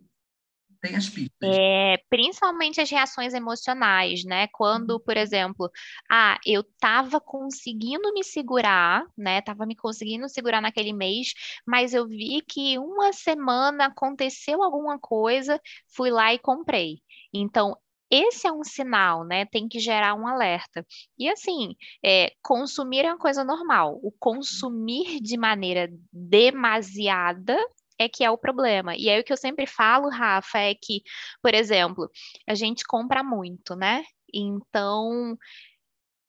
tem 0.84 0.96
as 0.96 1.08
pistas. 1.08 1.48
É, 1.50 1.96
principalmente 2.10 2.78
as 2.78 2.90
reações 2.90 3.32
emocionais, 3.32 4.22
né? 4.22 4.48
Quando, 4.52 4.90
uhum. 4.92 5.00
por 5.00 5.16
exemplo, 5.16 5.70
ah, 6.10 6.38
eu 6.44 6.60
estava 6.60 7.18
conseguindo 7.18 8.12
me 8.12 8.22
segurar, 8.22 9.02
né? 9.16 9.40
Tava 9.40 9.64
me 9.64 9.74
conseguindo 9.74 10.28
segurar 10.28 10.60
naquele 10.60 10.92
mês, 10.92 11.32
mas 11.66 11.94
eu 11.94 12.06
vi 12.06 12.42
que 12.46 12.78
uma 12.78 13.14
semana 13.14 13.86
aconteceu 13.86 14.62
alguma 14.62 14.98
coisa, 14.98 15.58
fui 15.96 16.10
lá 16.10 16.34
e 16.34 16.38
comprei. 16.38 16.98
Então, 17.32 17.74
esse 18.10 18.46
é 18.46 18.52
um 18.52 18.62
sinal, 18.62 19.24
né? 19.24 19.46
Tem 19.46 19.66
que 19.66 19.80
gerar 19.80 20.14
um 20.14 20.28
alerta. 20.28 20.86
E 21.18 21.30
assim, 21.30 21.74
é, 22.04 22.30
consumir 22.42 23.06
é 23.06 23.08
uma 23.08 23.18
coisa 23.18 23.42
normal. 23.42 23.98
O 24.02 24.12
consumir 24.12 25.18
de 25.20 25.38
maneira 25.38 25.88
demasiada 26.12 27.56
é 27.98 28.08
que 28.08 28.24
é 28.24 28.30
o 28.30 28.38
problema. 28.38 28.96
E 28.96 29.08
aí 29.08 29.20
o 29.20 29.24
que 29.24 29.32
eu 29.32 29.36
sempre 29.36 29.66
falo, 29.66 30.08
Rafa, 30.08 30.58
é 30.58 30.74
que, 30.74 31.02
por 31.42 31.54
exemplo, 31.54 32.10
a 32.48 32.54
gente 32.54 32.84
compra 32.84 33.22
muito, 33.22 33.76
né? 33.76 34.04
Então, 34.32 35.36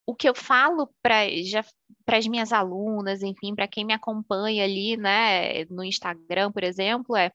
o 0.05 0.15
que 0.15 0.29
eu 0.29 0.35
falo 0.35 0.89
para 1.01 1.25
para 2.05 2.17
as 2.17 2.27
minhas 2.27 2.53
alunas, 2.53 3.23
enfim, 3.23 3.55
para 3.55 3.67
quem 3.67 3.83
me 3.85 3.93
acompanha 3.93 4.63
ali, 4.63 4.95
né, 4.97 5.65
no 5.65 5.83
Instagram, 5.83 6.51
por 6.51 6.63
exemplo, 6.63 7.15
é 7.15 7.31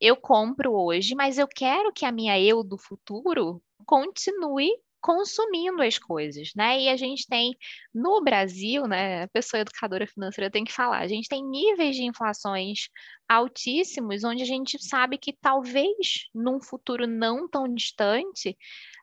eu 0.00 0.16
compro 0.16 0.72
hoje, 0.72 1.14
mas 1.14 1.38
eu 1.38 1.48
quero 1.48 1.92
que 1.92 2.04
a 2.04 2.12
minha 2.12 2.38
eu 2.40 2.62
do 2.62 2.78
futuro 2.78 3.62
continue 3.86 4.70
consumindo 5.04 5.82
as 5.82 5.98
coisas, 5.98 6.52
né? 6.56 6.80
E 6.80 6.88
a 6.88 6.96
gente 6.96 7.26
tem 7.26 7.54
no 7.94 8.22
Brasil, 8.22 8.88
né? 8.88 9.24
A 9.24 9.28
pessoa 9.28 9.60
educadora 9.60 10.06
financeira 10.06 10.50
tem 10.50 10.64
que 10.64 10.72
falar, 10.72 11.00
a 11.00 11.06
gente 11.06 11.28
tem 11.28 11.44
níveis 11.44 11.94
de 11.94 12.04
inflações 12.04 12.88
altíssimos, 13.28 14.24
onde 14.24 14.42
a 14.42 14.46
gente 14.46 14.82
sabe 14.82 15.18
que 15.18 15.34
talvez 15.34 16.30
num 16.34 16.58
futuro 16.58 17.06
não 17.06 17.46
tão 17.46 17.68
distante 17.68 18.56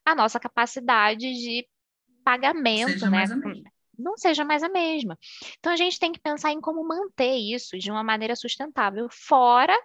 a 0.03 0.15
nossa 0.15 0.39
capacidade 0.39 1.19
de 1.19 1.67
pagamento, 2.23 3.07
né? 3.07 3.27
não 3.95 4.17
seja 4.17 4.43
mais 4.43 4.63
a 4.63 4.69
mesma. 4.69 5.15
Então 5.59 5.71
a 5.71 5.75
gente 5.75 5.99
tem 5.99 6.11
que 6.11 6.19
pensar 6.19 6.51
em 6.51 6.59
como 6.59 6.83
manter 6.83 7.35
isso 7.35 7.77
de 7.77 7.91
uma 7.91 8.03
maneira 8.03 8.35
sustentável, 8.35 9.07
fora 9.11 9.77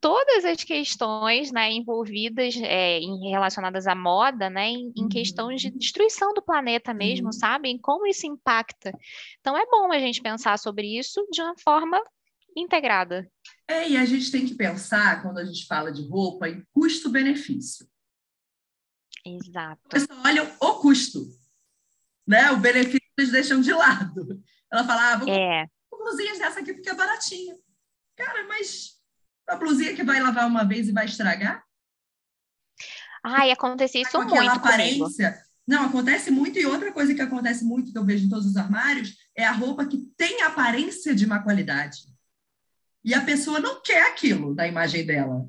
todas 0.00 0.44
as 0.44 0.64
questões 0.64 1.52
né, 1.52 1.70
envolvidas 1.70 2.56
é, 2.56 2.98
em, 2.98 3.30
relacionadas 3.30 3.86
à 3.86 3.94
moda, 3.94 4.48
né, 4.48 4.68
em, 4.68 4.92
em 4.96 5.08
questões 5.08 5.60
de 5.60 5.68
uhum. 5.68 5.76
destruição 5.76 6.32
do 6.32 6.42
planeta 6.42 6.94
mesmo, 6.94 7.26
uhum. 7.26 7.32
sabe? 7.32 7.68
Em 7.68 7.78
como 7.78 8.06
isso 8.06 8.26
impacta. 8.26 8.92
Então 9.40 9.56
é 9.56 9.66
bom 9.66 9.92
a 9.92 9.98
gente 9.98 10.22
pensar 10.22 10.58
sobre 10.58 10.98
isso 10.98 11.26
de 11.30 11.42
uma 11.42 11.54
forma 11.58 12.02
integrada. 12.56 13.30
É, 13.68 13.88
e 13.88 13.96
a 13.96 14.04
gente 14.04 14.30
tem 14.30 14.46
que 14.46 14.54
pensar, 14.54 15.22
quando 15.22 15.38
a 15.38 15.44
gente 15.44 15.66
fala 15.66 15.92
de 15.92 16.02
roupa, 16.08 16.48
em 16.48 16.64
custo-benefício. 16.72 17.86
Exato. 19.24 19.80
Você 19.92 20.06
olha 20.24 20.56
o 20.60 20.74
custo, 20.76 21.26
né? 22.26 22.50
O 22.52 22.56
benefício 22.56 23.00
eles 23.18 23.30
deixam 23.30 23.60
de 23.60 23.72
lado. 23.72 24.42
Ela 24.72 24.84
fala, 24.84 25.12
ah, 25.12 25.16
vou 25.16 25.28
é. 25.28 25.66
blusinha 25.90 26.38
dessa 26.38 26.60
aqui 26.60 26.72
porque 26.72 26.88
é 26.88 26.94
baratinha. 26.94 27.54
Cara, 28.16 28.46
mas 28.48 28.99
a 29.50 29.56
blusinha 29.56 29.94
que 29.94 30.04
vai 30.04 30.20
lavar 30.20 30.46
uma 30.46 30.64
vez 30.64 30.88
e 30.88 30.92
vai 30.92 31.06
estragar? 31.06 31.64
Ai, 33.22 33.50
acontece 33.50 34.00
isso 34.00 34.12
com 34.12 34.24
muito 34.24 34.50
aparência. 34.50 35.32
Comigo. 35.32 35.50
Não, 35.66 35.84
acontece 35.84 36.30
muito. 36.30 36.58
E 36.58 36.66
outra 36.66 36.92
coisa 36.92 37.14
que 37.14 37.20
acontece 37.20 37.64
muito, 37.64 37.92
que 37.92 37.98
eu 37.98 38.04
vejo 38.04 38.26
em 38.26 38.28
todos 38.28 38.46
os 38.46 38.56
armários, 38.56 39.16
é 39.36 39.44
a 39.44 39.52
roupa 39.52 39.84
que 39.84 39.98
tem 40.16 40.42
aparência 40.42 41.14
de 41.14 41.26
má 41.26 41.40
qualidade. 41.40 41.98
E 43.04 43.12
a 43.12 43.24
pessoa 43.24 43.60
não 43.60 43.82
quer 43.82 44.08
aquilo 44.08 44.54
da 44.54 44.66
imagem 44.66 45.04
dela. 45.04 45.48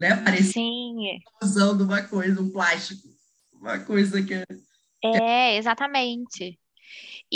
Né? 0.00 0.16
Parece 0.16 0.52
Sim. 0.52 0.94
usando 1.42 1.82
uma 1.82 2.02
coisa, 2.02 2.40
um 2.40 2.50
plástico. 2.50 3.08
Uma 3.52 3.78
coisa 3.80 4.22
que 4.22 4.34
é. 4.34 4.44
É, 5.02 5.56
exatamente. 5.56 6.58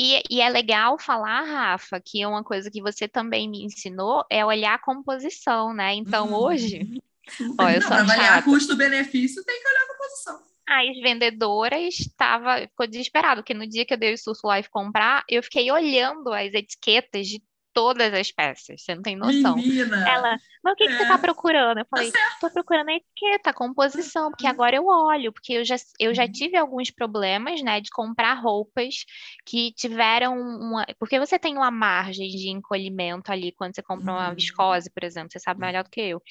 E, 0.00 0.22
e, 0.30 0.40
é 0.40 0.48
legal 0.48 0.96
falar, 0.96 1.42
Rafa, 1.42 2.00
que 2.00 2.22
é 2.22 2.28
uma 2.28 2.44
coisa 2.44 2.70
que 2.70 2.80
você 2.80 3.08
também 3.08 3.50
me 3.50 3.64
ensinou 3.64 4.24
é 4.30 4.46
olhar 4.46 4.74
a 4.74 4.78
composição, 4.78 5.74
né? 5.74 5.92
Então, 5.92 6.28
uhum. 6.28 6.34
hoje, 6.36 7.02
ó, 7.58 7.68
eu 7.68 7.80
Para 7.80 8.02
avaliar 8.02 8.44
custo-benefício, 8.44 9.44
tem 9.44 9.60
que 9.60 9.68
olhar 9.68 9.82
a 9.82 9.88
composição. 9.88 10.42
As 10.68 11.00
vendedoras 11.02 11.98
estava 11.98 12.60
ficou 12.60 12.86
desesperado, 12.86 13.42
porque 13.42 13.54
no 13.54 13.66
dia 13.66 13.84
que 13.84 13.92
eu 13.92 13.98
dei 13.98 14.14
o 14.14 14.18
Surf 14.18 14.40
Life 14.44 14.70
comprar, 14.70 15.24
eu 15.28 15.42
fiquei 15.42 15.68
olhando 15.72 16.32
as 16.32 16.54
etiquetas 16.54 17.26
de 17.26 17.42
todas 17.72 18.12
as 18.12 18.30
peças, 18.30 18.82
você 18.82 18.94
não 18.94 19.02
tem 19.02 19.16
noção. 19.16 19.56
Menina, 19.56 20.08
Ela, 20.08 20.36
mas 20.62 20.72
o 20.72 20.76
que, 20.76 20.84
é. 20.84 20.86
que 20.88 20.94
você 20.94 21.02
está 21.02 21.14
é. 21.14 21.18
procurando? 21.18 21.78
Eu 21.78 21.84
tá 21.84 21.90
falei, 21.90 22.12
estou 22.32 22.50
procurando 22.50 22.88
a 22.88 22.94
etiqueta, 22.94 23.50
a 23.50 23.54
composição, 23.54 24.30
porque 24.30 24.46
agora 24.46 24.76
eu 24.76 24.86
olho, 24.86 25.32
porque 25.32 25.54
eu 25.54 25.64
já, 25.64 25.76
eu 25.98 26.14
já 26.14 26.24
uhum. 26.24 26.32
tive 26.32 26.56
alguns 26.56 26.90
problemas, 26.90 27.62
né, 27.62 27.80
de 27.80 27.90
comprar 27.90 28.34
roupas 28.34 29.04
que 29.46 29.72
tiveram 29.72 30.36
uma. 30.38 30.86
Porque 30.98 31.18
você 31.18 31.38
tem 31.38 31.56
uma 31.56 31.70
margem 31.70 32.28
de 32.28 32.48
encolhimento 32.50 33.30
ali 33.30 33.52
quando 33.52 33.74
você 33.74 33.82
compra 33.82 34.12
uma 34.12 34.28
uhum. 34.28 34.34
viscose, 34.34 34.90
por 34.90 35.04
exemplo, 35.04 35.30
você 35.32 35.38
sabe 35.38 35.60
melhor 35.60 35.84
do 35.84 35.90
que 35.90 36.00
eu. 36.00 36.22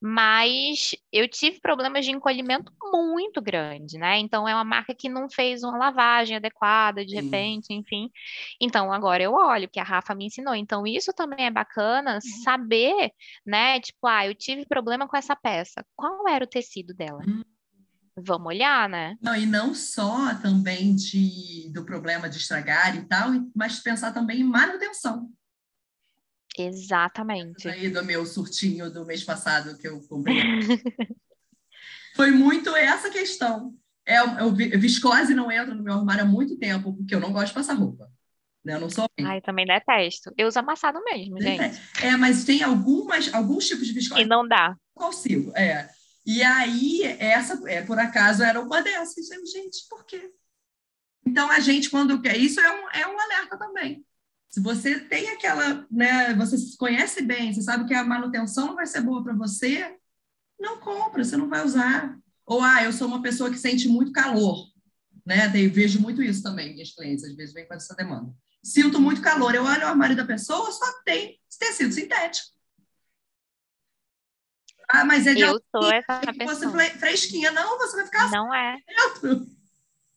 Mas 0.00 0.94
eu 1.12 1.28
tive 1.28 1.60
problemas 1.60 2.04
de 2.04 2.12
encolhimento 2.12 2.72
muito 2.92 3.40
grande, 3.40 3.98
né? 3.98 4.18
Então 4.18 4.48
é 4.48 4.54
uma 4.54 4.64
marca 4.64 4.94
que 4.94 5.08
não 5.08 5.28
fez 5.28 5.62
uma 5.62 5.76
lavagem 5.76 6.36
adequada, 6.36 7.04
de 7.04 7.14
repente, 7.14 7.72
enfim. 7.72 8.10
Então 8.60 8.92
agora 8.92 9.22
eu 9.22 9.32
olho, 9.32 9.68
que 9.68 9.80
a 9.80 9.84
Rafa 9.84 10.14
me 10.14 10.26
ensinou. 10.26 10.54
Então 10.54 10.86
isso 10.96 11.12
também 11.12 11.46
é 11.46 11.50
bacana, 11.50 12.14
uhum. 12.14 12.42
saber, 12.44 13.10
né? 13.46 13.80
Tipo, 13.80 14.06
ah, 14.06 14.26
eu 14.26 14.34
tive 14.34 14.66
problema 14.66 15.08
com 15.08 15.16
essa 15.16 15.36
peça. 15.36 15.84
Qual 15.96 16.28
era 16.28 16.44
o 16.44 16.48
tecido 16.48 16.94
dela? 16.94 17.22
Hum. 17.26 17.42
Vamos 18.16 18.48
olhar, 18.48 18.88
né? 18.88 19.16
Não, 19.22 19.34
e 19.34 19.46
não 19.46 19.74
só 19.74 20.34
também 20.34 20.94
de, 20.94 21.70
do 21.72 21.84
problema 21.84 22.28
de 22.28 22.36
estragar 22.36 22.94
e 22.94 23.06
tal, 23.06 23.30
mas 23.54 23.80
pensar 23.80 24.12
também 24.12 24.40
em 24.40 24.44
manutenção. 24.44 25.30
Exatamente. 26.58 27.66
Aí 27.68 27.88
do 27.88 28.04
meu 28.04 28.26
surtinho 28.26 28.92
do 28.92 29.06
mês 29.06 29.24
passado 29.24 29.78
que 29.78 29.88
eu 29.88 30.00
comprei. 30.06 30.36
Foi 32.14 32.30
muito 32.30 32.74
essa 32.76 33.08
questão. 33.08 33.74
É, 34.04 34.18
eu, 34.18 34.54
viscose 34.54 35.32
não 35.32 35.50
entra 35.50 35.74
no 35.74 35.82
meu 35.82 35.94
armário 35.94 36.24
há 36.24 36.26
muito 36.26 36.58
tempo, 36.58 36.94
porque 36.94 37.14
eu 37.14 37.20
não 37.20 37.32
gosto 37.32 37.48
de 37.48 37.54
passar 37.54 37.74
roupa. 37.74 38.10
Né? 38.64 38.74
Eu 38.74 38.80
não 38.80 38.90
sou. 38.90 39.08
Ai, 39.20 39.38
eu 39.38 39.42
também 39.42 39.66
detesto. 39.66 40.32
Eu 40.36 40.46
uso 40.46 40.58
amassado 40.58 41.02
mesmo, 41.04 41.40
gente. 41.40 41.80
É, 42.02 42.16
mas 42.16 42.44
tem 42.44 42.62
algumas, 42.62 43.32
alguns 43.34 43.66
tipos 43.66 43.86
de 43.86 43.92
viscose. 43.92 44.22
E 44.22 44.26
não 44.26 44.46
dá. 44.46 44.76
Consigo, 44.94 45.52
é. 45.56 45.90
E 46.24 46.42
aí, 46.42 47.02
essa, 47.18 47.60
é, 47.68 47.82
por 47.82 47.98
acaso, 47.98 48.42
era 48.42 48.60
uma 48.60 48.80
dessas. 48.80 49.26
Gente, 49.26 49.86
por 49.90 50.04
quê? 50.06 50.30
Então, 51.26 51.50
a 51.50 51.58
gente, 51.58 51.90
quando 51.90 52.20
quer, 52.20 52.36
isso 52.36 52.60
é 52.60 52.70
um, 52.70 52.90
é 52.90 53.06
um 53.06 53.18
alerta 53.18 53.58
também. 53.58 54.04
Se 54.48 54.60
você 54.60 55.00
tem 55.00 55.30
aquela, 55.30 55.86
né, 55.90 56.34
você 56.34 56.58
se 56.58 56.76
conhece 56.76 57.22
bem, 57.22 57.52
você 57.52 57.62
sabe 57.62 57.86
que 57.86 57.94
a 57.94 58.04
manutenção 58.04 58.68
não 58.68 58.74
vai 58.76 58.86
ser 58.86 59.00
boa 59.00 59.24
para 59.24 59.34
você, 59.34 59.96
não 60.60 60.78
compra, 60.78 61.24
você 61.24 61.36
não 61.36 61.48
vai 61.48 61.64
usar. 61.64 62.16
Ou, 62.44 62.60
ah, 62.60 62.84
eu 62.84 62.92
sou 62.92 63.08
uma 63.08 63.22
pessoa 63.22 63.50
que 63.50 63.58
sente 63.58 63.88
muito 63.88 64.12
calor, 64.12 64.68
né? 65.24 65.48
Tem, 65.48 65.68
vejo 65.68 66.00
muito 66.00 66.22
isso 66.22 66.42
também, 66.42 66.74
minhas 66.74 66.92
clientes, 66.94 67.24
às 67.24 67.34
vezes 67.34 67.54
vem 67.54 67.66
com 67.66 67.74
essa 67.74 67.94
demanda 67.94 68.32
sinto 68.62 69.00
muito 69.00 69.20
calor. 69.20 69.54
Eu 69.54 69.64
olho 69.64 69.82
o 69.82 69.88
armário 69.88 70.16
da 70.16 70.24
pessoa, 70.24 70.70
só 70.70 70.86
tem 71.04 71.40
tecido 71.58 71.92
sintético. 71.92 72.48
Ah, 74.88 75.04
mas 75.04 75.26
é 75.26 75.34
de 75.34 75.40
eu 75.40 75.58
sou 75.70 75.90
essa 75.90 76.20
pessoa. 76.36 76.70
Você 76.70 76.90
fresquinha. 76.98 77.50
Não, 77.50 77.78
você 77.78 77.96
vai 77.96 78.04
ficar 78.04 78.30
Não 78.30 78.54
é. 78.54 78.76
Dentro. 78.86 79.46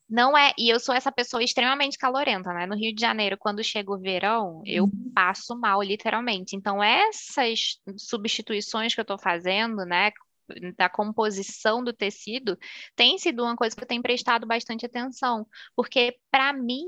Não 0.07 0.37
é, 0.37 0.53
e 0.57 0.69
eu 0.69 0.79
sou 0.79 0.93
essa 0.93 1.11
pessoa 1.11 1.43
extremamente 1.43 1.97
calorenta, 1.97 2.53
né? 2.53 2.67
No 2.67 2.75
Rio 2.75 2.93
de 2.93 3.01
Janeiro, 3.01 3.37
quando 3.39 3.63
chega 3.63 3.91
o 3.91 3.97
verão, 3.97 4.61
eu 4.63 4.83
uhum. 4.83 5.11
passo 5.15 5.57
mal, 5.57 5.81
literalmente. 5.81 6.55
Então, 6.55 6.83
essas 6.83 7.79
substituições 7.97 8.93
que 8.93 9.01
eu 9.01 9.05
tô 9.05 9.17
fazendo, 9.17 9.83
né, 9.83 10.11
da 10.77 10.89
composição 10.89 11.83
do 11.83 11.93
tecido 11.93 12.57
tem 12.95 13.17
sido 13.17 13.43
uma 13.43 13.55
coisa 13.55 13.75
que 13.75 13.83
eu 13.83 13.87
tenho 13.87 14.01
prestado 14.01 14.45
bastante 14.45 14.85
atenção, 14.85 15.45
porque 15.75 16.17
para 16.31 16.53
mim 16.53 16.85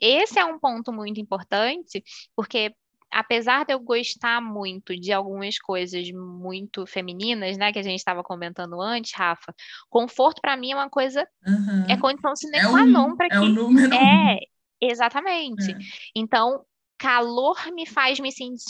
esse 0.00 0.38
é 0.38 0.44
um 0.44 0.58
ponto 0.58 0.92
muito 0.92 1.20
importante, 1.20 2.02
porque 2.34 2.74
apesar 3.10 3.64
de 3.64 3.72
eu 3.72 3.80
gostar 3.80 4.40
muito 4.40 4.94
de 4.98 5.12
algumas 5.12 5.58
coisas 5.58 6.10
muito 6.10 6.86
femininas, 6.86 7.56
né, 7.56 7.72
que 7.72 7.78
a 7.78 7.82
gente 7.82 7.98
estava 7.98 8.22
comentando 8.22 8.80
antes, 8.80 9.12
Rafa, 9.14 9.54
conforto 9.88 10.40
para 10.40 10.56
mim 10.56 10.72
é 10.72 10.76
uma 10.76 10.90
coisa 10.90 11.26
uhum. 11.46 11.86
é 11.88 11.96
condição 11.96 12.36
sine 12.36 12.60
qua 12.60 12.84
non 12.84 13.16
para 13.16 13.28
que 13.28 13.36
é 13.36 13.40
o 13.40 13.48
número 13.48 13.94
é 13.94 14.38
exatamente. 14.80 15.72
É. 15.72 15.78
Então 16.14 16.64
calor 16.98 17.56
me 17.72 17.86
faz 17.86 18.18
me 18.18 18.32
sentir 18.32 18.64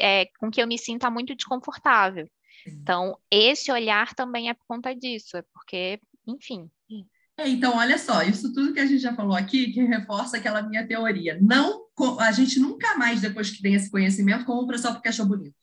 é, 0.00 0.26
com 0.38 0.50
que 0.50 0.62
eu 0.62 0.66
me 0.66 0.78
sinta 0.78 1.10
muito 1.10 1.34
desconfortável. 1.34 2.28
Então, 2.66 3.16
esse 3.30 3.70
olhar 3.70 4.14
também 4.14 4.48
é 4.48 4.54
por 4.54 4.66
conta 4.66 4.94
disso, 4.94 5.36
é 5.36 5.42
porque, 5.52 6.00
enfim. 6.26 6.70
É, 7.36 7.48
então, 7.48 7.76
olha 7.76 7.98
só, 7.98 8.22
isso 8.22 8.52
tudo 8.52 8.72
que 8.72 8.80
a 8.80 8.86
gente 8.86 9.00
já 9.00 9.14
falou 9.14 9.36
aqui, 9.36 9.72
que 9.72 9.82
reforça 9.82 10.36
aquela 10.36 10.62
minha 10.62 10.86
teoria. 10.86 11.38
Não, 11.40 11.86
a 12.18 12.30
gente 12.30 12.60
nunca 12.60 12.96
mais, 12.96 13.20
depois 13.20 13.50
que 13.50 13.62
tem 13.62 13.74
esse 13.74 13.90
conhecimento, 13.90 14.44
compra 14.44 14.76
só 14.78 14.92
porque 14.92 15.08
achou 15.08 15.26
bonito. 15.26 15.56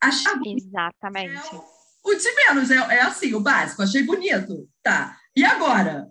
Achar 0.00 0.36
bonito 0.36 0.66
Exatamente. 0.66 1.54
É 1.54 1.56
o, 1.56 1.64
o 2.04 2.14
de 2.14 2.32
menos, 2.34 2.70
é, 2.70 2.76
é 2.76 3.02
assim, 3.02 3.34
o 3.34 3.40
básico, 3.40 3.82
achei 3.82 4.02
bonito. 4.02 4.68
Tá. 4.82 5.16
E 5.34 5.44
agora? 5.44 6.08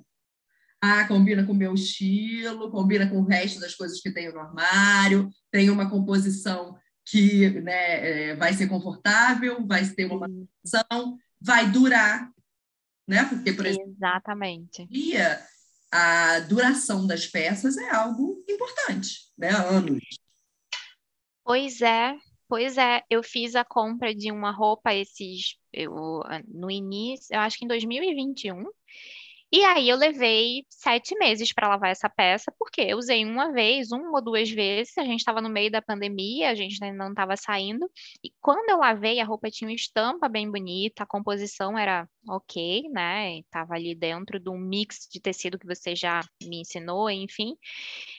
Ah, 0.81 1.05
combina 1.07 1.45
com 1.45 1.51
o 1.51 1.55
meu 1.55 1.73
estilo, 1.73 2.71
combina 2.71 3.07
com 3.07 3.17
o 3.17 3.25
resto 3.25 3.59
das 3.59 3.75
coisas 3.75 3.99
que 3.99 4.13
tenho 4.13 4.33
no 4.33 4.39
armário, 4.39 5.29
tem 5.51 5.69
uma 5.69 5.89
composição 5.89 6.75
que 7.09 7.49
né, 7.61 8.29
é, 8.29 8.35
vai 8.35 8.53
ser 8.53 8.67
confortável, 8.67 9.65
vai 9.65 9.87
ter 9.87 10.05
uma 10.05 10.19
manutenção, 10.19 11.17
vai 11.39 11.69
durar, 11.71 12.31
né? 13.07 13.25
Porque, 13.25 13.53
por 13.53 13.65
exemplo, 13.65 13.91
Exatamente. 13.91 14.87
a 15.91 16.39
duração 16.41 17.07
das 17.07 17.25
peças 17.25 17.77
é 17.77 17.89
algo 17.89 18.43
importante, 18.47 19.31
né? 19.37 19.49
Anos. 19.49 20.03
Pois 21.43 21.81
é, 21.81 22.15
pois 22.47 22.77
é. 22.77 23.03
Eu 23.09 23.23
fiz 23.23 23.55
a 23.55 23.65
compra 23.65 24.13
de 24.13 24.31
uma 24.31 24.51
roupa 24.51 24.93
esses 24.93 25.59
eu, 25.71 26.21
no 26.47 26.69
início, 26.69 27.33
eu 27.33 27.39
acho 27.39 27.57
que 27.57 27.65
em 27.65 27.67
2021, 27.67 28.65
e 29.51 29.63
aí 29.65 29.89
eu 29.89 29.97
levei 29.97 30.63
sete 30.69 31.15
meses 31.17 31.51
para 31.53 31.67
lavar 31.69 31.91
essa 31.91 32.09
peça, 32.09 32.51
porque 32.57 32.81
eu 32.81 32.97
usei 32.97 33.25
uma 33.25 33.51
vez, 33.51 33.91
uma 33.91 34.11
ou 34.17 34.23
duas 34.23 34.49
vezes, 34.49 34.97
a 34.97 35.03
gente 35.03 35.19
estava 35.19 35.41
no 35.41 35.49
meio 35.49 35.71
da 35.71 35.81
pandemia, 35.81 36.49
a 36.51 36.55
gente 36.55 36.83
ainda 36.83 36.97
não 36.97 37.09
estava 37.11 37.35
saindo, 37.37 37.89
e 38.23 38.31
quando 38.41 38.69
eu 38.69 38.77
lavei, 38.77 39.19
a 39.19 39.25
roupa 39.25 39.49
tinha 39.49 39.67
uma 39.69 39.75
estampa 39.75 40.29
bem 40.29 40.49
bonita, 40.51 41.03
a 41.03 41.07
composição 41.07 41.77
era 41.77 42.07
ok, 42.27 42.83
né? 42.89 43.39
Estava 43.39 43.73
ali 43.75 43.95
dentro 43.95 44.39
de 44.39 44.49
um 44.49 44.57
mix 44.57 45.07
de 45.11 45.19
tecido 45.19 45.57
que 45.59 45.65
você 45.67 45.95
já 45.95 46.21
me 46.43 46.61
ensinou, 46.61 47.09
enfim, 47.09 47.55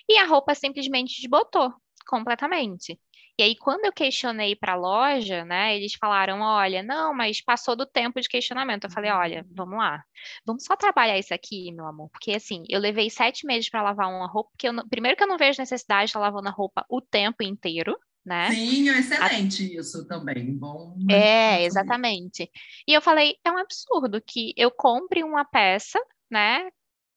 e 0.08 0.16
a 0.18 0.26
roupa 0.26 0.54
simplesmente 0.54 1.20
desbotou 1.20 1.72
completamente. 2.06 2.98
E 3.40 3.42
aí, 3.42 3.56
quando 3.56 3.86
eu 3.86 3.92
questionei 3.92 4.54
para 4.54 4.74
a 4.74 4.76
loja, 4.76 5.46
né, 5.46 5.74
eles 5.74 5.94
falaram: 5.94 6.42
olha, 6.42 6.82
não, 6.82 7.14
mas 7.14 7.40
passou 7.40 7.74
do 7.74 7.86
tempo 7.86 8.20
de 8.20 8.28
questionamento. 8.28 8.84
Eu 8.84 8.90
falei: 8.90 9.10
olha, 9.10 9.40
uhum. 9.48 9.54
vamos 9.56 9.78
lá, 9.78 10.04
vamos 10.44 10.62
só 10.62 10.76
trabalhar 10.76 11.18
isso 11.18 11.32
aqui, 11.32 11.72
meu 11.72 11.86
amor, 11.86 12.10
porque 12.10 12.32
assim, 12.32 12.64
eu 12.68 12.78
levei 12.78 13.08
sete 13.08 13.46
meses 13.46 13.70
para 13.70 13.82
lavar 13.82 14.10
uma 14.10 14.30
roupa, 14.30 14.50
porque 14.50 14.68
eu 14.68 14.74
não... 14.74 14.86
primeiro 14.86 15.16
que 15.16 15.22
eu 15.22 15.26
não 15.26 15.38
vejo 15.38 15.58
necessidade 15.58 16.04
de 16.04 16.10
estar 16.10 16.20
lavando 16.20 16.48
a 16.50 16.52
roupa 16.52 16.84
o 16.86 17.00
tempo 17.00 17.42
inteiro. 17.42 17.96
Né? 18.22 18.50
Sim, 18.50 18.90
é 18.90 18.98
excelente 18.98 19.62
a... 19.62 19.80
isso 19.80 20.06
também. 20.06 20.54
Bom. 20.54 20.94
É, 21.10 21.64
exatamente. 21.64 22.50
E 22.86 22.92
eu 22.92 23.00
falei, 23.00 23.36
é 23.42 23.50
um 23.50 23.56
absurdo 23.56 24.20
que 24.20 24.52
eu 24.54 24.70
compre 24.70 25.24
uma 25.24 25.46
peça, 25.46 25.98
né? 26.30 26.68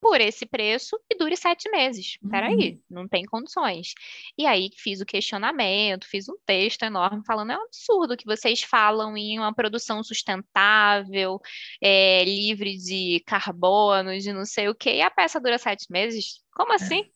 Por 0.04 0.20
esse 0.20 0.46
preço 0.46 1.00
e 1.10 1.18
dure 1.18 1.38
sete 1.38 1.70
meses. 1.72 2.18
Uhum. 2.22 2.30
Peraí, 2.30 2.82
não 2.90 3.08
tem 3.08 3.24
condições. 3.24 3.94
E 4.38 4.46
aí 4.46 4.70
fiz 4.76 5.00
o 5.00 5.06
questionamento, 5.06 6.06
fiz 6.06 6.28
um 6.28 6.36
texto 6.46 6.84
enorme 6.84 7.24
falando, 7.26 7.54
é 7.54 7.58
um 7.58 7.64
absurdo 7.64 8.18
que 8.18 8.26
vocês 8.26 8.62
falam 8.62 9.16
em 9.16 9.40
uma 9.40 9.54
produção 9.54 10.04
sustentável, 10.04 11.40
é, 11.82 12.26
livre 12.26 12.76
de 12.76 13.24
carbono, 13.26 14.18
de 14.20 14.34
não 14.34 14.46
sei 14.46 14.68
o 14.68 14.76
quê, 14.76 14.96
e 14.96 15.02
a 15.02 15.10
peça 15.10 15.40
dura 15.40 15.58
sete 15.58 15.86
meses? 15.90 16.42
Como 16.52 16.74
assim? 16.74 17.10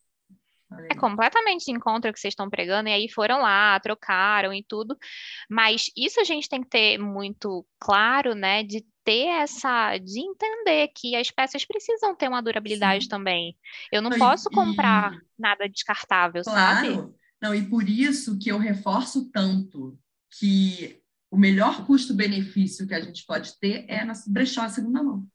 É 0.89 0.95
completamente 0.95 1.71
em 1.71 1.79
contra 1.79 2.09
o 2.09 2.13
que 2.13 2.19
vocês 2.19 2.33
estão 2.33 2.49
pregando, 2.49 2.89
e 2.89 2.93
aí 2.93 3.09
foram 3.09 3.41
lá, 3.41 3.79
trocaram 3.79 4.53
e 4.53 4.63
tudo. 4.63 4.97
Mas 5.49 5.89
isso 5.95 6.19
a 6.19 6.23
gente 6.23 6.49
tem 6.49 6.61
que 6.61 6.69
ter 6.69 6.97
muito 6.97 7.65
claro, 7.79 8.33
né? 8.35 8.63
De 8.63 8.85
ter 9.07 9.27
essa, 9.27 9.97
de 9.97 10.19
entender 10.19 10.89
que 10.89 11.15
as 11.15 11.31
peças 11.31 11.63
precisam 11.63 12.13
ter 12.13 12.27
uma 12.27 12.41
durabilidade 12.41 13.05
Sim. 13.05 13.09
também. 13.09 13.57
Eu 13.89 14.01
não, 14.01 14.11
posso 14.11 14.49
comprar 14.49 15.13
e... 15.13 15.21
nada 15.39 15.69
descartável, 15.69 16.43
claro. 16.43 16.85
sabe? 16.85 17.13
Não, 17.41 17.55
e 17.55 17.69
por 17.69 17.87
isso 17.87 18.37
que 18.37 18.49
eu 18.49 18.57
reforço 18.57 19.31
tanto 19.31 19.97
que 20.37 21.01
o 21.31 21.37
melhor 21.37 21.85
custo-benefício 21.85 22.85
que 22.85 22.93
a 22.93 22.99
gente 22.99 23.25
pode 23.25 23.57
ter 23.59 23.85
é 23.87 24.03
na 24.03 24.11
brechó 24.27 24.67
segunda 24.67 25.01
mão. 25.01 25.25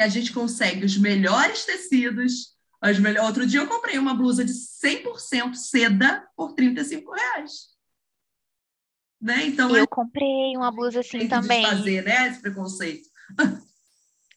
A 0.00 0.08
gente 0.08 0.32
consegue 0.32 0.86
os 0.86 0.96
melhores 0.96 1.66
tecidos, 1.66 2.56
as 2.80 2.98
melhor... 2.98 3.26
Outro 3.26 3.46
dia 3.46 3.60
eu 3.60 3.68
comprei 3.68 3.98
uma 3.98 4.14
blusa 4.14 4.42
de 4.42 4.54
100% 4.54 5.54
seda 5.54 6.26
por 6.34 6.54
35 6.54 7.12
reais. 7.12 7.77
Né? 9.20 9.46
Então, 9.46 9.74
eu 9.76 9.84
é... 9.84 9.86
comprei 9.86 10.56
uma 10.56 10.70
blusa 10.70 11.00
assim 11.00 11.26
também. 11.26 11.64
fazer 11.64 12.02
né, 12.04 12.28
esse 12.28 12.40
preconceito. 12.40 13.08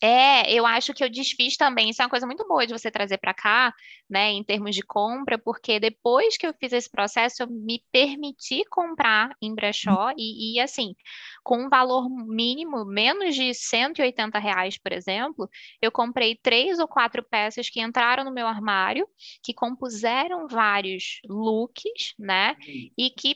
É, 0.04 0.52
eu 0.52 0.66
acho 0.66 0.94
que 0.96 1.04
eu 1.04 1.10
desfiz 1.10 1.56
também. 1.56 1.90
Isso 1.92 2.02
é 2.02 2.06
uma 2.06 2.10
coisa 2.10 2.26
muito 2.26 2.48
boa 2.48 2.66
de 2.66 2.74
você 2.74 2.90
trazer 2.90 3.20
para 3.20 3.36
cá, 3.36 3.72
né, 4.10 4.32
em 4.32 4.44
termos 4.44 4.76
de 4.76 4.82
compra, 4.82 5.38
porque 5.38 5.80
depois 5.80 6.38
que 6.38 6.48
eu 6.48 6.54
fiz 6.60 6.74
esse 6.74 6.90
processo, 6.90 7.44
eu 7.44 7.48
me 7.48 7.84
permiti 7.92 8.64
comprar 8.66 9.30
em 9.40 9.54
brechó 9.54 10.12
e, 10.18 10.56
e 10.56 10.60
assim, 10.60 10.96
com 11.44 11.66
um 11.66 11.70
valor 11.70 12.10
mínimo, 12.10 12.84
menos 12.84 13.36
de 13.36 13.54
180 13.54 14.40
reais, 14.40 14.76
por 14.78 14.92
exemplo, 14.92 15.48
eu 15.80 15.92
comprei 15.92 16.36
três 16.36 16.80
ou 16.80 16.88
quatro 16.88 17.24
peças 17.24 17.70
que 17.70 17.80
entraram 17.80 18.24
no 18.24 18.34
meu 18.34 18.48
armário, 18.48 19.08
que 19.44 19.54
compuseram 19.54 20.48
vários 20.48 21.20
looks, 21.30 22.16
né, 22.18 22.56
e 22.98 23.12
que 23.12 23.36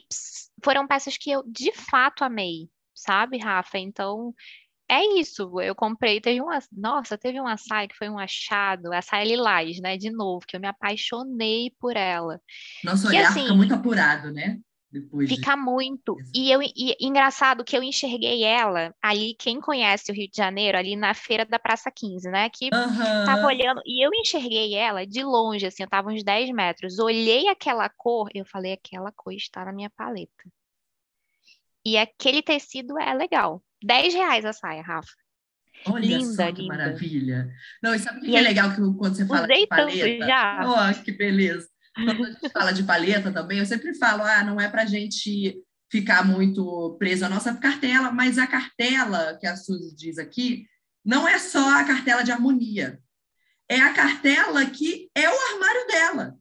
foram 0.63 0.87
peças 0.87 1.15
que 1.15 1.29
eu 1.29 1.43
de 1.45 1.71
fato 1.73 2.23
amei, 2.23 2.67
sabe, 2.93 3.37
Rafa? 3.37 3.77
Então, 3.77 4.33
é 4.89 5.19
isso, 5.19 5.59
eu 5.61 5.73
comprei, 5.73 6.21
teve 6.21 6.41
uma, 6.41 6.59
nossa, 6.71 7.17
teve 7.17 7.39
uma 7.39 7.57
saia 7.57 7.87
que 7.87 7.97
foi 7.97 8.09
um 8.09 8.19
achado, 8.19 8.93
a 8.93 9.01
saia 9.01 9.25
lilás, 9.25 9.79
né, 9.79 9.97
de 9.97 10.11
novo, 10.11 10.45
que 10.45 10.55
eu 10.55 10.59
me 10.59 10.67
apaixonei 10.67 11.71
por 11.79 11.97
ela. 11.97 12.39
Nosso 12.83 13.07
olhar 13.07 13.29
assim, 13.29 13.41
fica 13.41 13.55
muito 13.55 13.73
apurado, 13.73 14.31
né? 14.31 14.59
Depois 14.91 15.27
fica 15.27 15.55
de... 15.55 15.61
muito. 15.61 16.15
E 16.33 16.49
eu 16.49 16.61
e, 16.61 16.95
engraçado 17.01 17.65
que 17.65 17.75
eu 17.75 17.83
enxerguei 17.83 18.43
ela 18.43 18.95
ali, 19.01 19.35
quem 19.37 19.59
conhece 19.59 20.09
o 20.09 20.15
Rio 20.15 20.29
de 20.29 20.37
Janeiro, 20.37 20.77
ali 20.77 20.95
na 20.95 21.13
feira 21.13 21.45
da 21.45 21.59
Praça 21.59 21.91
15, 21.91 22.29
né? 22.29 22.49
Que 22.49 22.65
uhum. 22.73 23.25
tava 23.25 23.45
olhando, 23.45 23.81
e 23.85 24.05
eu 24.05 24.09
enxerguei 24.13 24.73
ela 24.75 25.05
de 25.05 25.21
longe, 25.21 25.65
assim, 25.65 25.83
eu 25.83 25.89
tava 25.89 26.09
uns 26.11 26.23
10 26.23 26.51
metros. 26.51 26.97
Olhei 26.99 27.49
aquela 27.49 27.89
cor, 27.89 28.29
eu 28.33 28.45
falei, 28.45 28.71
aquela 28.71 29.11
cor 29.11 29.33
está 29.33 29.65
na 29.65 29.73
minha 29.73 29.89
paleta. 29.89 30.31
E 31.85 31.97
aquele 31.97 32.41
tecido 32.41 32.99
é 32.99 33.13
legal. 33.13 33.63
10 33.83 34.13
reais 34.13 34.45
a 34.45 34.53
saia, 34.53 34.81
Rafa. 34.81 35.11
Olha 35.87 36.17
linda, 36.17 36.33
só 36.33 36.51
que 36.51 36.61
linda. 36.61 36.75
maravilha. 36.75 37.53
Não, 37.83 37.93
e 37.93 37.99
sabe 37.99 38.17
o 38.17 38.21
que, 38.21 38.31
que 38.31 38.35
é 38.35 38.41
legal 38.41 38.71
que 38.71 38.77
quando 38.77 39.15
você 39.15 39.25
fala 39.25 39.47
de 39.47 39.67
paleta? 39.67 40.25
Já. 40.25 40.61
Oh, 40.65 41.03
que 41.03 41.11
beleza. 41.11 41.69
Quando 41.93 42.25
a 42.25 42.31
gente 42.31 42.49
fala 42.49 42.71
de 42.71 42.83
paleta 42.83 43.31
também, 43.31 43.59
eu 43.59 43.65
sempre 43.65 43.93
falo, 43.95 44.23
ah, 44.23 44.43
não 44.43 44.59
é 44.59 44.67
para 44.67 44.85
gente 44.85 45.61
ficar 45.91 46.25
muito 46.25 46.95
preso 46.97 47.25
à 47.25 47.29
nossa 47.29 47.53
cartela, 47.55 48.11
mas 48.11 48.37
a 48.37 48.47
cartela 48.47 49.37
que 49.39 49.45
a 49.45 49.55
Suzy 49.55 49.95
diz 49.95 50.17
aqui 50.17 50.65
não 51.05 51.27
é 51.27 51.37
só 51.37 51.79
a 51.79 51.83
cartela 51.83 52.23
de 52.23 52.31
harmonia. 52.31 52.99
É 53.69 53.79
a 53.79 53.93
cartela 53.93 54.65
que 54.65 55.09
é 55.13 55.29
o 55.29 55.53
armário 55.53 55.87
dela. 55.87 56.35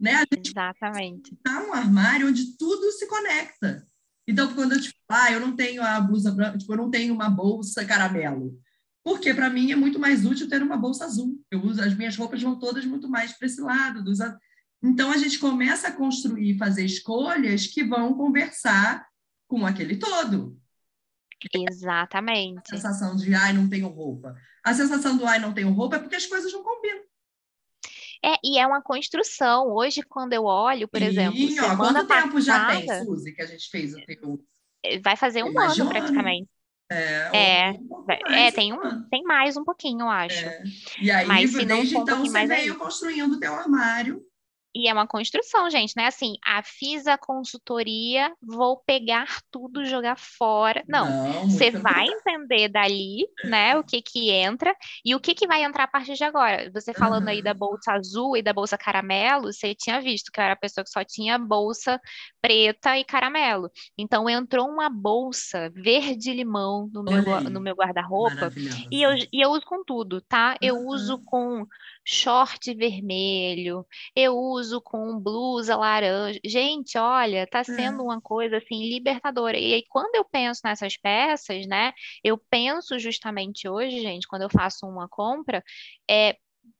Né? 0.00 0.14
A 0.14 0.34
gente 0.34 0.50
Exatamente. 0.50 1.36
Tá 1.44 1.62
um 1.62 1.72
armário 1.72 2.26
onde 2.26 2.56
tudo 2.56 2.90
se 2.90 3.06
conecta. 3.06 3.86
Então, 4.26 4.54
quando 4.54 4.72
eu 4.72 4.80
te 4.80 4.94
falo, 5.08 5.22
ah, 5.22 5.32
eu 5.32 5.40
não 5.40 5.54
tenho 5.56 5.82
a 5.82 6.00
blusa 6.00 6.30
branca, 6.30 6.58
tipo, 6.58 6.72
eu 6.72 6.76
não 6.76 6.90
tenho 6.90 7.12
uma 7.14 7.28
bolsa 7.28 7.84
caramelo. 7.84 8.58
Porque 9.04 9.34
para 9.34 9.50
mim 9.50 9.72
é 9.72 9.76
muito 9.76 9.98
mais 9.98 10.24
útil 10.24 10.48
ter 10.48 10.62
uma 10.62 10.76
bolsa 10.76 11.04
azul. 11.04 11.40
Eu 11.50 11.60
uso 11.64 11.82
as 11.82 11.94
minhas 11.94 12.16
roupas 12.16 12.40
vão 12.40 12.58
todas 12.58 12.84
muito 12.84 13.08
mais 13.08 13.32
para 13.32 13.46
esse 13.46 13.60
lado. 13.60 14.02
Dos... 14.02 14.18
Então 14.82 15.10
a 15.10 15.16
gente 15.16 15.38
começa 15.38 15.88
a 15.88 15.92
construir, 15.92 16.56
fazer 16.56 16.84
escolhas 16.84 17.66
que 17.66 17.82
vão 17.82 18.14
conversar 18.14 19.06
com 19.48 19.66
aquele 19.66 19.96
todo. 19.96 20.56
Exatamente. 21.52 22.62
A 22.72 22.76
sensação 22.76 23.16
de 23.16 23.34
ai, 23.34 23.52
não 23.52 23.68
tenho 23.68 23.88
roupa. 23.88 24.36
A 24.64 24.72
sensação 24.72 25.16
do 25.16 25.26
ai, 25.26 25.40
não 25.40 25.52
tenho 25.52 25.72
roupa 25.72 25.96
é 25.96 25.98
porque 25.98 26.14
as 26.14 26.26
coisas 26.26 26.52
não 26.52 26.62
combinam. 26.62 27.02
É, 28.24 28.34
e 28.44 28.58
é 28.58 28.66
uma 28.66 28.80
construção. 28.80 29.68
Hoje, 29.68 30.02
quando 30.02 30.32
eu 30.32 30.44
olho, 30.44 30.86
por 30.86 31.02
exemplo. 31.02 31.36
Sim, 31.36 31.58
ó, 31.60 31.76
quanto 31.76 32.06
tempo 32.06 32.40
já 32.40 32.66
tem, 32.66 33.04
Suzy, 33.04 33.32
que 33.32 33.42
a 33.42 33.46
gente 33.46 33.68
fez 33.68 33.94
o 33.94 34.04
teu. 34.04 34.44
É, 34.84 34.98
vai 35.00 35.16
fazer 35.16 35.42
um 35.42 35.58
ano, 35.58 35.88
praticamente. 35.88 36.48
É, 36.90 37.30
é, 37.32 37.70
um 37.72 38.04
é 38.32 38.52
tem, 38.52 38.72
um, 38.72 39.02
tem 39.08 39.22
mais 39.22 39.56
um 39.56 39.64
pouquinho, 39.64 40.02
eu 40.02 40.08
acho. 40.08 40.44
É. 40.44 40.62
E 41.00 41.10
aí, 41.10 41.26
Mas, 41.26 41.52
desde 41.52 41.96
então, 41.96 42.20
você 42.20 42.46
veio 42.46 42.72
aí. 42.72 42.78
construindo 42.78 43.32
o 43.32 43.40
teu 43.40 43.54
armário 43.54 44.22
e 44.74 44.88
é 44.88 44.92
uma 44.92 45.06
construção, 45.06 45.68
gente, 45.70 45.94
né? 45.96 46.06
Assim, 46.06 46.36
a 46.44 46.62
fiz 46.62 47.06
a 47.06 47.18
consultoria, 47.18 48.32
vou 48.42 48.78
pegar 48.78 49.40
tudo, 49.50 49.84
jogar 49.84 50.18
fora. 50.18 50.82
Não, 50.88 51.42
você 51.44 51.70
vai 51.70 52.06
entender 52.06 52.68
dali, 52.68 53.26
né, 53.44 53.76
o 53.76 53.84
que 53.84 54.00
que 54.00 54.30
entra 54.30 54.74
e 55.04 55.14
o 55.14 55.20
que 55.20 55.34
que 55.34 55.46
vai 55.46 55.62
entrar 55.62 55.84
a 55.84 55.88
partir 55.88 56.14
de 56.14 56.24
agora. 56.24 56.70
Você 56.72 56.94
falando 56.94 57.24
uhum. 57.24 57.30
aí 57.30 57.42
da 57.42 57.52
bolsa 57.52 57.92
azul 57.92 58.36
e 58.36 58.42
da 58.42 58.52
bolsa 58.52 58.78
caramelo, 58.78 59.52
você 59.52 59.74
tinha 59.74 60.00
visto 60.00 60.32
que 60.32 60.40
eu 60.40 60.44
era 60.44 60.54
a 60.54 60.56
pessoa 60.56 60.84
que 60.84 60.90
só 60.90 61.04
tinha 61.04 61.38
bolsa 61.38 62.00
preta 62.40 62.96
e 62.98 63.04
caramelo. 63.04 63.70
Então 63.96 64.28
entrou 64.28 64.68
uma 64.68 64.88
bolsa 64.88 65.70
verde-limão 65.74 66.88
no 66.92 67.02
meu, 67.02 67.40
no 67.50 67.60
meu 67.60 67.74
guarda-roupa 67.74 68.50
e 68.90 69.02
eu, 69.02 69.12
e 69.32 69.44
eu 69.44 69.50
uso 69.50 69.66
com 69.66 69.84
tudo, 69.84 70.20
tá? 70.22 70.56
Eu 70.60 70.76
uhum. 70.76 70.86
uso 70.88 71.22
com 71.24 71.66
short 72.04 72.74
vermelho, 72.74 73.86
eu 74.14 74.36
uso 74.36 74.80
com 74.80 75.18
blusa 75.18 75.76
laranja. 75.76 76.40
Gente, 76.44 76.98
olha, 76.98 77.46
tá 77.46 77.62
sendo 77.64 78.00
é. 78.00 78.04
uma 78.04 78.20
coisa 78.20 78.58
assim 78.58 78.88
libertadora. 78.88 79.58
E 79.58 79.74
aí, 79.74 79.84
quando 79.88 80.14
eu 80.14 80.24
penso 80.24 80.60
nessas 80.64 80.96
peças, 80.96 81.66
né, 81.66 81.92
eu 82.24 82.38
penso 82.50 82.98
justamente 82.98 83.68
hoje, 83.68 84.00
gente, 84.00 84.26
quando 84.26 84.42
eu 84.42 84.50
faço 84.50 84.86
uma 84.86 85.08
compra, 85.08 85.62
é 86.10 86.36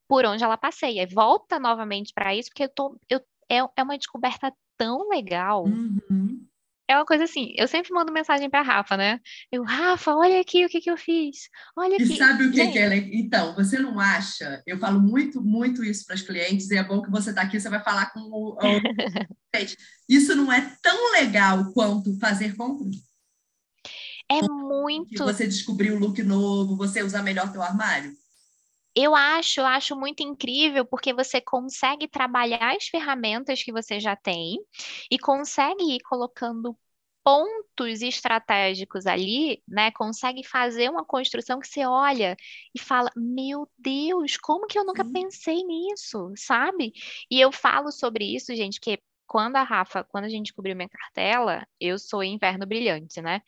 por 0.09 0.25
onde 0.25 0.45
ela 0.45 0.57
passeia. 0.57 1.07
Volta 1.07 1.59
novamente 1.59 2.13
para 2.15 2.35
isso, 2.35 2.51
porque 2.51 2.65
eu 2.65 2.69
tô, 2.69 2.99
eu, 3.09 3.21
é, 3.51 3.59
é 3.77 3.83
uma 3.83 3.97
descoberta 3.97 4.53
tão 4.77 5.09
legal. 5.09 5.65
Uhum 5.65 6.47
é 6.93 6.97
uma 6.97 7.07
coisa 7.07 7.25
assim, 7.25 7.53
eu 7.57 7.67
sempre 7.67 7.93
mando 7.93 8.13
mensagem 8.13 8.49
para 8.51 8.63
Rafa, 8.63 8.97
né? 8.97 9.19
Eu, 9.51 9.63
Rafa, 9.65 10.15
olha 10.15 10.41
aqui 10.41 10.65
o 10.65 10.69
que, 10.69 10.81
que 10.81 10.91
eu 10.91 10.97
fiz. 10.97 11.49
Olha 11.77 11.95
aqui. 11.95 12.13
E 12.13 12.17
sabe 12.17 12.47
o 12.47 12.53
que, 12.53 12.67
que 12.69 12.79
é? 12.79 12.97
Então, 13.15 13.55
você 13.55 13.79
não 13.79 13.99
acha? 13.99 14.63
Eu 14.67 14.79
falo 14.79 15.01
muito, 15.01 15.43
muito 15.43 15.83
isso 15.83 16.05
para 16.07 16.17
os 16.17 16.23
clientes, 16.23 16.71
e 16.71 16.77
é 16.77 16.85
bom 16.85 17.03
que 17.03 17.11
você 17.11 17.31
está 17.31 17.43
aqui, 17.43 17.59
você 17.59 17.69
vai 17.69 17.83
falar 17.83 18.13
com 18.13 18.21
o. 18.21 18.59
isso 20.09 20.35
não 20.37 20.53
é 20.53 20.61
tão 20.83 21.13
legal 21.13 21.73
quanto 21.73 22.19
fazer 22.19 22.55
compras? 22.57 22.97
É 24.31 24.41
muito. 24.43 25.25
Você 25.25 25.47
descobrir 25.47 25.93
um 25.93 25.99
look 25.99 26.23
novo, 26.23 26.77
você 26.77 27.03
usar 27.03 27.23
melhor 27.23 27.51
teu 27.53 27.63
armário? 27.63 28.13
Eu 28.95 29.15
acho, 29.15 29.61
eu 29.61 29.67
acho 29.67 29.97
muito 29.97 30.23
incrível 30.23 30.85
porque 30.85 31.15
você 31.15 31.41
consegue 31.41 32.07
trabalhar 32.09 32.77
as 32.77 32.87
ferramentas 32.89 33.63
que 33.63 33.73
você 33.73 33.99
já 33.99 34.15
tem 34.17 34.59
e 35.11 35.19
consegue 35.19 35.83
ir 35.97 36.01
colocando 36.03 36.77
pontos 37.25 38.03
estratégicos 38.03 39.07
ali, 39.07 39.63
né? 39.67 39.91
Consegue 39.93 40.45
fazer 40.47 40.91
uma 40.91 41.05
construção 41.05 41.61
que 41.61 41.69
você 41.69 41.87
olha 41.87 42.37
e 42.75 42.81
fala: 42.81 43.11
Meu 43.17 43.69
Deus, 43.79 44.37
como 44.37 44.67
que 44.67 44.79
eu 44.79 44.85
nunca 44.85 45.05
pensei 45.05 45.63
nisso, 45.65 46.33
sabe? 46.37 46.93
E 47.31 47.41
eu 47.41 47.53
falo 47.53 47.91
sobre 47.91 48.25
isso, 48.35 48.55
gente, 48.55 48.81
que 48.81 48.99
quando 49.33 49.57
a 49.57 49.63
Rafa, 49.63 50.05
quando 50.05 50.27
a 50.27 50.29
gente 50.29 50.49
descobriu 50.49 50.77
minha 50.77 50.91
cartela, 50.91 51.67
eu 51.81 51.99
sou 51.99 52.23
inverno 52.23 52.67
brilhante, 52.67 53.23
né? 53.23 53.41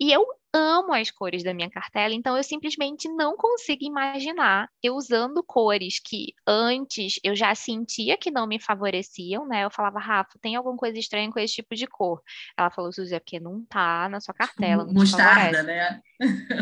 E 0.00 0.10
eu 0.10 0.26
amo 0.52 0.92
as 0.92 1.12
cores 1.12 1.44
da 1.44 1.54
minha 1.54 1.70
cartela, 1.70 2.12
então 2.12 2.36
eu 2.36 2.42
simplesmente 2.42 3.08
não 3.08 3.36
consigo 3.36 3.84
imaginar 3.84 4.68
eu 4.82 4.96
usando 4.96 5.40
cores 5.44 6.00
que 6.00 6.34
antes 6.44 7.20
eu 7.22 7.36
já 7.36 7.54
sentia 7.54 8.16
que 8.18 8.32
não 8.32 8.48
me 8.48 8.60
favoreciam, 8.60 9.46
né? 9.46 9.64
Eu 9.64 9.70
falava, 9.70 10.00
Rafa, 10.00 10.36
tem 10.42 10.56
alguma 10.56 10.76
coisa 10.76 10.98
estranha 10.98 11.30
com 11.30 11.38
esse 11.38 11.54
tipo 11.54 11.76
de 11.76 11.86
cor? 11.86 12.20
Ela 12.56 12.70
falou, 12.70 12.92
Suzy, 12.92 13.14
é 13.14 13.20
porque 13.20 13.38
não 13.38 13.64
tá 13.66 14.08
na 14.08 14.18
sua 14.18 14.34
cartela. 14.34 14.84
Não 14.84 14.92
Mostarda, 14.92 15.62
né? 15.62 16.02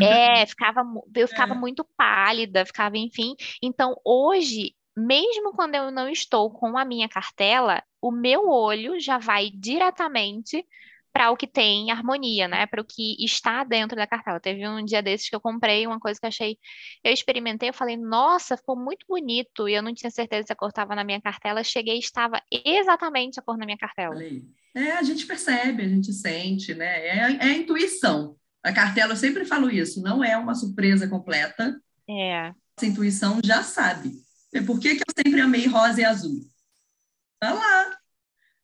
É, 0.02 0.44
ficava, 0.44 0.82
eu 1.14 1.26
ficava 1.26 1.54
é. 1.54 1.56
muito 1.56 1.82
pálida, 1.96 2.66
ficava, 2.66 2.98
enfim. 2.98 3.34
Então, 3.62 3.98
hoje, 4.04 4.74
mesmo 4.96 5.52
quando 5.52 5.74
eu 5.74 5.90
não 5.90 6.08
estou 6.08 6.50
com 6.50 6.78
a 6.78 6.84
minha 6.84 7.08
cartela, 7.08 7.82
o 8.00 8.10
meu 8.10 8.48
olho 8.48 8.98
já 8.98 9.18
vai 9.18 9.50
diretamente 9.50 10.64
para 11.12 11.30
o 11.30 11.36
que 11.36 11.46
tem 11.46 11.90
harmonia, 11.90 12.46
né? 12.46 12.66
Para 12.66 12.82
o 12.82 12.84
que 12.84 13.16
está 13.24 13.64
dentro 13.64 13.96
da 13.96 14.06
cartela. 14.06 14.38
Teve 14.38 14.68
um 14.68 14.84
dia 14.84 15.02
desses 15.02 15.30
que 15.30 15.34
eu 15.34 15.40
comprei 15.40 15.86
uma 15.86 15.98
coisa 15.98 16.20
que 16.20 16.26
eu 16.26 16.28
achei, 16.28 16.58
eu 17.02 17.10
experimentei, 17.10 17.70
eu 17.70 17.74
falei, 17.74 17.96
nossa, 17.96 18.54
ficou 18.54 18.76
muito 18.76 19.06
bonito, 19.08 19.66
e 19.66 19.72
eu 19.72 19.82
não 19.82 19.94
tinha 19.94 20.10
certeza 20.10 20.48
se 20.48 20.52
a 20.52 20.56
cor 20.56 20.68
estava 20.68 20.94
na 20.94 21.04
minha 21.04 21.20
cartela. 21.20 21.64
Cheguei, 21.64 21.98
estava 21.98 22.42
exatamente 22.50 23.40
a 23.40 23.42
cor 23.42 23.56
na 23.56 23.64
minha 23.64 23.78
cartela. 23.78 24.14
É, 24.74 24.92
a 24.92 25.02
gente 25.02 25.26
percebe, 25.26 25.84
a 25.84 25.88
gente 25.88 26.12
sente, 26.12 26.74
né? 26.74 27.06
É, 27.06 27.18
é 27.32 27.44
a 27.44 27.52
intuição. 27.54 28.36
A 28.62 28.70
cartela, 28.70 29.12
eu 29.12 29.16
sempre 29.16 29.46
falo 29.46 29.70
isso, 29.70 30.02
não 30.02 30.22
é 30.22 30.36
uma 30.36 30.54
surpresa 30.54 31.08
completa. 31.08 31.80
É. 32.10 32.52
Essa 32.76 32.86
intuição 32.86 33.40
já 33.42 33.62
sabe. 33.62 34.25
E 34.56 34.62
por 34.62 34.80
que, 34.80 34.94
que 34.96 35.02
eu 35.02 35.14
sempre 35.22 35.40
amei 35.42 35.66
rosa 35.66 36.00
e 36.00 36.04
azul? 36.04 36.40
Tá 37.38 37.52
lá. 37.52 37.98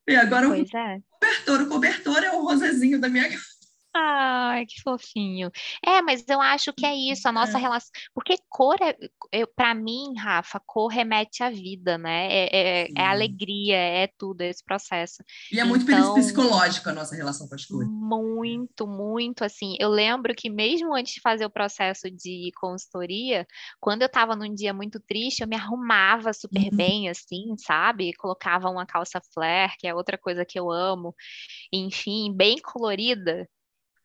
E 0.09 0.17
agora 0.17 0.49
pois 0.49 0.71
o 0.73 0.77
é. 0.77 1.03
cobertor, 1.11 1.61
o 1.61 1.69
cobertor 1.69 2.25
é 2.25 2.33
o 2.33 2.43
rosezinho 2.43 2.99
da 2.99 3.11
minha 3.11 3.29
casa. 3.29 3.52
Ai, 3.95 4.65
que 4.65 4.81
fofinho. 4.81 5.51
É, 5.85 6.01
mas 6.01 6.25
eu 6.27 6.41
acho 6.41 6.73
que 6.73 6.87
é 6.87 6.95
isso, 6.95 7.29
a 7.29 7.33
nossa 7.33 7.59
é. 7.59 7.61
relação. 7.61 7.91
Porque 8.15 8.37
cor 8.49 8.77
é, 8.81 9.47
para 9.55 9.75
mim, 9.75 10.15
Rafa, 10.19 10.59
cor 10.65 10.89
remete 10.89 11.43
à 11.43 11.51
vida, 11.51 11.99
né? 11.99 12.27
É, 12.33 12.49
é, 12.53 12.89
é, 12.97 13.07
alegria, 13.07 13.77
é 13.77 14.07
tudo, 14.07 14.41
esse 14.41 14.65
processo. 14.65 15.23
E 15.53 15.61
é 15.61 15.65
muito 15.65 15.85
então, 15.85 16.15
psicológico 16.15 16.89
a 16.89 16.93
nossa 16.93 17.15
relação 17.15 17.47
com 17.47 17.55
as 17.55 17.67
cores. 17.67 17.87
Muito, 17.87 18.87
muito. 18.87 19.45
Assim, 19.45 19.77
eu 19.79 19.91
lembro 19.91 20.35
que 20.35 20.49
mesmo 20.49 20.95
antes 20.95 21.13
de 21.13 21.21
fazer 21.21 21.45
o 21.45 21.51
processo 21.51 22.11
de 22.11 22.51
consultoria, 22.59 23.47
quando 23.79 24.01
eu 24.01 24.07
estava 24.07 24.35
num 24.35 24.55
dia 24.55 24.73
muito 24.73 25.01
triste, 25.01 25.43
eu 25.43 25.49
me 25.49 25.57
arrumava 25.57 26.33
super 26.33 26.65
uhum. 26.65 26.77
bem, 26.77 27.09
assim, 27.11 27.55
sabe? 27.59 28.15
Colocava 28.15 28.71
uma 28.71 28.87
calça 28.87 29.21
flare, 29.35 29.77
que 29.79 29.87
é 29.87 29.95
outra 29.95 30.17
coisa 30.17 30.47
que 30.47 30.59
eu 30.59 30.71
amo, 30.71 31.15
enfim, 31.71 32.33
bem 32.35 32.57
colorida 32.59 33.47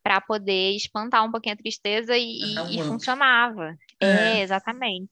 para 0.07 0.21
poder 0.21 0.73
espantar 0.73 1.25
um 1.25 1.29
pouquinho 1.29 1.53
a 1.53 1.57
tristeza 1.57 2.15
e, 2.17 2.39
e, 2.39 2.79
e 2.79 2.83
funcionava. 2.83 3.75
É. 3.99 4.39
é. 4.39 4.41
exatamente. 4.41 5.11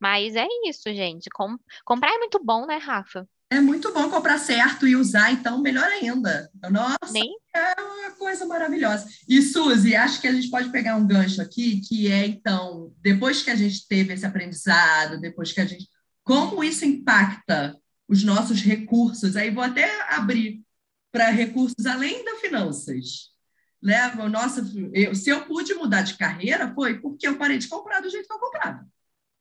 Mas 0.00 0.36
é 0.36 0.46
isso, 0.68 0.84
gente. 0.94 1.28
Com... 1.30 1.56
Comprar 1.84 2.14
é 2.14 2.18
muito 2.18 2.38
bom, 2.40 2.64
né, 2.64 2.76
Rafa? 2.76 3.28
É 3.50 3.58
muito 3.58 3.92
bom 3.92 4.08
comprar 4.08 4.38
certo 4.38 4.86
e 4.86 4.94
usar, 4.94 5.32
então 5.32 5.60
melhor 5.60 5.82
ainda. 5.82 6.48
Nossa, 6.70 7.12
Nem... 7.12 7.28
é 7.52 7.74
uma 7.80 8.12
coisa 8.12 8.46
maravilhosa. 8.46 9.08
E 9.28 9.42
Suzy, 9.42 9.96
acho 9.96 10.20
que 10.20 10.28
a 10.28 10.32
gente 10.32 10.48
pode 10.48 10.70
pegar 10.70 10.94
um 10.94 11.06
gancho 11.06 11.42
aqui, 11.42 11.80
que 11.80 12.10
é 12.10 12.24
então, 12.24 12.92
depois 13.00 13.42
que 13.42 13.50
a 13.50 13.56
gente 13.56 13.88
teve 13.88 14.14
esse 14.14 14.24
aprendizado, 14.24 15.20
depois 15.20 15.50
que 15.50 15.60
a 15.60 15.66
gente. 15.66 15.88
Como 16.22 16.62
isso 16.62 16.84
impacta 16.84 17.76
os 18.08 18.22
nossos 18.22 18.62
recursos? 18.62 19.34
Aí 19.34 19.50
vou 19.50 19.64
até 19.64 19.90
abrir 20.12 20.62
para 21.10 21.30
recursos 21.30 21.84
além 21.84 22.24
das 22.24 22.38
finanças 22.40 23.35
né? 23.82 24.14
Nossa, 24.30 24.64
eu, 24.92 25.14
se 25.14 25.30
eu 25.30 25.44
pude 25.44 25.74
mudar 25.74 26.02
de 26.02 26.16
carreira, 26.16 26.72
foi 26.74 26.98
porque 26.98 27.26
eu 27.26 27.36
parei 27.36 27.58
de 27.58 27.68
comprar 27.68 28.00
do 28.00 28.10
jeito 28.10 28.26
que 28.26 28.32
eu 28.32 28.38
comprava 28.38 28.86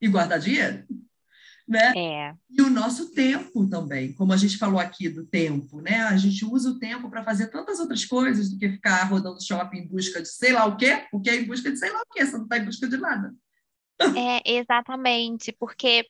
e 0.02 0.08
guardar 0.08 0.40
dinheiro. 0.40 0.86
Né? 1.68 1.94
É. 1.98 2.34
E 2.48 2.62
o 2.62 2.70
nosso 2.70 3.12
tempo 3.12 3.68
também, 3.68 4.14
como 4.14 4.32
a 4.32 4.38
gente 4.38 4.58
falou 4.58 4.80
aqui 4.80 5.10
do 5.10 5.26
tempo, 5.26 5.82
né? 5.82 6.04
A 6.04 6.16
gente 6.16 6.46
usa 6.46 6.70
o 6.70 6.78
tempo 6.78 7.10
para 7.10 7.24
fazer 7.24 7.48
tantas 7.48 7.80
outras 7.80 8.06
coisas 8.06 8.52
do 8.52 8.60
que 8.60 8.70
ficar 8.70 9.04
rodando 9.06 9.44
shopping 9.44 9.80
em 9.80 9.88
busca 9.88 10.22
de 10.22 10.30
sei 10.30 10.54
lá 10.54 10.66
o 10.66 10.78
quê, 10.78 11.08
porque 11.10 11.28
é 11.28 11.36
em 11.38 11.48
busca 11.48 11.72
de 11.72 11.78
sei 11.80 11.92
lá 11.92 12.02
o 12.02 12.14
quê, 12.14 12.24
você 12.24 12.38
não 12.38 12.44
está 12.44 12.60
em 12.60 12.66
busca 12.66 12.88
de 12.88 12.98
nada. 12.98 13.34
É, 14.00 14.58
exatamente, 14.60 15.54
porque 15.54 16.06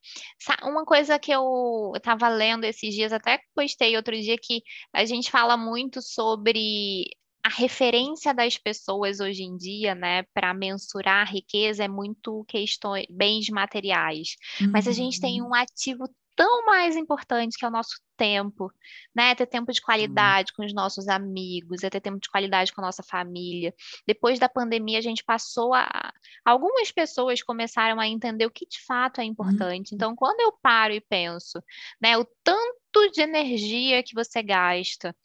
uma 0.64 0.84
coisa 0.84 1.20
que 1.20 1.32
eu 1.32 1.94
estava 1.96 2.28
lendo 2.30 2.64
esses 2.64 2.94
dias, 2.94 3.14
até 3.14 3.40
postei 3.54 3.96
outro 3.96 4.20
dia, 4.20 4.38
que 4.42 4.64
a 4.92 5.06
gente 5.06 5.30
fala 5.30 5.56
muito 5.56 6.02
sobre 6.02 7.06
a 7.46 7.50
referência 7.50 8.34
das 8.34 8.58
pessoas 8.58 9.20
hoje 9.20 9.44
em 9.44 9.56
dia, 9.56 9.94
né, 9.94 10.24
para 10.34 10.52
mensurar 10.52 11.28
a 11.28 11.32
riqueza 11.32 11.84
é 11.84 11.88
muito 11.88 12.44
questões, 12.46 13.06
bens 13.08 13.50
materiais. 13.50 14.36
Uhum. 14.60 14.72
Mas 14.72 14.88
a 14.88 14.92
gente 14.92 15.22
tem 15.22 15.40
uhum. 15.40 15.50
um 15.50 15.54
ativo 15.54 16.10
tão 16.36 16.66
mais 16.66 16.96
importante 16.96 17.56
que 17.56 17.64
é 17.64 17.68
o 17.68 17.72
nosso 17.72 18.02
tempo, 18.18 18.72
né? 19.16 19.36
Ter 19.36 19.46
tempo 19.46 19.72
de 19.72 19.82
qualidade 19.82 20.54
com 20.54 20.66
os 20.66 20.74
nossos 20.74 21.08
amigos, 21.08 21.84
é 21.84 21.90
ter 21.90 22.02
tempo 22.02 22.20
de 22.20 22.30
qualidade 22.30 22.74
com 22.74 22.82
a 22.82 22.86
nossa 22.86 23.04
família. 23.04 23.74
Depois 24.08 24.40
da 24.40 24.50
pandemia, 24.50 24.98
a 24.98 25.02
gente 25.02 25.24
passou 25.24 25.74
a. 25.74 26.12
Algumas 26.44 26.92
pessoas 26.92 27.44
começaram 27.44 28.00
a 28.00 28.08
entender 28.08 28.46
o 28.46 28.52
que 28.52 28.66
de 28.66 28.82
fato 28.82 29.22
é 29.22 29.24
importante. 29.24 29.92
Uhum. 29.92 29.96
Então, 29.96 30.16
quando 30.16 30.42
eu 30.42 30.52
paro 30.52 30.94
e 30.94 31.00
penso, 31.00 31.62
né, 32.02 32.18
o 32.18 32.26
tanto 32.44 32.85
de 33.12 33.22
energia 33.22 34.04
que 34.04 34.14
você 34.14 34.42
gasta 34.42 35.16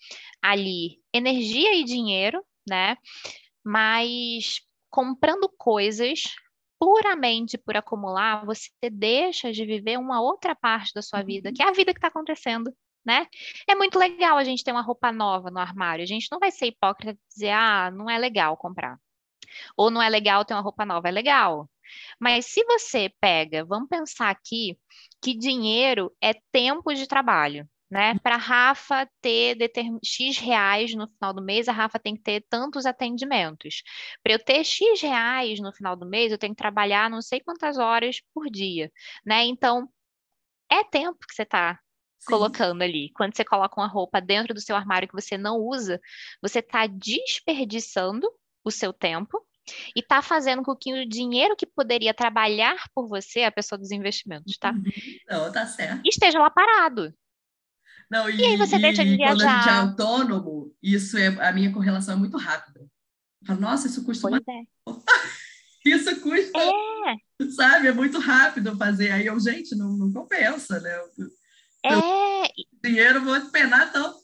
ali, 0.42 1.00
energia 1.12 1.74
e 1.74 1.84
dinheiro, 1.84 2.44
né? 2.68 2.96
Mas 3.64 4.60
comprando 4.88 5.48
coisas 5.56 6.24
puramente 6.78 7.58
por 7.58 7.76
acumular, 7.76 8.44
você 8.44 8.70
deixa 8.90 9.52
de 9.52 9.66
viver 9.66 9.98
uma 9.98 10.20
outra 10.22 10.54
parte 10.54 10.94
da 10.94 11.02
sua 11.02 11.22
vida, 11.22 11.50
uhum. 11.50 11.54
que 11.54 11.62
é 11.62 11.68
a 11.68 11.72
vida 11.72 11.92
que 11.92 11.98
está 11.98 12.08
acontecendo, 12.08 12.74
né? 13.04 13.26
É 13.68 13.74
muito 13.74 13.98
legal 13.98 14.38
a 14.38 14.44
gente 14.44 14.64
ter 14.64 14.72
uma 14.72 14.80
roupa 14.80 15.12
nova 15.12 15.50
no 15.50 15.58
armário. 15.58 16.02
A 16.02 16.06
gente 16.06 16.28
não 16.32 16.38
vai 16.38 16.50
ser 16.50 16.66
hipócrita 16.66 17.12
e 17.12 17.34
dizer, 17.34 17.50
ah, 17.50 17.90
não 17.90 18.08
é 18.08 18.18
legal 18.18 18.56
comprar. 18.56 18.98
Ou 19.76 19.90
não 19.90 20.00
é 20.00 20.08
legal 20.08 20.44
ter 20.44 20.54
uma 20.54 20.62
roupa 20.62 20.86
nova. 20.86 21.08
É 21.08 21.10
legal. 21.10 21.68
Mas 22.18 22.46
se 22.46 22.64
você 22.64 23.10
pega, 23.20 23.64
vamos 23.64 23.88
pensar 23.88 24.30
aqui 24.30 24.78
que 25.22 25.36
dinheiro 25.36 26.14
é 26.20 26.34
tempo 26.52 26.92
de 26.94 27.06
trabalho 27.06 27.68
né? 27.90 28.16
Para 28.20 28.36
a 28.36 28.38
Rafa 28.38 29.10
ter 29.20 29.56
X 30.04 30.38
reais 30.38 30.94
no 30.94 31.08
final 31.08 31.34
do 31.34 31.42
mês, 31.42 31.68
a 31.68 31.72
Rafa 31.72 31.98
tem 31.98 32.14
que 32.14 32.22
ter 32.22 32.44
tantos 32.48 32.86
atendimentos. 32.86 33.82
Para 34.22 34.34
eu 34.34 34.38
ter 34.38 34.64
X 34.64 35.00
reais 35.02 35.58
no 35.60 35.72
final 35.72 35.96
do 35.96 36.06
mês, 36.06 36.30
eu 36.30 36.38
tenho 36.38 36.54
que 36.54 36.62
trabalhar 36.62 37.10
não 37.10 37.20
sei 37.20 37.40
quantas 37.40 37.78
horas 37.78 38.20
por 38.32 38.48
dia, 38.48 38.92
né? 39.26 39.44
Então, 39.44 39.88
é 40.70 40.84
tempo 40.84 41.18
que 41.26 41.34
você 41.34 41.42
está 41.42 41.80
colocando 42.26 42.82
ali. 42.82 43.10
Quando 43.14 43.34
você 43.36 43.44
coloca 43.44 43.80
uma 43.80 43.88
roupa 43.88 44.20
dentro 44.20 44.54
do 44.54 44.60
seu 44.60 44.76
armário 44.76 45.08
que 45.08 45.14
você 45.14 45.36
não 45.36 45.58
usa, 45.58 46.00
você 46.40 46.60
está 46.60 46.86
desperdiçando 46.86 48.28
o 48.64 48.70
seu 48.70 48.92
tempo 48.92 49.44
e 49.96 50.00
está 50.00 50.22
fazendo 50.22 50.62
com 50.62 50.74
que 50.76 50.92
o 50.92 51.08
dinheiro 51.08 51.56
que 51.56 51.66
poderia 51.66 52.14
trabalhar 52.14 52.76
por 52.94 53.08
você, 53.08 53.42
a 53.42 53.52
pessoa 53.52 53.78
dos 53.78 53.90
investimentos, 53.90 54.56
tá? 54.58 54.72
Uhum. 54.72 54.82
Não, 55.28 55.52
tá 55.52 55.66
certo. 55.66 56.02
Esteja 56.04 56.38
lá 56.38 56.50
parado. 56.50 57.12
Não, 58.10 58.28
e, 58.28 58.36
e 58.36 58.44
aí 58.44 58.56
você 58.56 58.78
deixa 58.78 59.04
de 59.04 59.16
viajar. 59.16 59.36
Quando 59.36 59.48
a 59.48 59.58
gente 59.58 59.68
é 59.68 59.72
autônomo, 59.72 60.74
isso 60.82 61.16
é 61.16 61.28
a 61.28 61.52
minha 61.52 61.72
correlação 61.72 62.14
é 62.14 62.18
muito 62.18 62.36
rápida. 62.36 62.84
Falo, 63.46 63.60
nossa, 63.60 63.86
isso 63.86 64.04
custa 64.04 64.28
pois 64.28 64.42
uma... 64.46 64.54
é. 64.54 64.64
isso 65.86 66.20
custa, 66.20 66.58
é. 66.58 67.50
sabe? 67.50 67.86
É 67.86 67.92
muito 67.92 68.18
rápido 68.18 68.76
fazer. 68.76 69.12
Aí 69.12 69.26
eu, 69.26 69.38
gente, 69.38 69.76
não, 69.76 69.96
não 69.96 70.12
compensa, 70.12 70.80
né? 70.80 70.94
Eu, 71.16 71.28
é. 71.84 72.46
Eu, 72.46 72.50
dinheiro 72.82 73.24
vou 73.24 73.40
penar 73.50 73.92
tanto 73.92 74.19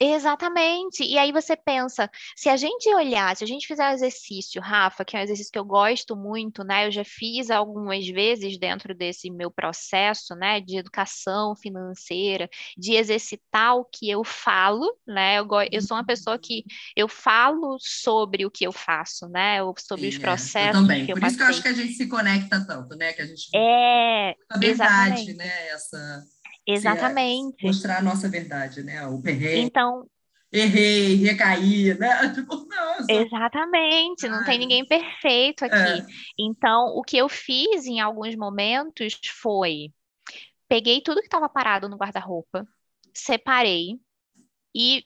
Exatamente. 0.00 1.02
E 1.02 1.18
aí 1.18 1.32
você 1.32 1.56
pensa, 1.56 2.08
se 2.36 2.48
a 2.48 2.56
gente 2.56 2.88
olhar, 2.94 3.36
se 3.36 3.42
a 3.42 3.46
gente 3.46 3.66
fizer 3.66 3.90
o 3.90 3.94
exercício, 3.94 4.62
Rafa, 4.62 5.04
que 5.04 5.16
é 5.16 5.20
um 5.20 5.22
exercício 5.24 5.52
que 5.52 5.58
eu 5.58 5.64
gosto 5.64 6.16
muito, 6.16 6.62
né? 6.62 6.86
Eu 6.86 6.92
já 6.92 7.04
fiz 7.04 7.50
algumas 7.50 8.06
vezes 8.06 8.58
dentro 8.58 8.94
desse 8.94 9.28
meu 9.30 9.50
processo, 9.50 10.34
né, 10.36 10.60
de 10.60 10.76
educação 10.76 11.56
financeira, 11.56 12.48
de 12.76 12.94
exercitar 12.94 13.76
o 13.76 13.84
que 13.84 14.08
eu 14.08 14.22
falo, 14.22 14.86
né? 15.06 15.38
Eu, 15.40 15.48
eu 15.72 15.82
sou 15.82 15.96
uma 15.96 16.06
pessoa 16.06 16.38
que 16.38 16.64
eu 16.94 17.08
falo 17.08 17.76
sobre 17.80 18.46
o 18.46 18.50
que 18.50 18.64
eu 18.64 18.72
faço, 18.72 19.28
né? 19.28 19.58
Sobre 19.78 20.10
Sim, 20.10 20.16
os 20.16 20.18
processos. 20.18 20.56
É, 20.56 20.68
eu 20.68 20.72
também. 20.72 21.06
Que 21.06 21.12
Por 21.12 21.22
eu 21.22 21.28
isso 21.28 21.36
que 21.36 21.42
eu 21.42 21.48
acho 21.48 21.62
que 21.62 21.68
a 21.68 21.72
gente 21.72 21.94
se 21.94 22.06
conecta 22.06 22.64
tanto, 22.64 22.94
né? 22.96 23.12
Que 23.12 23.22
a 23.22 23.26
gente 23.26 23.48
é 23.54 24.34
a 24.48 24.58
verdade, 24.58 25.22
exatamente. 25.22 25.34
né? 25.34 25.68
Essa 25.68 26.24
Exatamente. 26.68 27.64
mostrar 27.64 27.98
a 27.98 28.02
nossa 28.02 28.28
verdade, 28.28 28.82
né? 28.82 29.06
O 29.06 29.20
perrengue. 29.20 29.60
Então, 29.60 30.06
errei, 30.52 31.14
recaí, 31.16 31.94
né? 31.98 32.08
Tipo, 32.34 32.56
não, 32.68 32.94
só... 33.04 33.06
Exatamente, 33.08 34.28
não 34.28 34.44
tem 34.44 34.58
ninguém 34.58 34.86
perfeito 34.86 35.64
aqui. 35.64 35.74
É. 35.74 36.06
Então, 36.38 36.88
o 36.94 37.02
que 37.02 37.16
eu 37.16 37.28
fiz 37.28 37.86
em 37.86 38.00
alguns 38.00 38.36
momentos 38.36 39.18
foi 39.40 39.92
peguei 40.68 41.00
tudo 41.00 41.20
que 41.20 41.26
estava 41.26 41.48
parado 41.48 41.88
no 41.88 41.96
guarda-roupa, 41.96 42.68
separei 43.14 43.98
e 44.74 45.02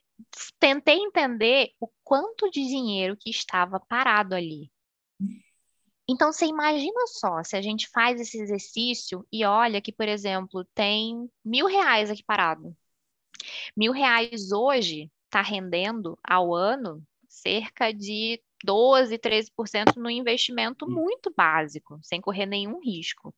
tentei 0.59 0.99
entender 0.99 1.71
o 1.81 1.89
quanto 2.03 2.51
de 2.51 2.67
dinheiro 2.67 3.17
que 3.17 3.31
estava 3.31 3.79
parado 3.79 4.35
ali. 4.35 4.71
Então, 6.09 6.33
você 6.33 6.47
imagina 6.47 7.07
só, 7.07 7.43
se 7.43 7.57
a 7.57 7.63
gente 7.63 7.89
faz 7.91 8.21
esse 8.21 8.41
exercício 8.41 9.27
e 9.33 9.45
olha 9.45 9.81
que, 9.81 9.93
por 9.93 10.09
exemplo, 10.09 10.65
tem 10.75 11.31
mil 11.45 11.67
reais 11.67 12.11
aqui 12.11 12.23
parado. 12.25 12.77
Mil 13.77 13.93
reais 13.93 14.53
hoje 14.53 15.11
está 15.27 15.41
rendendo 15.41 16.19
ao 16.23 16.55
ano 16.55 17.03
cerca 17.29 17.93
de 17.93 18.43
12, 18.65 19.19
13% 19.19 19.97
no 19.97 20.11
investimento 20.11 20.89
muito 20.89 21.33
básico, 21.37 21.99
sem 22.03 22.21
correr 22.21 22.47
nenhum 22.47 22.81
risco. 22.81 23.35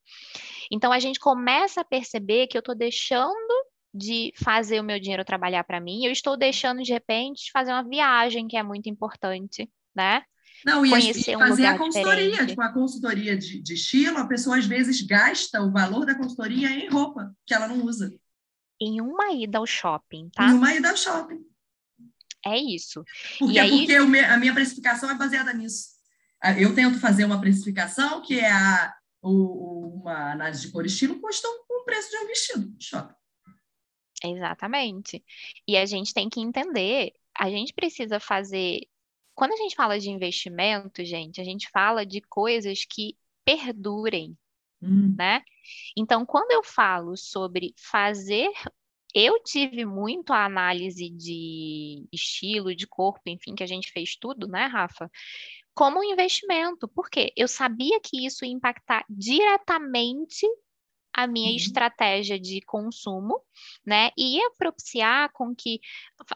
Então, 0.71 0.93
a 0.93 0.99
gente 0.99 1.21
começa 1.21 1.81
a 1.81 1.85
perceber 1.85 2.47
que 2.47 2.57
eu 2.57 2.61
estou 2.61 2.75
deixando 2.75 3.55
de 3.93 4.33
fazer 4.37 4.81
o 4.81 4.85
meu 4.85 4.99
dinheiro 4.99 5.25
trabalhar 5.25 5.62
para 5.62 5.81
mim, 5.81 6.05
eu 6.05 6.11
estou 6.11 6.37
deixando, 6.37 6.83
de 6.83 6.93
repente, 6.93 7.45
de 7.45 7.53
fazer 7.53 7.71
uma 7.71 7.85
viagem, 7.85 8.49
que 8.49 8.57
é 8.57 8.62
muito 8.62 8.89
importante, 8.89 9.71
né? 9.95 10.25
Não, 10.65 10.85
e, 10.85 10.91
Conhecer 10.91 11.33
e 11.33 11.39
fazer 11.39 11.65
um 11.65 11.69
a 11.69 11.79
consultoria, 11.79 12.31
diferente. 12.31 12.49
tipo, 12.51 12.62
a 12.62 12.73
consultoria 12.73 13.37
de, 13.37 13.61
de 13.61 13.75
estilo, 13.75 14.19
a 14.19 14.27
pessoa 14.27 14.57
às 14.57 14.67
vezes 14.67 15.03
gasta 15.03 15.61
o 15.61 15.71
valor 15.71 16.07
da 16.07 16.15
consultoria 16.15 16.71
em 16.71 16.89
roupa 16.89 17.35
que 17.47 17.53
ela 17.53 17.69
não 17.69 17.85
usa. 17.85 18.15
Em 18.81 19.01
uma 19.01 19.33
ida 19.33 19.59
ao 19.59 19.67
shopping, 19.67 20.31
tá? 20.31 20.49
Em 20.49 20.55
uma 20.55 20.75
ida 20.75 20.91
ao 20.91 20.97
shopping. 20.97 21.45
É 22.47 22.59
isso. 22.59 23.05
Porque, 23.39 23.59
aí... 23.59 23.87
porque 23.87 23.95
a 23.95 24.37
minha 24.39 24.55
precificação 24.55 25.11
é 25.11 25.15
baseada 25.15 25.53
nisso. 25.53 25.95
Eu 26.59 26.75
tento 26.75 26.99
fazer 27.01 27.25
uma 27.25 27.41
precificação 27.41 28.21
que 28.21 28.39
é 28.39 28.51
a, 28.51 28.95
o, 29.23 30.01
uma 30.01 30.33
análise 30.33 30.62
de 30.62 30.73
cor 30.73 30.85
e 30.85 30.89
estilo 30.89 31.19
custa 31.21 31.49
o 31.49 31.85
preço 31.85 32.11
de 32.11 32.17
um 32.19 32.27
vestido 32.27 32.69
de 32.77 32.85
shopping. 32.85 33.15
Exatamente. 34.23 35.25
E 35.67 35.77
a 35.77 35.87
gente 35.87 36.12
tem 36.12 36.29
que 36.29 36.41
entender, 36.41 37.12
a 37.39 37.49
gente 37.49 37.73
precisa 37.73 38.21
fazer 38.21 38.81
quando 39.35 39.53
a 39.53 39.57
gente 39.57 39.74
fala 39.74 39.99
de 39.99 40.11
investimento, 40.11 41.05
gente, 41.05 41.41
a 41.41 41.45
gente 41.45 41.68
fala 41.70 42.05
de 42.07 42.20
coisas 42.20 42.85
que 42.85 43.16
perdurem, 43.45 44.37
hum. 44.80 45.14
né? 45.16 45.43
Então, 45.97 46.24
quando 46.24 46.53
eu 46.53 46.62
falo 46.62 47.16
sobre 47.16 47.74
fazer, 47.76 48.51
eu 49.14 49.43
tive 49.43 49.85
muito 49.85 50.32
a 50.32 50.45
análise 50.45 51.09
de 51.11 52.07
estilo, 52.12 52.74
de 52.74 52.87
corpo, 52.87 53.20
enfim, 53.26 53.55
que 53.55 53.62
a 53.62 53.66
gente 53.66 53.91
fez 53.93 54.16
tudo, 54.16 54.49
né, 54.49 54.66
Rafa? 54.66 55.11
Como 55.74 56.01
um 56.01 56.05
investimento, 56.05 56.89
porque 56.89 57.32
eu 57.37 57.49
sabia 57.49 58.01
que 58.01 58.26
isso 58.26 58.45
ia 58.45 58.53
impactar 58.53 59.05
diretamente 59.09 60.47
a 61.15 61.27
minha 61.27 61.51
uhum. 61.51 61.57
estratégia 61.57 62.39
de 62.39 62.61
consumo, 62.62 63.41
né? 63.87 64.11
E 64.19 64.39
ia 64.39 64.51
propiciar 64.59 65.31
com 65.33 65.55
que, 65.55 65.81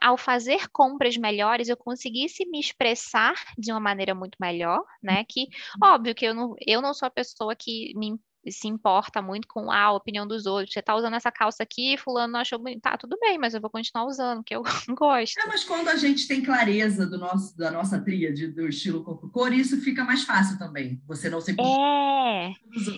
ao 0.01 0.17
fazer 0.17 0.69
compras 0.69 1.17
melhores, 1.17 1.69
eu 1.69 1.77
conseguisse 1.77 2.47
me 2.47 2.61
expressar 2.61 3.35
de 3.59 3.73
uma 3.73 3.81
maneira 3.81 4.15
muito 4.15 4.37
melhor, 4.41 4.85
né? 5.03 5.25
Que, 5.25 5.41
uhum. 5.83 5.89
óbvio 5.95 6.15
que 6.15 6.25
eu 6.25 6.35
não, 6.35 6.55
eu 6.65 6.81
não 6.81 6.95
sou 6.95 7.07
a 7.07 7.11
pessoa 7.11 7.57
que 7.57 7.93
me 7.97 8.19
se 8.49 8.69
importa 8.69 9.21
muito 9.21 9.49
com 9.49 9.71
ah, 9.71 9.85
a 9.85 9.93
opinião 9.93 10.27
dos 10.27 10.47
outros. 10.47 10.73
Você 10.73 10.83
tá 10.83 10.95
usando 10.95 11.15
essa 11.15 11.31
calça 11.31 11.63
aqui, 11.63 11.97
fulano 11.97 12.33
não 12.33 12.41
achou 12.41 12.59
bonito. 12.59 12.81
Tá, 12.81 12.97
tudo 12.97 13.19
bem, 13.21 13.39
mas 13.39 13.55
eu 13.55 13.61
vou 13.61 13.71
continuar 13.71 14.07
usando, 14.07 14.43
que 14.45 14.55
eu 14.55 14.63
gosto. 14.97 15.39
É, 15.39 15.47
mas 15.47 15.65
quando 15.65 15.89
a 15.89 15.97
gente 15.97 16.27
tem 16.27 16.43
clareza 16.43 17.07
do 17.07 17.19
nosso, 17.19 17.57
da 17.57 17.71
nossa 17.71 18.01
tríade 18.01 18.49
do 18.49 18.69
estilo 18.69 19.03
corpo-cor, 19.03 19.53
isso 19.53 19.81
fica 19.81 20.05
mais 20.05 20.25
fácil 20.25 20.59
também. 20.59 21.01
Você 21.07 21.29
não 21.29 21.41
se... 21.41 21.53
É, 21.53 22.53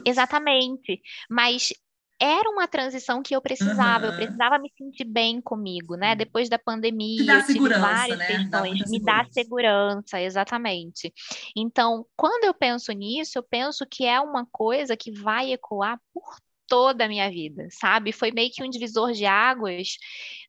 exatamente. 0.05 1.01
Mas 1.28 1.72
era 2.21 2.51
uma 2.51 2.68
transição 2.68 3.23
que 3.23 3.35
eu 3.35 3.41
precisava, 3.41 4.07
uhum. 4.07 4.12
eu 4.12 4.16
precisava 4.16 4.59
me 4.59 4.71
sentir 4.77 5.05
bem 5.05 5.41
comigo, 5.41 5.97
né? 5.97 6.14
Depois 6.14 6.49
da 6.49 6.59
pandemia, 6.59 7.25
dá 7.25 7.35
eu 7.39 7.47
tive 7.47 7.68
várias 7.71 8.18
né? 8.18 8.27
questões, 8.27 8.79
dá 8.79 8.91
me 8.91 9.01
dá 9.01 9.27
segurança, 9.33 10.21
exatamente. 10.21 11.12
Então, 11.57 12.07
quando 12.14 12.45
eu 12.45 12.53
penso 12.53 12.93
nisso, 12.93 13.39
eu 13.39 13.43
penso 13.43 13.87
que 13.91 14.05
é 14.05 14.21
uma 14.21 14.47
coisa 14.53 14.97
que 14.97 15.11
vai 15.11 15.53
ecoar 15.53 15.99
por 16.12 16.37
toda 16.66 17.07
a 17.07 17.09
minha 17.09 17.29
vida, 17.31 17.66
sabe? 17.73 18.12
Foi 18.12 18.31
meio 18.31 18.51
que 18.53 18.62
um 18.62 18.68
divisor 18.71 19.12
de 19.12 19.25
águas 19.25 19.97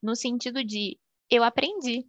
no 0.04 0.16
sentido 0.16 0.64
de 0.64 1.00
eu 1.30 1.44
aprendi. 1.44 2.06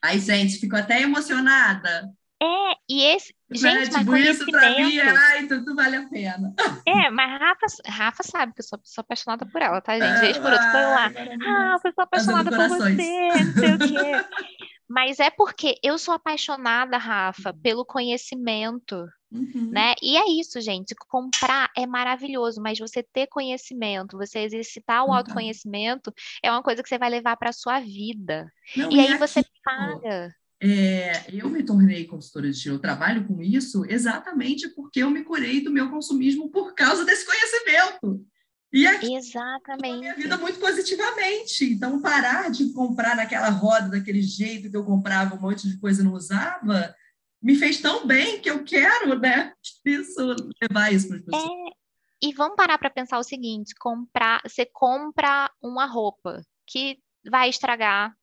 Ai, 0.00 0.18
gente, 0.20 0.58
fico 0.58 0.76
até 0.76 1.02
emocionada. 1.02 2.10
É, 2.44 2.76
e 2.88 3.02
esse. 3.04 3.34
Gente, 3.50 3.74
mas 3.74 3.88
tipo, 3.88 4.16
isso 4.16 4.46
pra 4.46 4.70
mim, 4.70 4.98
é, 4.98 5.08
ai, 5.08 5.46
tudo 5.46 5.74
vale 5.74 5.96
a 5.96 6.08
pena. 6.08 6.54
É, 6.86 7.10
mas 7.10 7.40
Rafa, 7.40 7.66
Rafa 7.86 8.22
sabe 8.22 8.52
que 8.52 8.60
eu 8.60 8.64
sou, 8.64 8.78
sou 8.82 9.00
apaixonada 9.02 9.46
por 9.46 9.62
ela, 9.62 9.80
tá, 9.80 9.98
gente? 9.98 10.20
Vez 10.20 10.36
por 10.36 10.52
outro, 10.52 10.70
foi 10.70 10.80
lá. 10.80 11.12
Ah, 11.46 11.76
eu 11.82 11.92
sou 11.92 12.04
apaixonada 12.04 12.50
por 12.50 12.68
você, 12.68 13.28
não 13.28 13.52
sei 13.54 13.74
o 13.74 13.78
quê. 13.78 14.24
Mas 14.88 15.18
é 15.18 15.30
porque 15.30 15.76
eu 15.82 15.96
sou 15.98 16.14
apaixonada, 16.14 16.98
Rafa, 16.98 17.50
uhum. 17.50 17.60
pelo 17.60 17.84
conhecimento, 17.86 19.08
uhum. 19.32 19.70
né? 19.72 19.94
E 20.02 20.16
é 20.16 20.28
isso, 20.38 20.60
gente. 20.60 20.94
Comprar 21.08 21.70
é 21.76 21.86
maravilhoso, 21.86 22.60
mas 22.60 22.78
você 22.78 23.02
ter 23.02 23.26
conhecimento, 23.28 24.18
você 24.18 24.40
exercitar 24.40 25.02
o 25.02 25.08
uhum. 25.08 25.14
autoconhecimento 25.14 26.12
é 26.42 26.50
uma 26.50 26.62
coisa 26.62 26.82
que 26.82 26.88
você 26.88 26.98
vai 26.98 27.08
levar 27.08 27.36
para 27.36 27.52
sua 27.52 27.80
vida. 27.80 28.46
Não, 28.76 28.92
e, 28.92 28.96
e 28.96 29.00
aí 29.00 29.16
você 29.16 29.42
paga. 29.64 30.34
É, 30.66 31.26
eu 31.30 31.50
me 31.50 31.62
tornei 31.62 32.06
consultora 32.06 32.50
de 32.50 32.68
eu 32.68 32.78
trabalho 32.78 33.26
com 33.26 33.42
isso 33.42 33.84
exatamente 33.84 34.66
porque 34.70 35.02
eu 35.02 35.10
me 35.10 35.22
curei 35.22 35.60
do 35.60 35.70
meu 35.70 35.90
consumismo 35.90 36.50
por 36.50 36.74
causa 36.74 37.04
desse 37.04 37.26
conhecimento. 37.26 38.24
E 38.72 38.86
aqui, 38.86 39.14
Exatamente. 39.14 39.98
minha 39.98 40.14
vida 40.14 40.38
muito 40.38 40.58
positivamente. 40.58 41.66
Então, 41.66 42.00
parar 42.00 42.50
de 42.50 42.72
comprar 42.72 43.14
naquela 43.14 43.50
roda, 43.50 43.90
daquele 43.90 44.22
jeito 44.22 44.70
que 44.70 44.76
eu 44.76 44.86
comprava 44.86 45.36
um 45.36 45.40
monte 45.40 45.68
de 45.68 45.78
coisa 45.78 46.00
e 46.00 46.04
não 46.04 46.14
usava, 46.14 46.94
me 47.42 47.56
fez 47.56 47.78
tão 47.82 48.06
bem 48.06 48.40
que 48.40 48.50
eu 48.50 48.64
quero, 48.64 49.18
né? 49.18 49.52
Isso, 49.84 50.34
levar 50.62 50.90
isso 50.92 51.08
para 51.08 51.18
as 51.18 51.24
pessoas. 51.24 51.44
É, 51.44 52.26
e 52.26 52.32
vamos 52.32 52.56
parar 52.56 52.78
para 52.78 52.88
pensar 52.88 53.18
o 53.18 53.22
seguinte: 53.22 53.74
comprar, 53.78 54.40
você 54.42 54.64
compra 54.64 55.50
uma 55.62 55.84
roupa 55.84 56.42
que 56.66 56.98
vai 57.30 57.50
estragar, 57.50 58.16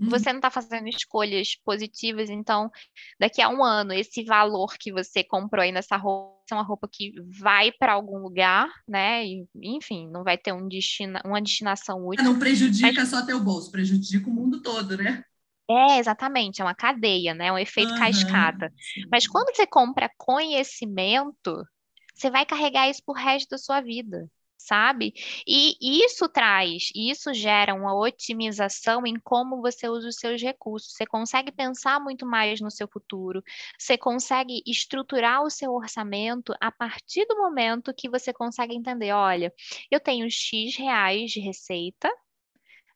Uhum. 0.00 0.08
Você 0.08 0.32
não 0.32 0.38
está 0.38 0.50
fazendo 0.50 0.88
escolhas 0.88 1.54
positivas, 1.62 2.30
então 2.30 2.70
daqui 3.18 3.42
a 3.42 3.50
um 3.50 3.62
ano 3.62 3.92
esse 3.92 4.24
valor 4.24 4.74
que 4.78 4.90
você 4.90 5.22
comprou 5.22 5.62
aí 5.62 5.70
nessa 5.70 5.96
roupa 5.96 6.40
é 6.50 6.54
uma 6.54 6.64
roupa 6.64 6.88
que 6.90 7.12
vai 7.38 7.70
para 7.70 7.92
algum 7.92 8.18
lugar, 8.18 8.68
né? 8.88 9.24
E, 9.24 9.46
enfim, 9.62 10.08
não 10.10 10.24
vai 10.24 10.36
ter 10.36 10.52
um 10.52 10.66
destina, 10.66 11.20
uma 11.24 11.40
destinação 11.40 12.04
útil. 12.06 12.24
Não 12.24 12.38
prejudica 12.38 12.92
mas... 12.92 13.08
só 13.08 13.24
teu 13.24 13.38
bolso, 13.38 13.70
prejudica 13.70 14.28
o 14.28 14.32
mundo 14.32 14.60
todo, 14.62 14.96
né? 14.96 15.22
É, 15.70 15.98
exatamente, 15.98 16.60
é 16.60 16.64
uma 16.64 16.74
cadeia, 16.74 17.32
né? 17.32 17.52
Um 17.52 17.58
efeito 17.58 17.92
uhum. 17.92 17.98
cascata. 17.98 18.72
Mas 19.12 19.28
quando 19.28 19.54
você 19.54 19.64
compra 19.64 20.10
conhecimento, 20.16 21.64
você 22.12 22.28
vai 22.28 22.44
carregar 22.44 22.90
isso 22.90 23.02
pro 23.04 23.14
resto 23.14 23.50
da 23.50 23.58
sua 23.58 23.80
vida 23.80 24.28
sabe? 24.66 25.12
E 25.46 26.04
isso 26.04 26.28
traz, 26.28 26.90
isso 26.94 27.32
gera 27.34 27.74
uma 27.74 27.94
otimização 27.94 29.06
em 29.06 29.18
como 29.18 29.60
você 29.60 29.88
usa 29.88 30.08
os 30.08 30.16
seus 30.16 30.40
recursos. 30.42 30.92
Você 30.92 31.06
consegue 31.06 31.50
pensar 31.52 32.00
muito 32.00 32.26
mais 32.26 32.60
no 32.60 32.70
seu 32.70 32.88
futuro, 32.88 33.42
você 33.78 33.96
consegue 33.98 34.62
estruturar 34.66 35.42
o 35.42 35.50
seu 35.50 35.72
orçamento 35.72 36.54
a 36.60 36.70
partir 36.70 37.26
do 37.26 37.36
momento 37.36 37.94
que 37.94 38.08
você 38.08 38.32
consegue 38.32 38.74
entender: 38.74 39.12
olha, 39.12 39.52
eu 39.90 40.00
tenho 40.00 40.30
X 40.30 40.76
reais 40.76 41.30
de 41.30 41.40
receita, 41.40 42.10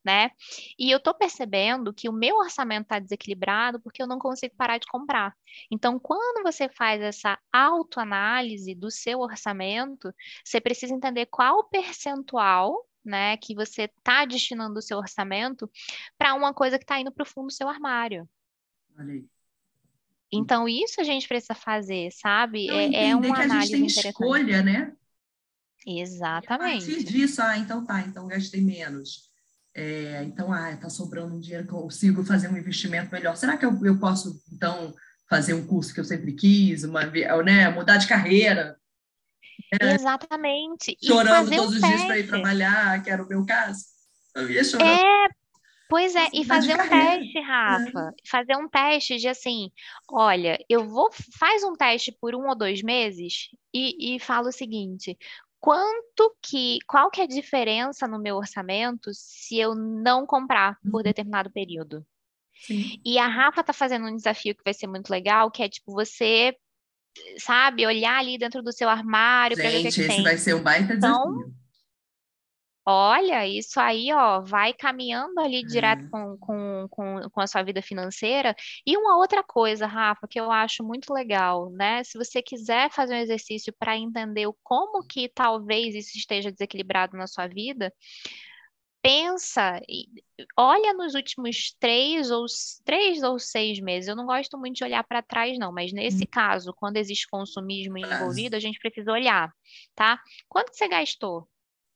né? 0.05 0.31
E 0.79 0.91
eu 0.91 0.99
estou 0.99 1.15
percebendo 1.15 1.95
que 1.95 2.09
o 2.09 2.13
meu 2.13 2.37
orçamento 2.37 2.83
está 2.83 2.99
desequilibrado 2.99 3.81
porque 3.81 4.03
eu 4.03 4.07
não 4.07 4.19
consigo 4.19 4.55
parar 4.57 4.79
de 4.79 4.87
comprar. 4.87 5.35
Então, 5.71 5.99
quando 5.99 6.43
você 6.43 6.69
faz 6.69 7.01
essa 7.01 7.39
autoanálise 7.53 8.75
do 8.75 8.91
seu 8.91 9.21
orçamento, 9.21 10.13
você 10.45 10.61
precisa 10.61 10.95
entender 10.95 11.27
qual 11.27 11.61
o 11.61 11.65
percentual 11.65 12.87
né, 13.05 13.37
que 13.37 13.55
você 13.55 13.83
está 13.83 14.25
destinando 14.25 14.79
o 14.79 14.83
seu 14.83 14.99
orçamento 14.99 15.71
para 16.17 16.35
uma 16.35 16.55
coisa 16.55 16.79
que 16.79 16.85
está 16.85 16.99
indo 16.99 17.13
para 17.13 17.23
o 17.23 17.27
fundo 17.27 17.47
do 17.49 17.53
seu 17.53 17.69
armário. 17.69 18.29
Então, 20.33 20.69
isso 20.69 21.01
a 21.01 21.05
gente 21.05 21.29
precisa 21.29 21.55
fazer, 21.55 22.11
sabe? 22.13 22.69
é, 22.69 23.11
é 23.11 23.17
uma 23.17 23.35
que 23.35 23.43
a 23.43 23.49
gente 23.49 23.71
tem 23.71 23.87
escolha, 23.87 24.63
né? 24.63 24.93
Exatamente. 25.87 26.89
E 26.89 26.93
a 26.93 26.97
partir 26.97 27.05
disso, 27.05 27.43
ah, 27.43 27.59
então 27.59 27.85
tá, 27.85 28.01
então 28.01 28.27
gastei 28.27 28.61
menos. 28.63 29.34
É, 29.75 30.23
então, 30.23 30.53
ah, 30.53 30.73
está 30.73 30.89
sobrando 30.89 31.35
um 31.35 31.41
dinheiro 31.41 31.67
que 31.67 31.73
eu 31.73 31.81
consigo 31.81 32.25
fazer 32.25 32.49
um 32.49 32.57
investimento 32.57 33.11
melhor. 33.11 33.37
Será 33.37 33.57
que 33.57 33.67
eu, 33.67 33.77
eu 33.85 33.99
posso, 33.99 34.41
então, 34.53 34.95
fazer 35.29 35.55
um 35.55 35.67
curso 35.67 35.93
que 35.93 35.99
eu 35.99 36.05
sempre 36.05 36.33
quis, 36.33 36.85
uma, 36.85 37.05
né, 37.05 37.69
mudar 37.71 37.97
de 37.97 38.07
carreira? 38.07 38.77
É, 39.81 39.95
Exatamente. 39.95 40.97
chorando 41.03 41.51
todos 41.51 41.75
os 41.75 41.81
dias 41.81 42.05
para 42.05 42.19
ir 42.19 42.29
trabalhar, 42.29 43.03
que 43.03 43.11
era 43.11 43.23
o 43.23 43.29
meu 43.29 43.45
caso. 43.45 43.85
Eu 44.35 44.51
ia 44.51 44.63
chorar. 44.63 44.87
É, 44.87 45.29
pois 45.89 46.15
é, 46.15 46.29
e 46.33 46.45
fazer 46.45 46.75
um 46.75 46.89
teste, 46.89 47.41
Rafa. 47.41 48.01
É. 48.01 48.29
Fazer 48.29 48.57
um 48.57 48.69
teste 48.69 49.17
de 49.17 49.29
assim, 49.29 49.71
olha, 50.09 50.59
eu 50.69 50.89
vou, 50.89 51.11
faz 51.39 51.63
um 51.65 51.75
teste 51.75 52.13
por 52.21 52.35
um 52.35 52.49
ou 52.49 52.57
dois 52.57 52.83
meses 52.83 53.49
e, 53.73 54.17
e 54.17 54.21
fala 54.21 54.49
o 54.49 54.53
seguinte: 54.53 55.17
quanto 55.65 56.37
que, 56.43 56.77
qual 56.87 57.11
que 57.11 57.23
é 57.23 57.25
a 57.25 57.27
diferença 57.27 58.07
no 58.07 58.19
meu 58.19 58.37
orçamento 58.37 59.11
se 59.15 59.59
eu 59.59 59.75
não 59.75 60.27
comprar 60.27 60.79
por 60.91 60.99
uhum. 60.99 61.03
determinado 61.03 61.51
período? 61.51 62.05
Sim. 62.55 63.01
E 63.03 63.19
a 63.19 63.27
Rafa 63.27 63.65
tá 63.65 63.73
fazendo 63.73 64.07
um 64.07 64.15
desafio 64.15 64.55
que 64.55 64.63
vai 64.63 64.75
ser 64.75 64.87
muito 64.87 65.09
legal, 65.09 65.51
que 65.51 65.63
é 65.63 65.69
tipo 65.71 65.91
você, 65.91 66.55
sabe, 67.39 67.87
olhar 67.87 68.19
ali 68.19 68.37
dentro 68.37 68.63
do 68.63 68.75
seu 68.75 68.91
armário 68.91 69.57
para 69.57 69.71
ver 69.71 69.79
o 69.79 69.81
que, 69.81 69.89
é 69.89 69.91
que 69.91 70.01
esse 70.03 70.07
tem. 70.07 70.23
vai 70.23 70.37
ser 70.37 70.55
um 70.55 70.63
baita 70.63 70.93
então, 70.93 71.33
desafio. 71.33 71.55
Olha, 72.87 73.47
isso 73.47 73.81
aí, 73.81 74.13
ó, 74.13 74.43
vai 74.43 74.75
caminhando 74.75 75.39
ali 75.41 75.65
direto 75.65 76.05
com, 76.11 76.37
com, 76.39 76.87
com, 76.91 77.31
com 77.31 77.41
a 77.41 77.47
sua 77.47 77.63
vida 77.63 77.81
financeira. 77.81 78.55
E 78.87 78.95
uma 78.97 79.17
outra 79.17 79.43
coisa, 79.43 79.87
Rafa, 79.87 80.29
que 80.29 80.39
eu 80.39 80.51
acho 80.51 80.85
muito 80.85 81.13
legal, 81.13 81.71
né? 81.71 82.05
Se 82.05 82.19
você 82.19 82.43
quiser 82.43 82.91
fazer 82.91 83.15
um 83.15 83.19
exercício 83.19 83.73
para 83.79 83.97
entender 83.97 84.47
o 84.47 84.57
como 84.63 85.03
que 85.07 85.31
talvez 85.31 85.95
isso 85.95 86.19
esteja 86.19 86.53
desequilibrado 86.53 87.17
na 87.17 87.27
sua 87.27 87.47
vida, 87.47 87.91
pensa, 89.03 89.81
olha 90.57 90.95
nos 90.95 91.15
últimos 91.15 91.75
três 91.79 92.31
ou, 92.31 92.47
três 92.85 93.23
ou 93.23 93.39
seis 93.39 93.81
meses. 93.81 94.09
Eu 94.09 94.17
não 94.17 94.27
gosto 94.27 94.59
muito 94.59 94.77
de 94.77 94.85
olhar 94.85 95.05
para 95.05 95.23
trás, 95.23 95.59
não, 95.59 95.73
mas 95.73 95.93
nesse 95.93 96.27
caso, 96.27 96.73
quando 96.75 96.97
existe 96.97 97.29
consumismo 97.29 97.99
envolvido, 97.99 98.57
a 98.57 98.61
gente 98.61 98.79
precisa 98.79 99.13
olhar, 99.13 99.51
tá? 99.95 100.19
Quanto 100.49 100.75
você 100.75 100.89
gastou? 100.89 101.49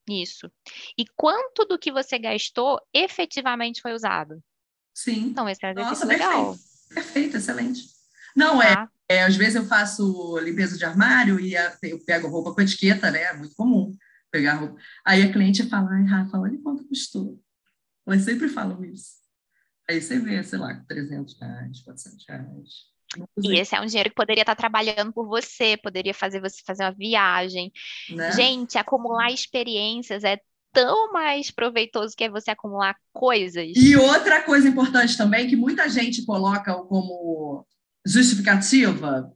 Isso. 0.08 0.50
E 0.96 1.04
quanto 1.16 1.64
do 1.64 1.78
que 1.78 1.92
você 1.92 2.18
gastou 2.18 2.80
efetivamente 2.92 3.82
foi 3.82 3.92
usado? 3.92 4.42
Sim. 4.94 5.26
Então, 5.28 5.48
esse 5.48 5.64
é 5.64 5.74
Nossa, 5.74 6.06
legal, 6.06 6.52
perfeito. 6.52 6.68
Perfeito, 6.94 7.36
excelente. 7.36 7.82
Não, 8.34 8.62
é, 8.62 8.74
tá? 8.74 8.90
é, 9.08 9.24
às 9.24 9.36
vezes 9.36 9.56
eu 9.56 9.64
faço 9.66 10.38
limpeza 10.38 10.76
de 10.78 10.84
armário 10.84 11.38
e 11.38 11.56
a- 11.56 11.76
eu 11.82 12.02
pego 12.04 12.28
roupa 12.28 12.54
com 12.54 12.60
etiqueta, 12.60 13.10
né? 13.10 13.22
É 13.24 13.32
muito 13.34 13.54
comum 13.54 13.96
pegar 14.30 14.54
roupa. 14.54 14.80
Aí 15.04 15.22
a 15.22 15.32
cliente 15.32 15.68
fala, 15.68 15.90
ai, 15.92 16.04
Rafa, 16.04 16.38
olha 16.38 16.58
quanto 16.62 16.86
custou. 16.86 17.40
Elas 18.06 18.22
sempre 18.22 18.48
falam 18.48 18.82
isso. 18.84 19.18
Aí 19.88 20.00
você 20.00 20.18
vê, 20.18 20.42
sei 20.42 20.58
lá, 20.58 20.84
300 20.88 21.38
reais, 21.40 21.80
400 21.82 22.26
reais. 22.26 22.68
E 23.16 23.24
usei, 23.36 23.60
esse 23.60 23.74
é 23.74 23.80
um 23.80 23.86
dinheiro 23.86 24.10
que 24.10 24.16
poderia 24.16 24.42
estar 24.42 24.54
trabalhando 24.54 25.12
por 25.12 25.26
você, 25.26 25.76
poderia 25.76 26.12
fazer 26.12 26.40
você 26.40 26.62
fazer 26.64 26.84
uma 26.84 26.92
viagem. 26.92 27.72
né? 28.10 28.32
Gente, 28.32 28.76
acumular 28.76 29.30
experiências 29.30 30.24
é 30.24 30.38
tão 30.72 31.12
mais 31.12 31.50
proveitoso 31.50 32.14
que 32.16 32.24
é 32.24 32.30
você 32.30 32.50
acumular 32.50 32.94
coisas. 33.12 33.72
E 33.74 33.96
outra 33.96 34.42
coisa 34.42 34.68
importante 34.68 35.16
também, 35.16 35.48
que 35.48 35.56
muita 35.56 35.88
gente 35.88 36.24
coloca 36.24 36.74
como 36.84 37.66
justificativa, 38.06 39.32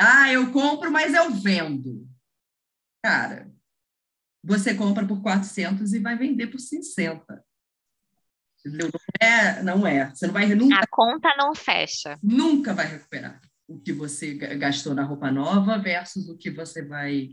ah, 0.00 0.32
eu 0.32 0.52
compro, 0.52 0.90
mas 0.90 1.14
eu 1.14 1.30
vendo. 1.30 2.06
Cara, 3.04 3.50
você 4.42 4.74
compra 4.74 5.06
por 5.06 5.22
400 5.22 5.92
e 5.92 5.98
vai 5.98 6.16
vender 6.16 6.48
por 6.48 6.60
60. 6.60 7.44
Entendeu? 8.66 8.90
Não 8.92 9.28
é, 9.28 9.62
não 9.62 9.86
é. 9.86 10.10
Você 10.14 10.26
não 10.26 10.34
vai, 10.34 10.46
nunca, 10.54 10.76
A 10.76 10.86
conta 10.90 11.34
não 11.38 11.54
fecha. 11.54 12.18
nunca 12.22 12.74
vai 12.74 12.86
recuperar 12.86 13.40
o 13.68 13.78
que 13.80 13.92
você 13.92 14.34
ga- 14.34 14.54
gastou 14.54 14.94
na 14.94 15.02
roupa 15.04 15.30
nova 15.30 15.78
versus 15.78 16.28
o 16.28 16.36
que 16.36 16.50
você 16.50 16.84
vai 16.84 17.28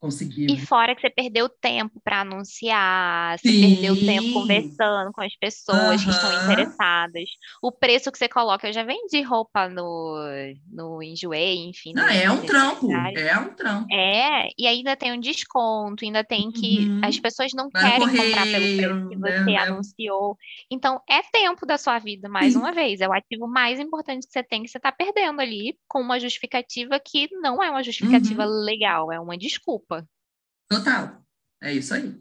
conseguir. 0.00 0.50
E 0.50 0.58
fora 0.58 0.94
que 0.94 1.00
você 1.00 1.10
perdeu 1.10 1.48
tempo 1.48 2.00
para 2.02 2.20
anunciar, 2.20 3.38
você 3.38 3.48
Sim. 3.50 3.60
perdeu 3.60 3.96
tempo 4.06 4.32
conversando 4.32 5.12
com 5.12 5.20
as 5.22 5.34
pessoas 5.36 6.02
que 6.02 6.10
estão 6.10 6.32
interessadas. 6.32 7.28
O 7.62 7.70
preço 7.72 8.10
que 8.12 8.18
você 8.18 8.28
coloca, 8.28 8.68
eu 8.68 8.72
já 8.72 8.82
vendi 8.82 9.20
roupa 9.22 9.68
no, 9.68 10.16
no 10.70 11.02
Enjoei, 11.02 11.66
enfim. 11.68 11.92
Não, 11.94 12.04
no- 12.04 12.08
é 12.10 12.30
um 12.30 12.40
trampo, 12.46 12.92
é 12.92 13.38
um 13.38 13.54
trampo. 13.54 13.92
É, 13.92 14.48
e 14.58 14.66
ainda 14.66 14.96
tem 14.96 15.12
um 15.12 15.20
desconto, 15.20 16.04
ainda 16.04 16.22
tem 16.24 16.50
que 16.50 16.78
Uhum. 16.88 17.00
as 17.02 17.18
pessoas 17.18 17.50
não 17.54 17.68
Vai 17.70 17.82
querem 17.98 18.16
comprar 18.16 18.46
pelo 18.46 18.76
preço 18.76 19.08
que 19.08 19.16
né, 19.16 19.32
você 19.32 19.50
né? 19.50 19.56
anunciou. 19.56 20.36
Então, 20.70 21.00
é 21.08 21.20
tempo 21.32 21.64
da 21.66 21.76
sua 21.78 21.98
vida, 21.98 22.28
mais 22.28 22.52
Sim. 22.52 22.58
uma 22.60 22.72
vez. 22.72 23.00
É 23.00 23.08
o 23.08 23.12
ativo 23.12 23.46
mais 23.48 23.80
importante 23.80 24.26
que 24.26 24.32
você 24.32 24.42
tem, 24.42 24.62
que 24.62 24.68
você 24.68 24.78
está 24.78 24.92
perdendo 24.92 25.40
ali, 25.40 25.76
com 25.88 26.00
uma 26.00 26.18
justificativa 26.20 27.00
que 27.00 27.28
não 27.40 27.62
é 27.62 27.70
uma 27.70 27.82
justificativa 27.82 28.44
Uhum. 28.46 28.64
legal, 28.64 29.12
é 29.12 29.18
uma 29.20 29.36
desculpa. 29.36 29.87
Total. 30.68 31.22
É 31.62 31.72
isso 31.72 31.94
aí. 31.94 32.14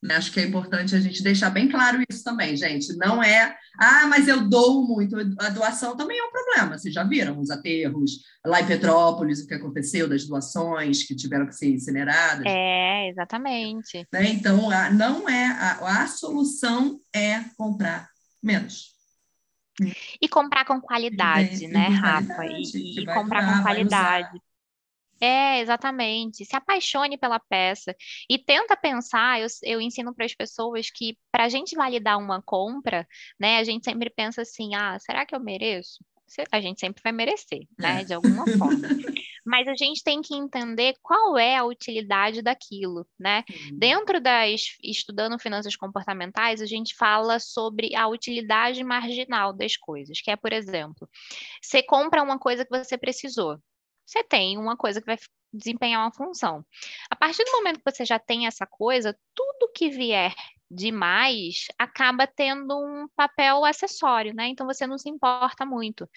Né, 0.00 0.14
Acho 0.14 0.30
que 0.32 0.38
é 0.38 0.44
importante 0.46 0.94
a 0.94 1.00
gente 1.00 1.24
deixar 1.24 1.50
bem 1.50 1.68
claro 1.68 2.00
isso 2.08 2.22
também, 2.22 2.56
gente. 2.56 2.96
Não 2.96 3.20
é, 3.20 3.56
ah, 3.80 4.06
mas 4.06 4.28
eu 4.28 4.48
dou 4.48 4.86
muito. 4.86 5.16
A 5.40 5.48
doação 5.48 5.96
também 5.96 6.16
é 6.16 6.22
um 6.22 6.30
problema. 6.30 6.78
Vocês 6.78 6.94
já 6.94 7.02
viram 7.02 7.40
os 7.40 7.50
aterros 7.50 8.20
lá 8.46 8.60
em 8.60 8.66
Petrópolis, 8.66 9.40
o 9.42 9.46
que 9.48 9.54
aconteceu 9.54 10.08
das 10.08 10.24
doações 10.24 11.02
que 11.02 11.16
tiveram 11.16 11.46
que 11.48 11.54
ser 11.56 11.70
incineradas. 11.74 12.44
É, 12.46 13.08
exatamente. 13.08 14.06
né? 14.12 14.28
Então, 14.28 14.70
a- 14.70 14.88
não 14.88 15.28
é 15.28 15.46
a, 15.46 16.02
a 16.04 16.06
solução 16.06 17.00
é 17.12 17.40
comprar 17.56 18.08
menos. 18.40 18.96
E 20.22 20.28
comprar 20.28 20.64
com 20.64 20.80
qualidade, 20.80 21.64
E- 21.64 21.68
né, 21.68 21.86
com 21.86 21.92
Rafa? 21.94 22.34
qualidade, 22.34 22.78
E, 22.78 23.00
e 23.00 23.06
comprar 23.06 23.56
com 23.56 23.62
qualidade. 23.62 24.40
É, 25.20 25.60
exatamente. 25.60 26.44
Se 26.44 26.56
apaixone 26.56 27.18
pela 27.18 27.38
peça 27.40 27.94
e 28.28 28.38
tenta 28.38 28.76
pensar. 28.76 29.40
Eu, 29.40 29.46
eu 29.64 29.80
ensino 29.80 30.14
para 30.14 30.24
as 30.24 30.34
pessoas 30.34 30.90
que 30.90 31.16
para 31.30 31.44
a 31.44 31.48
gente 31.48 31.74
validar 31.76 32.18
uma 32.18 32.40
compra, 32.42 33.06
né, 33.38 33.58
a 33.58 33.64
gente 33.64 33.84
sempre 33.84 34.10
pensa 34.10 34.42
assim: 34.42 34.74
ah, 34.74 34.98
será 35.00 35.26
que 35.26 35.34
eu 35.34 35.40
mereço? 35.40 35.98
A 36.52 36.60
gente 36.60 36.78
sempre 36.78 37.02
vai 37.02 37.12
merecer, 37.12 37.66
né, 37.78 38.02
É. 38.02 38.04
de 38.04 38.12
alguma 38.12 38.44
forma. 38.58 38.80
Mas 39.46 39.66
a 39.66 39.74
gente 39.74 40.04
tem 40.04 40.20
que 40.20 40.34
entender 40.34 40.94
qual 41.02 41.38
é 41.38 41.56
a 41.56 41.64
utilidade 41.64 42.42
daquilo, 42.42 43.06
né? 43.18 43.42
Dentro 43.72 44.20
das 44.20 44.76
estudando 44.82 45.38
finanças 45.38 45.74
comportamentais, 45.74 46.60
a 46.60 46.66
gente 46.66 46.94
fala 46.94 47.40
sobre 47.40 47.96
a 47.96 48.06
utilidade 48.08 48.84
marginal 48.84 49.54
das 49.54 49.74
coisas, 49.74 50.20
que 50.20 50.30
é, 50.30 50.36
por 50.36 50.52
exemplo, 50.52 51.08
você 51.62 51.82
compra 51.82 52.22
uma 52.22 52.38
coisa 52.38 52.62
que 52.62 52.78
você 52.78 52.98
precisou. 52.98 53.58
Você 54.08 54.24
tem 54.24 54.56
uma 54.56 54.74
coisa 54.74 55.00
que 55.00 55.06
vai 55.06 55.18
desempenhar 55.52 56.02
uma 56.02 56.10
função. 56.10 56.64
A 57.10 57.14
partir 57.14 57.44
do 57.44 57.52
momento 57.52 57.78
que 57.78 57.90
você 57.90 58.06
já 58.06 58.18
tem 58.18 58.46
essa 58.46 58.66
coisa, 58.66 59.14
tudo 59.34 59.70
que 59.70 59.90
vier 59.90 60.34
demais 60.70 61.66
acaba 61.78 62.26
tendo 62.26 62.74
um 62.74 63.06
papel 63.14 63.66
acessório, 63.66 64.34
né? 64.34 64.48
Então 64.48 64.66
você 64.66 64.86
não 64.86 64.96
se 64.96 65.10
importa 65.10 65.66
muito. 65.66 66.08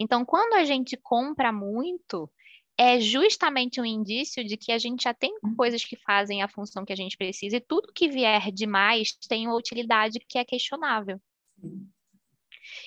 Então, 0.00 0.24
quando 0.24 0.54
a 0.54 0.64
gente 0.64 0.96
compra 0.96 1.52
muito, 1.52 2.28
é 2.76 2.98
justamente 2.98 3.80
um 3.80 3.84
indício 3.84 4.44
de 4.44 4.56
que 4.56 4.72
a 4.72 4.78
gente 4.78 5.04
já 5.04 5.14
tem 5.14 5.38
coisas 5.56 5.84
que 5.84 5.94
fazem 5.94 6.42
a 6.42 6.48
função 6.48 6.84
que 6.84 6.92
a 6.92 6.96
gente 6.96 7.16
precisa, 7.16 7.56
e 7.56 7.60
tudo 7.60 7.92
que 7.92 8.08
vier 8.08 8.50
demais 8.50 9.12
tem 9.28 9.46
uma 9.46 9.56
utilidade 9.56 10.18
que 10.28 10.36
é 10.36 10.44
questionável. 10.44 11.20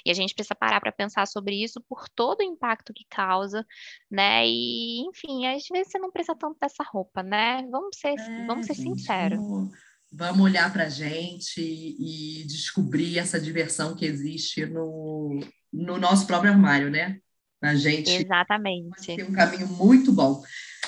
E 0.06 0.12
a 0.12 0.14
gente 0.14 0.34
precisa 0.34 0.56
parar 0.56 0.80
para 0.80 0.92
pensar 0.92 1.28
sobre 1.28 1.62
isso 1.64 1.82
por 1.88 2.08
todo 2.10 2.40
o 2.40 2.44
impacto 2.44 2.94
que 2.94 3.06
causa, 3.10 3.66
né? 4.10 4.46
E, 4.48 5.02
enfim, 5.08 5.48
às 5.48 5.64
vezes 5.72 5.92
você 5.92 6.00
não 6.00 6.12
precisa 6.12 6.36
tanto 6.38 6.58
dessa 6.60 6.84
roupa, 6.84 7.24
né? 7.24 7.66
Vamos 7.70 7.98
ser, 7.98 8.20
É, 8.20 8.46
vamos 8.46 8.66
ser 8.66 8.74
gente, 8.76 9.00
sinceros. 9.00 9.40
Vamos, 9.40 9.70
vamos 10.12 10.42
olhar 10.42 10.72
para 10.72 10.86
a 10.86 10.90
gente 10.90 11.62
e 11.62 12.44
descobrir 12.48 13.20
essa 13.20 13.40
diversão 13.40 13.96
que 13.96 14.06
existe 14.06 14.66
no, 14.66 15.40
no 15.72 15.98
nosso 15.98 16.26
próprio 16.26 16.52
armário, 16.52 16.90
né? 16.90 17.20
A 17.62 17.76
gente 17.76 18.10
Exatamente. 18.10 19.16
tem 19.18 19.24
um 19.26 19.34
caminho 19.34 19.68
muito 19.68 20.14
bom. 20.14 20.42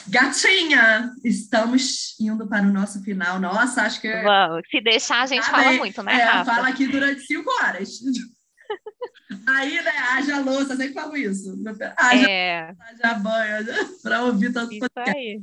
Gatinha, 0.07 1.11
estamos 1.23 2.15
indo 2.19 2.47
para 2.47 2.65
o 2.65 2.71
nosso 2.71 3.03
final. 3.03 3.39
Nossa, 3.39 3.83
acho 3.83 3.99
que 3.99 4.09
Vamos. 4.23 4.61
Se 4.71 4.81
deixar, 4.81 5.21
a 5.21 5.25
gente 5.25 5.43
Ah, 5.43 5.51
fala 5.51 5.69
bem, 5.69 5.77
muito, 5.77 6.01
né, 6.01 6.13
é, 6.13 6.45
fala 6.45 6.69
aqui 6.69 6.87
durante 6.87 7.21
cinco 7.21 7.49
horas. 7.61 7.99
Aí, 9.47 9.81
né, 9.81 9.91
haja 10.11 10.39
louça, 10.39 10.75
sempre 10.75 10.93
falo 10.93 11.15
isso. 11.15 11.57
Haja, 11.97 12.29
É, 12.29 12.75
haja 12.79 13.13
banho, 13.15 13.65
para 14.03 14.23
ouvir 14.23 14.51
tanto 14.51 14.73
isso 14.73 14.85
aí. 14.97 15.41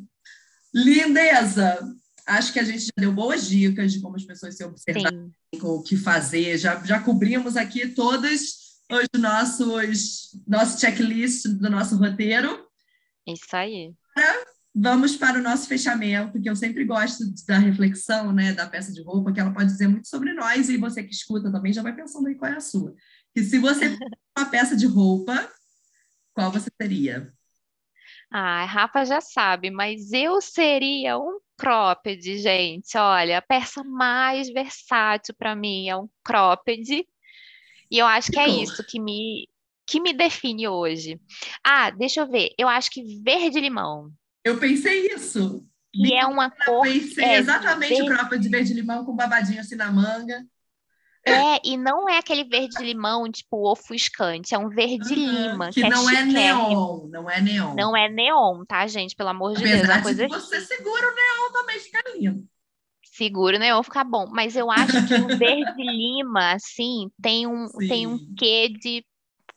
Lindeza! 0.74 1.78
Acho 2.26 2.52
que 2.52 2.60
a 2.60 2.64
gente 2.64 2.84
já 2.84 2.92
deu 2.98 3.10
boas 3.10 3.48
dicas 3.48 3.92
de 3.92 4.00
como 4.02 4.16
as 4.16 4.24
pessoas 4.24 4.54
se 4.54 4.62
observarem, 4.62 5.32
o 5.62 5.82
que 5.82 5.96
fazer. 5.96 6.58
Já, 6.58 6.82
já 6.84 7.00
cobrimos 7.00 7.56
aqui 7.56 7.88
todos 7.88 8.78
os 8.90 9.20
nossos 9.20 10.38
nosso 10.46 10.78
checklist 10.78 11.46
do 11.46 11.70
nosso 11.70 11.96
roteiro. 11.96 12.66
Isso 13.26 13.56
aí. 13.56 13.94
Vamos 14.74 15.16
para 15.16 15.38
o 15.38 15.42
nosso 15.42 15.66
fechamento, 15.66 16.40
que 16.40 16.48
eu 16.48 16.54
sempre 16.54 16.84
gosto 16.84 17.24
da 17.46 17.58
reflexão, 17.58 18.32
né, 18.32 18.52
da 18.52 18.66
peça 18.66 18.92
de 18.92 19.02
roupa, 19.02 19.32
que 19.32 19.40
ela 19.40 19.52
pode 19.52 19.70
dizer 19.70 19.88
muito 19.88 20.06
sobre 20.06 20.32
nós, 20.34 20.68
e 20.68 20.76
você 20.76 21.02
que 21.02 21.12
escuta 21.12 21.50
também 21.50 21.72
já 21.72 21.82
vai 21.82 21.96
pensando 21.96 22.28
aí 22.28 22.36
qual 22.36 22.52
é 22.52 22.56
a 22.56 22.60
sua. 22.60 22.94
E 23.38 23.44
se 23.44 23.56
você 23.56 23.90
fosse 23.90 24.10
uma 24.36 24.50
peça 24.50 24.76
de 24.76 24.84
roupa, 24.84 25.48
qual 26.34 26.50
você 26.50 26.68
seria? 26.82 27.32
Ah, 28.32 28.62
a 28.62 28.64
Rafa 28.64 29.04
já 29.04 29.20
sabe, 29.20 29.70
mas 29.70 30.12
eu 30.12 30.40
seria 30.40 31.16
um 31.16 31.38
cropped, 31.56 32.20
gente. 32.38 32.98
Olha, 32.98 33.38
a 33.38 33.42
peça 33.42 33.84
mais 33.84 34.48
versátil 34.48 35.36
para 35.38 35.54
mim 35.54 35.88
é 35.88 35.96
um 35.96 36.08
cropped. 36.24 37.06
E 37.90 37.96
eu 37.98 38.06
acho 38.06 38.32
que 38.32 38.40
é 38.40 38.48
isso 38.48 38.82
que 38.88 38.98
me, 39.00 39.48
que 39.86 40.00
me 40.00 40.12
define 40.12 40.66
hoje. 40.66 41.20
Ah, 41.64 41.90
deixa 41.90 42.20
eu 42.22 42.28
ver. 42.28 42.50
Eu 42.58 42.66
acho 42.66 42.90
que 42.90 43.22
verde-limão, 43.22 44.10
Eu 44.44 44.58
pensei 44.58 45.06
isso. 45.14 45.64
que 45.94 46.12
é 46.12 46.26
uma 46.26 46.50
cor 46.50 46.84
Pensei 46.84 47.24
é, 47.24 47.38
exatamente 47.38 47.94
o 47.94 48.04
verde- 48.04 48.16
cropped 48.16 48.42
de 48.42 48.48
verde 48.48 48.74
limão 48.74 49.04
com 49.04 49.14
babadinho 49.14 49.60
assim 49.60 49.76
na 49.76 49.92
manga. 49.92 50.44
É, 51.28 51.60
e 51.64 51.76
não 51.76 52.08
é 52.08 52.18
aquele 52.18 52.44
verde 52.44 52.82
limão, 52.82 53.30
tipo, 53.30 53.70
ofuscante, 53.70 54.54
é 54.54 54.58
um 54.58 54.68
verde 54.68 55.14
lima. 55.14 55.68
Que, 55.68 55.80
que 55.80 55.86
é 55.86 55.90
não 55.90 56.10
é, 56.10 56.14
é 56.14 56.24
neon, 56.24 57.08
não 57.08 57.30
é 57.30 57.40
neon. 57.40 57.74
Não 57.74 57.96
é 57.96 58.08
neon, 58.08 58.64
tá, 58.64 58.86
gente? 58.86 59.14
Pelo 59.14 59.28
amor 59.30 59.54
de 59.54 59.64
Apesar 59.64 59.76
Deus. 59.76 59.88
É 59.88 59.96
de 59.96 60.02
coisa 60.02 60.28
você 60.28 60.60
segura 60.60 61.06
o 61.06 61.14
neon 61.14 61.52
também, 61.52 61.78
fica 61.78 62.02
lindo. 62.14 62.44
seguro, 63.02 63.58
né? 63.58 63.72
Vai 63.72 63.82
ficar 63.82 64.04
bom. 64.04 64.26
Mas 64.30 64.56
eu 64.56 64.70
acho 64.70 65.06
que 65.06 65.14
o 65.14 65.28
verde 65.38 65.82
lima, 65.82 66.52
assim, 66.52 67.10
tem 67.20 67.46
um, 67.46 67.66
tem 67.88 68.06
um 68.06 68.18
quê 68.36 68.68
de 68.68 69.04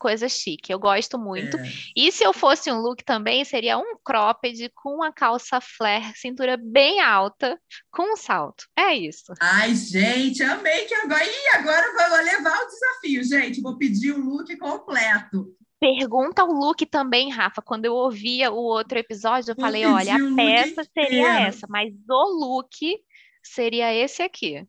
coisa 0.01 0.27
chique. 0.27 0.73
Eu 0.73 0.79
gosto 0.79 1.19
muito. 1.19 1.55
É. 1.57 1.71
E 1.95 2.11
se 2.11 2.23
eu 2.23 2.33
fosse 2.33 2.71
um 2.71 2.81
look 2.81 3.03
também, 3.05 3.45
seria 3.45 3.77
um 3.77 3.95
cropped 4.03 4.71
com 4.73 4.95
uma 4.95 5.13
calça 5.13 5.61
flare, 5.61 6.11
cintura 6.15 6.57
bem 6.57 6.99
alta, 6.99 7.55
com 7.91 8.13
um 8.13 8.17
salto. 8.17 8.65
É 8.75 8.95
isso. 8.95 9.31
Ai, 9.39 9.75
gente, 9.75 10.41
amei 10.41 10.85
que 10.85 10.95
agora. 10.95 11.23
Ih, 11.23 11.55
agora 11.55 11.85
eu 11.85 12.09
vou 12.09 12.17
levar 12.17 12.63
o 12.63 12.67
desafio, 12.67 13.23
gente. 13.23 13.61
Vou 13.61 13.77
pedir 13.77 14.11
o 14.11 14.19
look 14.19 14.57
completo. 14.57 15.55
Pergunta 15.79 16.43
o 16.43 16.51
look 16.51 16.83
também, 16.87 17.29
Rafa. 17.29 17.61
Quando 17.61 17.85
eu 17.85 17.93
ouvia 17.93 18.51
o 18.51 18.55
outro 18.57 18.97
episódio, 18.97 19.51
eu 19.51 19.55
Vou 19.55 19.63
falei: 19.63 19.85
olha, 19.85 20.15
a 20.15 20.35
peça 20.35 20.83
seria 20.83 21.21
inteiro. 21.21 21.47
essa, 21.47 21.67
mas 21.69 21.93
o 22.09 22.39
look 22.39 22.97
seria 23.43 23.93
esse 23.93 24.23
aqui. 24.23 24.67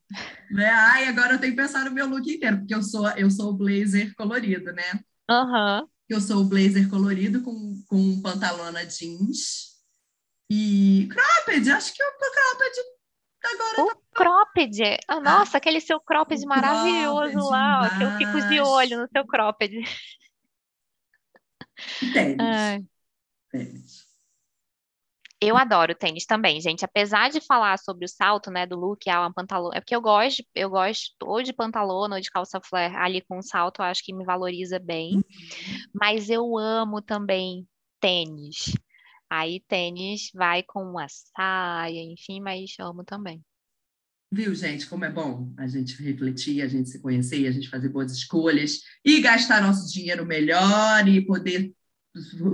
Né? 0.50 0.68
Ai, 0.68 1.06
agora 1.06 1.34
eu 1.34 1.38
tenho 1.38 1.54
que 1.54 1.60
pensar 1.60 1.84
no 1.84 1.90
meu 1.90 2.06
look 2.06 2.30
inteiro, 2.30 2.58
porque 2.58 2.74
eu 2.74 2.82
sou, 2.82 3.08
eu 3.10 3.30
sou 3.30 3.50
o 3.50 3.56
blazer 3.56 4.14
colorido, 4.14 4.72
né? 4.72 5.00
Aham. 5.32 5.88
Eu 6.08 6.20
sou 6.20 6.42
o 6.42 6.44
blazer 6.44 6.90
colorido 6.90 7.42
com, 7.42 7.82
com 7.88 8.20
pantalona 8.20 8.84
jeans 8.84 9.80
e 10.50 11.08
cropped. 11.10 11.70
Acho 11.70 11.94
que 11.94 12.02
o 12.02 12.12
cropped 12.18 12.80
agora 13.44 13.82
O 13.82 13.96
cropped. 14.14 14.98
Ah, 15.08 15.20
nossa, 15.20 15.56
aquele 15.56 15.80
seu 15.80 15.98
cropped 15.98 16.44
maravilhoso 16.44 17.32
cropped 17.32 17.50
lá, 17.50 17.82
ó, 17.82 17.98
que 17.98 18.04
eu 18.04 18.10
fico 18.18 18.48
de 18.48 18.60
olho 18.60 19.00
no 19.00 19.08
seu 19.10 19.26
cropped. 19.26 19.72
tênis. 22.12 22.36
Ai. 22.38 22.84
Tênis. 23.50 24.11
Eu 25.44 25.56
adoro 25.56 25.92
tênis 25.92 26.24
também, 26.24 26.60
gente. 26.60 26.84
Apesar 26.84 27.28
de 27.28 27.40
falar 27.40 27.76
sobre 27.76 28.04
o 28.04 28.08
salto, 28.08 28.48
né, 28.48 28.64
do 28.64 28.76
look, 28.76 29.10
ah, 29.10 29.22
uma 29.22 29.34
pantalona, 29.34 29.76
é 29.76 29.80
porque 29.80 29.96
eu 29.96 30.00
gosto, 30.00 30.44
eu 30.54 30.70
gosto 30.70 31.10
ou 31.20 31.42
de 31.42 31.52
pantalona 31.52 32.14
ou 32.14 32.20
de 32.20 32.30
calça 32.30 32.60
flare 32.60 32.94
ali 32.94 33.20
com 33.22 33.42
salto, 33.42 33.82
eu 33.82 33.86
acho 33.86 34.04
que 34.04 34.14
me 34.14 34.24
valoriza 34.24 34.78
bem. 34.78 35.20
Mas 35.92 36.30
eu 36.30 36.56
amo 36.56 37.02
também 37.02 37.66
tênis. 38.00 38.72
Aí 39.28 39.58
tênis 39.66 40.30
vai 40.32 40.62
com 40.62 40.84
uma 40.84 41.06
saia, 41.08 42.04
enfim, 42.04 42.40
mas 42.40 42.74
amo 42.78 43.02
também. 43.02 43.42
Viu, 44.30 44.54
gente, 44.54 44.86
como 44.86 45.04
é 45.04 45.10
bom 45.10 45.52
a 45.58 45.66
gente 45.66 46.00
refletir, 46.00 46.62
a 46.62 46.68
gente 46.68 46.88
se 46.88 47.02
conhecer, 47.02 47.48
a 47.48 47.50
gente 47.50 47.68
fazer 47.68 47.88
boas 47.88 48.12
escolhas 48.12 48.78
e 49.04 49.20
gastar 49.20 49.60
nosso 49.60 49.92
dinheiro 49.92 50.24
melhor 50.24 51.08
e 51.08 51.20
poder 51.20 51.74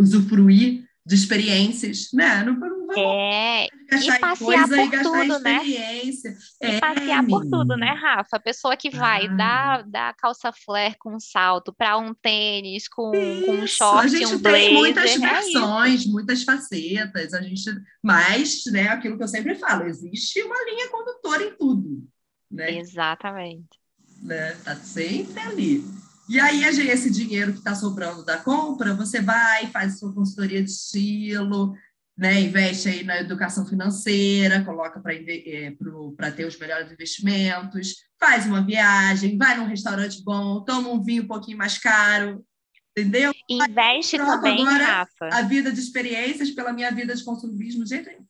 usufruir 0.00 0.87
de 1.08 1.14
experiências, 1.14 2.08
né? 2.12 2.44
Não, 2.44 2.52
não 2.54 2.86
vamos 2.86 2.96
É, 2.98 3.66
gastar 3.90 4.16
em 4.16 4.20
passear 4.20 4.68
coisa 4.68 4.76
e 4.82 4.84
por 4.84 4.90
gastar 4.90 5.26
tudo, 5.26 5.38
né? 5.40 5.60
e 5.64 5.78
É, 6.60 6.80
passear 6.80 7.26
por 7.26 7.44
tudo, 7.46 7.76
né. 7.76 7.92
Rafa? 7.92 8.36
A 8.36 8.40
pessoa 8.40 8.76
que 8.76 8.90
vai 8.90 9.28
Claro. 9.28 9.36
da, 9.36 9.82
da 9.82 10.14
calça 10.14 10.52
flare 10.52 10.96
com 10.98 11.18
salto 11.18 11.72
para 11.74 11.96
um 11.98 12.12
tênis 12.14 12.88
com, 12.88 13.10
com 13.46 13.52
um 13.52 13.62
a 13.62 13.66
short 13.66 14.14
e 14.14 14.18
gente 14.18 14.34
um 14.34 14.40
tem 14.42 14.74
muitas 14.74 15.16
blazer, 15.16 15.34
é 15.34 15.48
isso. 15.48 15.60
versões, 15.60 16.06
muitas 16.06 16.42
facetas, 16.44 17.32
a 17.34 17.40
gente, 17.42 17.64
mas, 18.02 18.62
né, 18.66 18.88
aquilo 18.88 19.16
que 19.16 19.22
eu 19.22 19.28
sempre 19.28 19.54
falo, 19.54 19.84
existe 19.84 20.42
uma 20.42 20.56
linha 20.64 20.88
condutora 20.90 21.44
em 21.44 21.56
tudo, 21.56 22.06
né? 22.50 22.76
Exatamente. 22.78 23.78
né? 24.22 24.52
Tá 24.64 24.76
sempre 24.76 25.40
ali. 25.40 25.84
E 26.28 26.38
aí, 26.38 26.62
esse 26.64 27.10
dinheiro 27.10 27.52
que 27.52 27.58
está 27.58 27.74
sobrando 27.74 28.24
da 28.24 28.36
compra, 28.36 28.94
você 28.94 29.20
vai, 29.20 29.66
faz 29.68 29.98
sua 29.98 30.12
consultoria 30.12 30.62
de 30.62 30.70
estilo, 30.70 31.74
né? 32.16 32.40
Investe 32.40 32.88
aí 32.88 33.04
na 33.04 33.20
educação 33.20 33.64
financeira, 33.64 34.64
coloca 34.64 35.00
para 35.00 36.32
ter 36.32 36.44
os 36.44 36.58
melhores 36.58 36.92
investimentos, 36.92 37.94
faz 38.20 38.44
uma 38.44 38.60
viagem, 38.60 39.38
vai 39.38 39.56
num 39.56 39.66
restaurante 39.66 40.22
bom, 40.22 40.62
toma 40.64 40.90
um 40.90 41.02
vinho 41.02 41.22
um 41.22 41.28
pouquinho 41.28 41.56
mais 41.56 41.78
caro, 41.78 42.44
entendeu? 42.90 43.32
Investe 43.48 44.18
também, 44.18 44.66
agora 44.66 44.84
Rafa. 44.84 45.28
A 45.32 45.42
vida 45.42 45.72
de 45.72 45.80
experiências 45.80 46.50
pela 46.50 46.72
minha 46.72 46.90
vida 46.90 47.14
de 47.14 47.24
consumismo, 47.24 47.84
de 47.84 47.90
jeito 47.90 48.10
nenhum. 48.10 48.26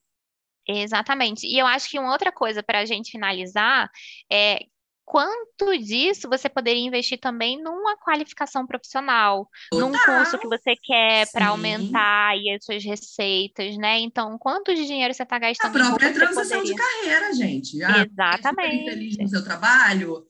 Exatamente. 0.69 1.47
E 1.47 1.59
eu 1.59 1.67
acho 1.67 1.89
que 1.89 1.99
uma 1.99 2.13
outra 2.13 2.31
coisa 2.31 2.63
para 2.63 2.81
a 2.81 2.85
gente 2.85 3.11
finalizar 3.11 3.91
é 4.31 4.67
quanto 5.09 5.75
disso 5.79 6.29
você 6.29 6.51
poderia 6.51 6.87
investir 6.87 7.19
também 7.19 7.61
numa 7.63 7.97
qualificação 7.97 8.67
profissional, 8.67 9.49
num 9.73 9.91
Total. 9.91 10.17
curso 10.19 10.39
que 10.39 10.47
você 10.47 10.77
quer 10.77 11.27
para 11.33 11.47
aumentar 11.47 12.29
aí 12.33 12.51
as 12.51 12.63
suas 12.63 12.85
receitas, 12.85 13.75
né? 13.79 13.99
Então, 14.01 14.37
quanto 14.37 14.75
de 14.75 14.87
dinheiro 14.87 15.15
você 15.15 15.23
está 15.23 15.37
A 15.37 15.39
gastando 15.39 15.79
em 15.79 15.81
própria 15.81 16.13
você 16.13 16.15
transição 16.15 16.63
de 16.63 16.73
poderia... 16.73 16.77
carreira, 16.77 17.33
gente. 17.33 17.83
Ah, 17.83 18.05
Exatamente. 18.05 18.77
super 18.77 18.83
infeliz 18.83 19.17
no 19.17 19.29
seu 19.29 19.43
trabalho, 19.43 20.27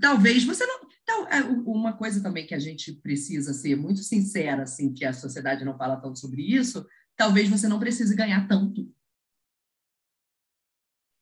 talvez 0.00 0.42
você 0.42 0.66
não. 0.66 0.80
Então, 1.04 1.28
é, 1.28 1.40
uma 1.64 1.92
coisa 1.92 2.20
também 2.20 2.44
que 2.44 2.54
a 2.54 2.58
gente 2.58 2.92
precisa 2.94 3.54
ser 3.54 3.76
muito 3.76 4.00
sincera, 4.00 4.64
assim, 4.64 4.92
que 4.92 5.04
a 5.04 5.12
sociedade 5.12 5.64
não 5.64 5.78
fala 5.78 6.00
tanto 6.00 6.18
sobre 6.18 6.42
isso, 6.42 6.84
talvez 7.14 7.48
você 7.48 7.68
não 7.68 7.78
precise 7.78 8.16
ganhar 8.16 8.48
tanto. 8.48 8.92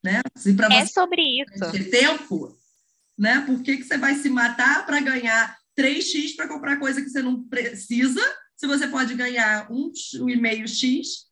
Né? 0.03 0.21
Se 0.35 0.49
É 0.49 0.85
você 0.85 0.91
sobre 0.91 1.21
isso. 1.21 1.71
ter 1.71 1.89
tempo, 1.91 2.55
né? 3.17 3.41
Por 3.45 3.61
que, 3.61 3.77
que 3.77 3.83
você 3.83 3.97
vai 3.97 4.15
se 4.15 4.29
matar 4.29 4.85
para 4.85 4.99
ganhar 5.01 5.57
3x 5.77 6.35
para 6.35 6.47
comprar 6.47 6.77
coisa 6.77 7.01
que 7.01 7.09
você 7.09 7.21
não 7.21 7.43
precisa, 7.43 8.21
se 8.55 8.65
você 8.67 8.87
pode 8.87 9.13
ganhar 9.15 9.69
1,5x 9.69 11.25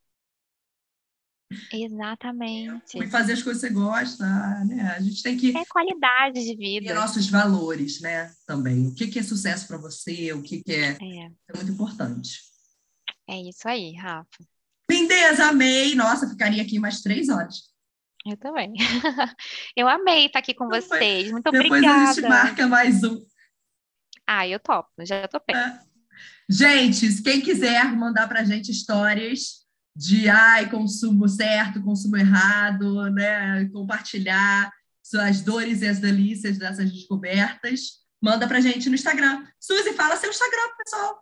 Exatamente. 1.72 2.98
e 2.98 3.06
fazer 3.06 3.34
as 3.34 3.42
coisas 3.42 3.62
que 3.62 3.68
você 3.68 3.72
gosta, 3.74 4.24
né? 4.64 4.94
A 4.96 5.00
gente 5.00 5.22
tem 5.22 5.36
que 5.36 5.56
É 5.56 5.64
qualidade 5.66 6.40
de 6.42 6.52
e 6.52 6.56
vida. 6.80 6.94
nossos 6.94 7.28
valores, 7.28 8.00
né? 8.00 8.32
Também. 8.46 8.88
O 8.88 8.94
que, 8.94 9.06
que 9.06 9.18
é 9.18 9.22
sucesso 9.22 9.66
para 9.68 9.76
você? 9.78 10.32
O 10.32 10.42
que, 10.42 10.62
que 10.62 10.72
é, 10.72 10.90
É, 11.00 11.26
é 11.26 11.56
muito 11.56 11.70
importante. 11.72 12.40
é 13.28 13.40
isso 13.40 13.68
aí, 13.68 13.94
Rafa. 13.94 14.28
Lindeza, 14.90 15.46
amei. 15.46 15.94
Nossa, 15.94 16.28
ficaria 16.28 16.62
aqui 16.62 16.78
mais 16.78 17.00
três 17.02 17.28
horas. 17.28 17.73
Eu 18.26 18.36
também. 18.38 18.72
Eu 19.76 19.88
amei 19.88 20.26
estar 20.26 20.38
aqui 20.38 20.54
com 20.54 20.64
Depois- 20.64 20.86
vocês. 20.86 21.30
Muito 21.30 21.50
Depois 21.50 21.66
obrigada. 21.70 22.10
a 22.10 22.12
gente 22.12 22.28
marca 22.28 22.66
mais 22.66 23.02
um. 23.04 23.20
Ah, 24.26 24.48
eu 24.48 24.58
topo, 24.58 24.88
já 25.04 25.28
topei. 25.28 25.54
Gente, 26.48 27.22
quem 27.22 27.42
quiser 27.42 27.84
mandar 27.94 28.26
para 28.26 28.40
a 28.40 28.44
gente 28.44 28.70
histórias 28.70 29.66
de 29.94 30.30
ai, 30.30 30.70
consumo 30.70 31.28
certo, 31.28 31.82
consumo 31.82 32.16
errado, 32.16 33.10
né? 33.10 33.68
Compartilhar 33.70 34.72
suas 35.02 35.42
dores 35.42 35.82
e 35.82 35.86
as 35.88 35.98
delícias 35.98 36.56
dessas 36.56 36.90
descobertas, 36.90 38.02
manda 38.22 38.48
para 38.48 38.56
a 38.56 38.60
gente 38.62 38.88
no 38.88 38.94
Instagram. 38.94 39.46
Suzy, 39.60 39.92
fala 39.92 40.16
seu 40.16 40.30
Instagram, 40.30 40.70
pessoal. 40.78 41.18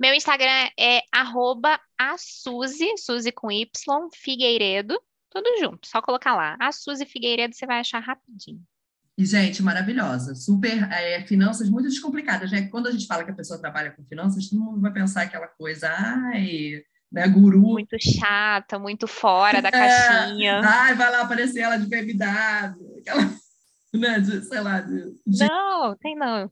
Meu 0.00 0.14
Instagram 0.14 0.70
é 0.78 1.02
arroba 1.12 1.78
a 1.98 2.16
Suzy, 2.18 2.96
Suzy 2.96 3.30
com 3.30 3.50
Y, 3.52 3.68
Figueiredo, 4.14 4.98
tudo 5.42 5.58
junto, 5.60 5.86
só 5.86 6.00
colocar 6.00 6.34
lá. 6.34 6.56
A 6.60 6.72
Suzy 6.72 7.04
Figueiredo 7.06 7.54
você 7.54 7.66
vai 7.66 7.80
achar 7.80 8.00
rapidinho. 8.00 8.60
E, 9.18 9.24
gente, 9.24 9.62
maravilhosa. 9.62 10.34
Super 10.34 10.82
é, 10.92 11.24
finanças 11.26 11.70
muito 11.70 11.88
descomplicadas, 11.88 12.50
né? 12.50 12.68
Quando 12.68 12.86
a 12.86 12.90
gente 12.90 13.06
fala 13.06 13.24
que 13.24 13.30
a 13.30 13.34
pessoa 13.34 13.58
trabalha 13.58 13.90
com 13.90 14.04
finanças, 14.04 14.48
todo 14.48 14.60
mundo 14.60 14.80
vai 14.80 14.92
pensar 14.92 15.22
aquela 15.22 15.46
coisa, 15.48 15.88
ai, 15.90 16.82
né, 17.10 17.26
guru. 17.28 17.60
Muito 17.62 17.96
chata, 17.98 18.78
muito 18.78 19.06
fora 19.06 19.62
da 19.62 19.68
É, 19.68 19.72
caixinha. 19.72 20.60
ai, 20.62 20.94
vai 20.94 21.10
lá 21.10 21.22
aparecer 21.22 21.60
ela 21.60 21.76
de 21.78 21.86
BMW, 21.86 22.98
aquela, 23.00 23.20
né, 23.94 24.20
de, 24.20 24.42
sei 24.44 24.60
lá, 24.60 24.80
de, 24.82 25.14
de- 25.26 25.46
Não, 25.46 25.96
tem 25.96 26.14
não. 26.14 26.50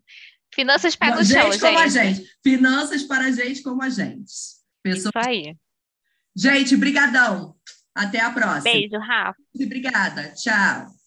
Finanças 0.55 0.97
no 0.99 1.25
chão, 1.25 1.51
gente 1.53 1.61
como 1.61 1.79
a 1.79 1.89
gente. 1.89 2.25
Finanças 2.43 3.03
para 3.03 3.31
gente 3.33 3.63
como 3.63 3.83
a 3.83 3.91
gente. 3.91 4.33
Isso 4.87 5.11
aí. 5.17 5.55
Gente, 6.37 6.77
brigadão. 6.77 7.57
Até 7.95 8.21
a 8.21 8.31
próxima. 8.31 8.63
Beijo, 8.63 8.99
Rafa. 8.99 9.39
Obrigada. 9.55 10.33
Tchau. 10.35 11.04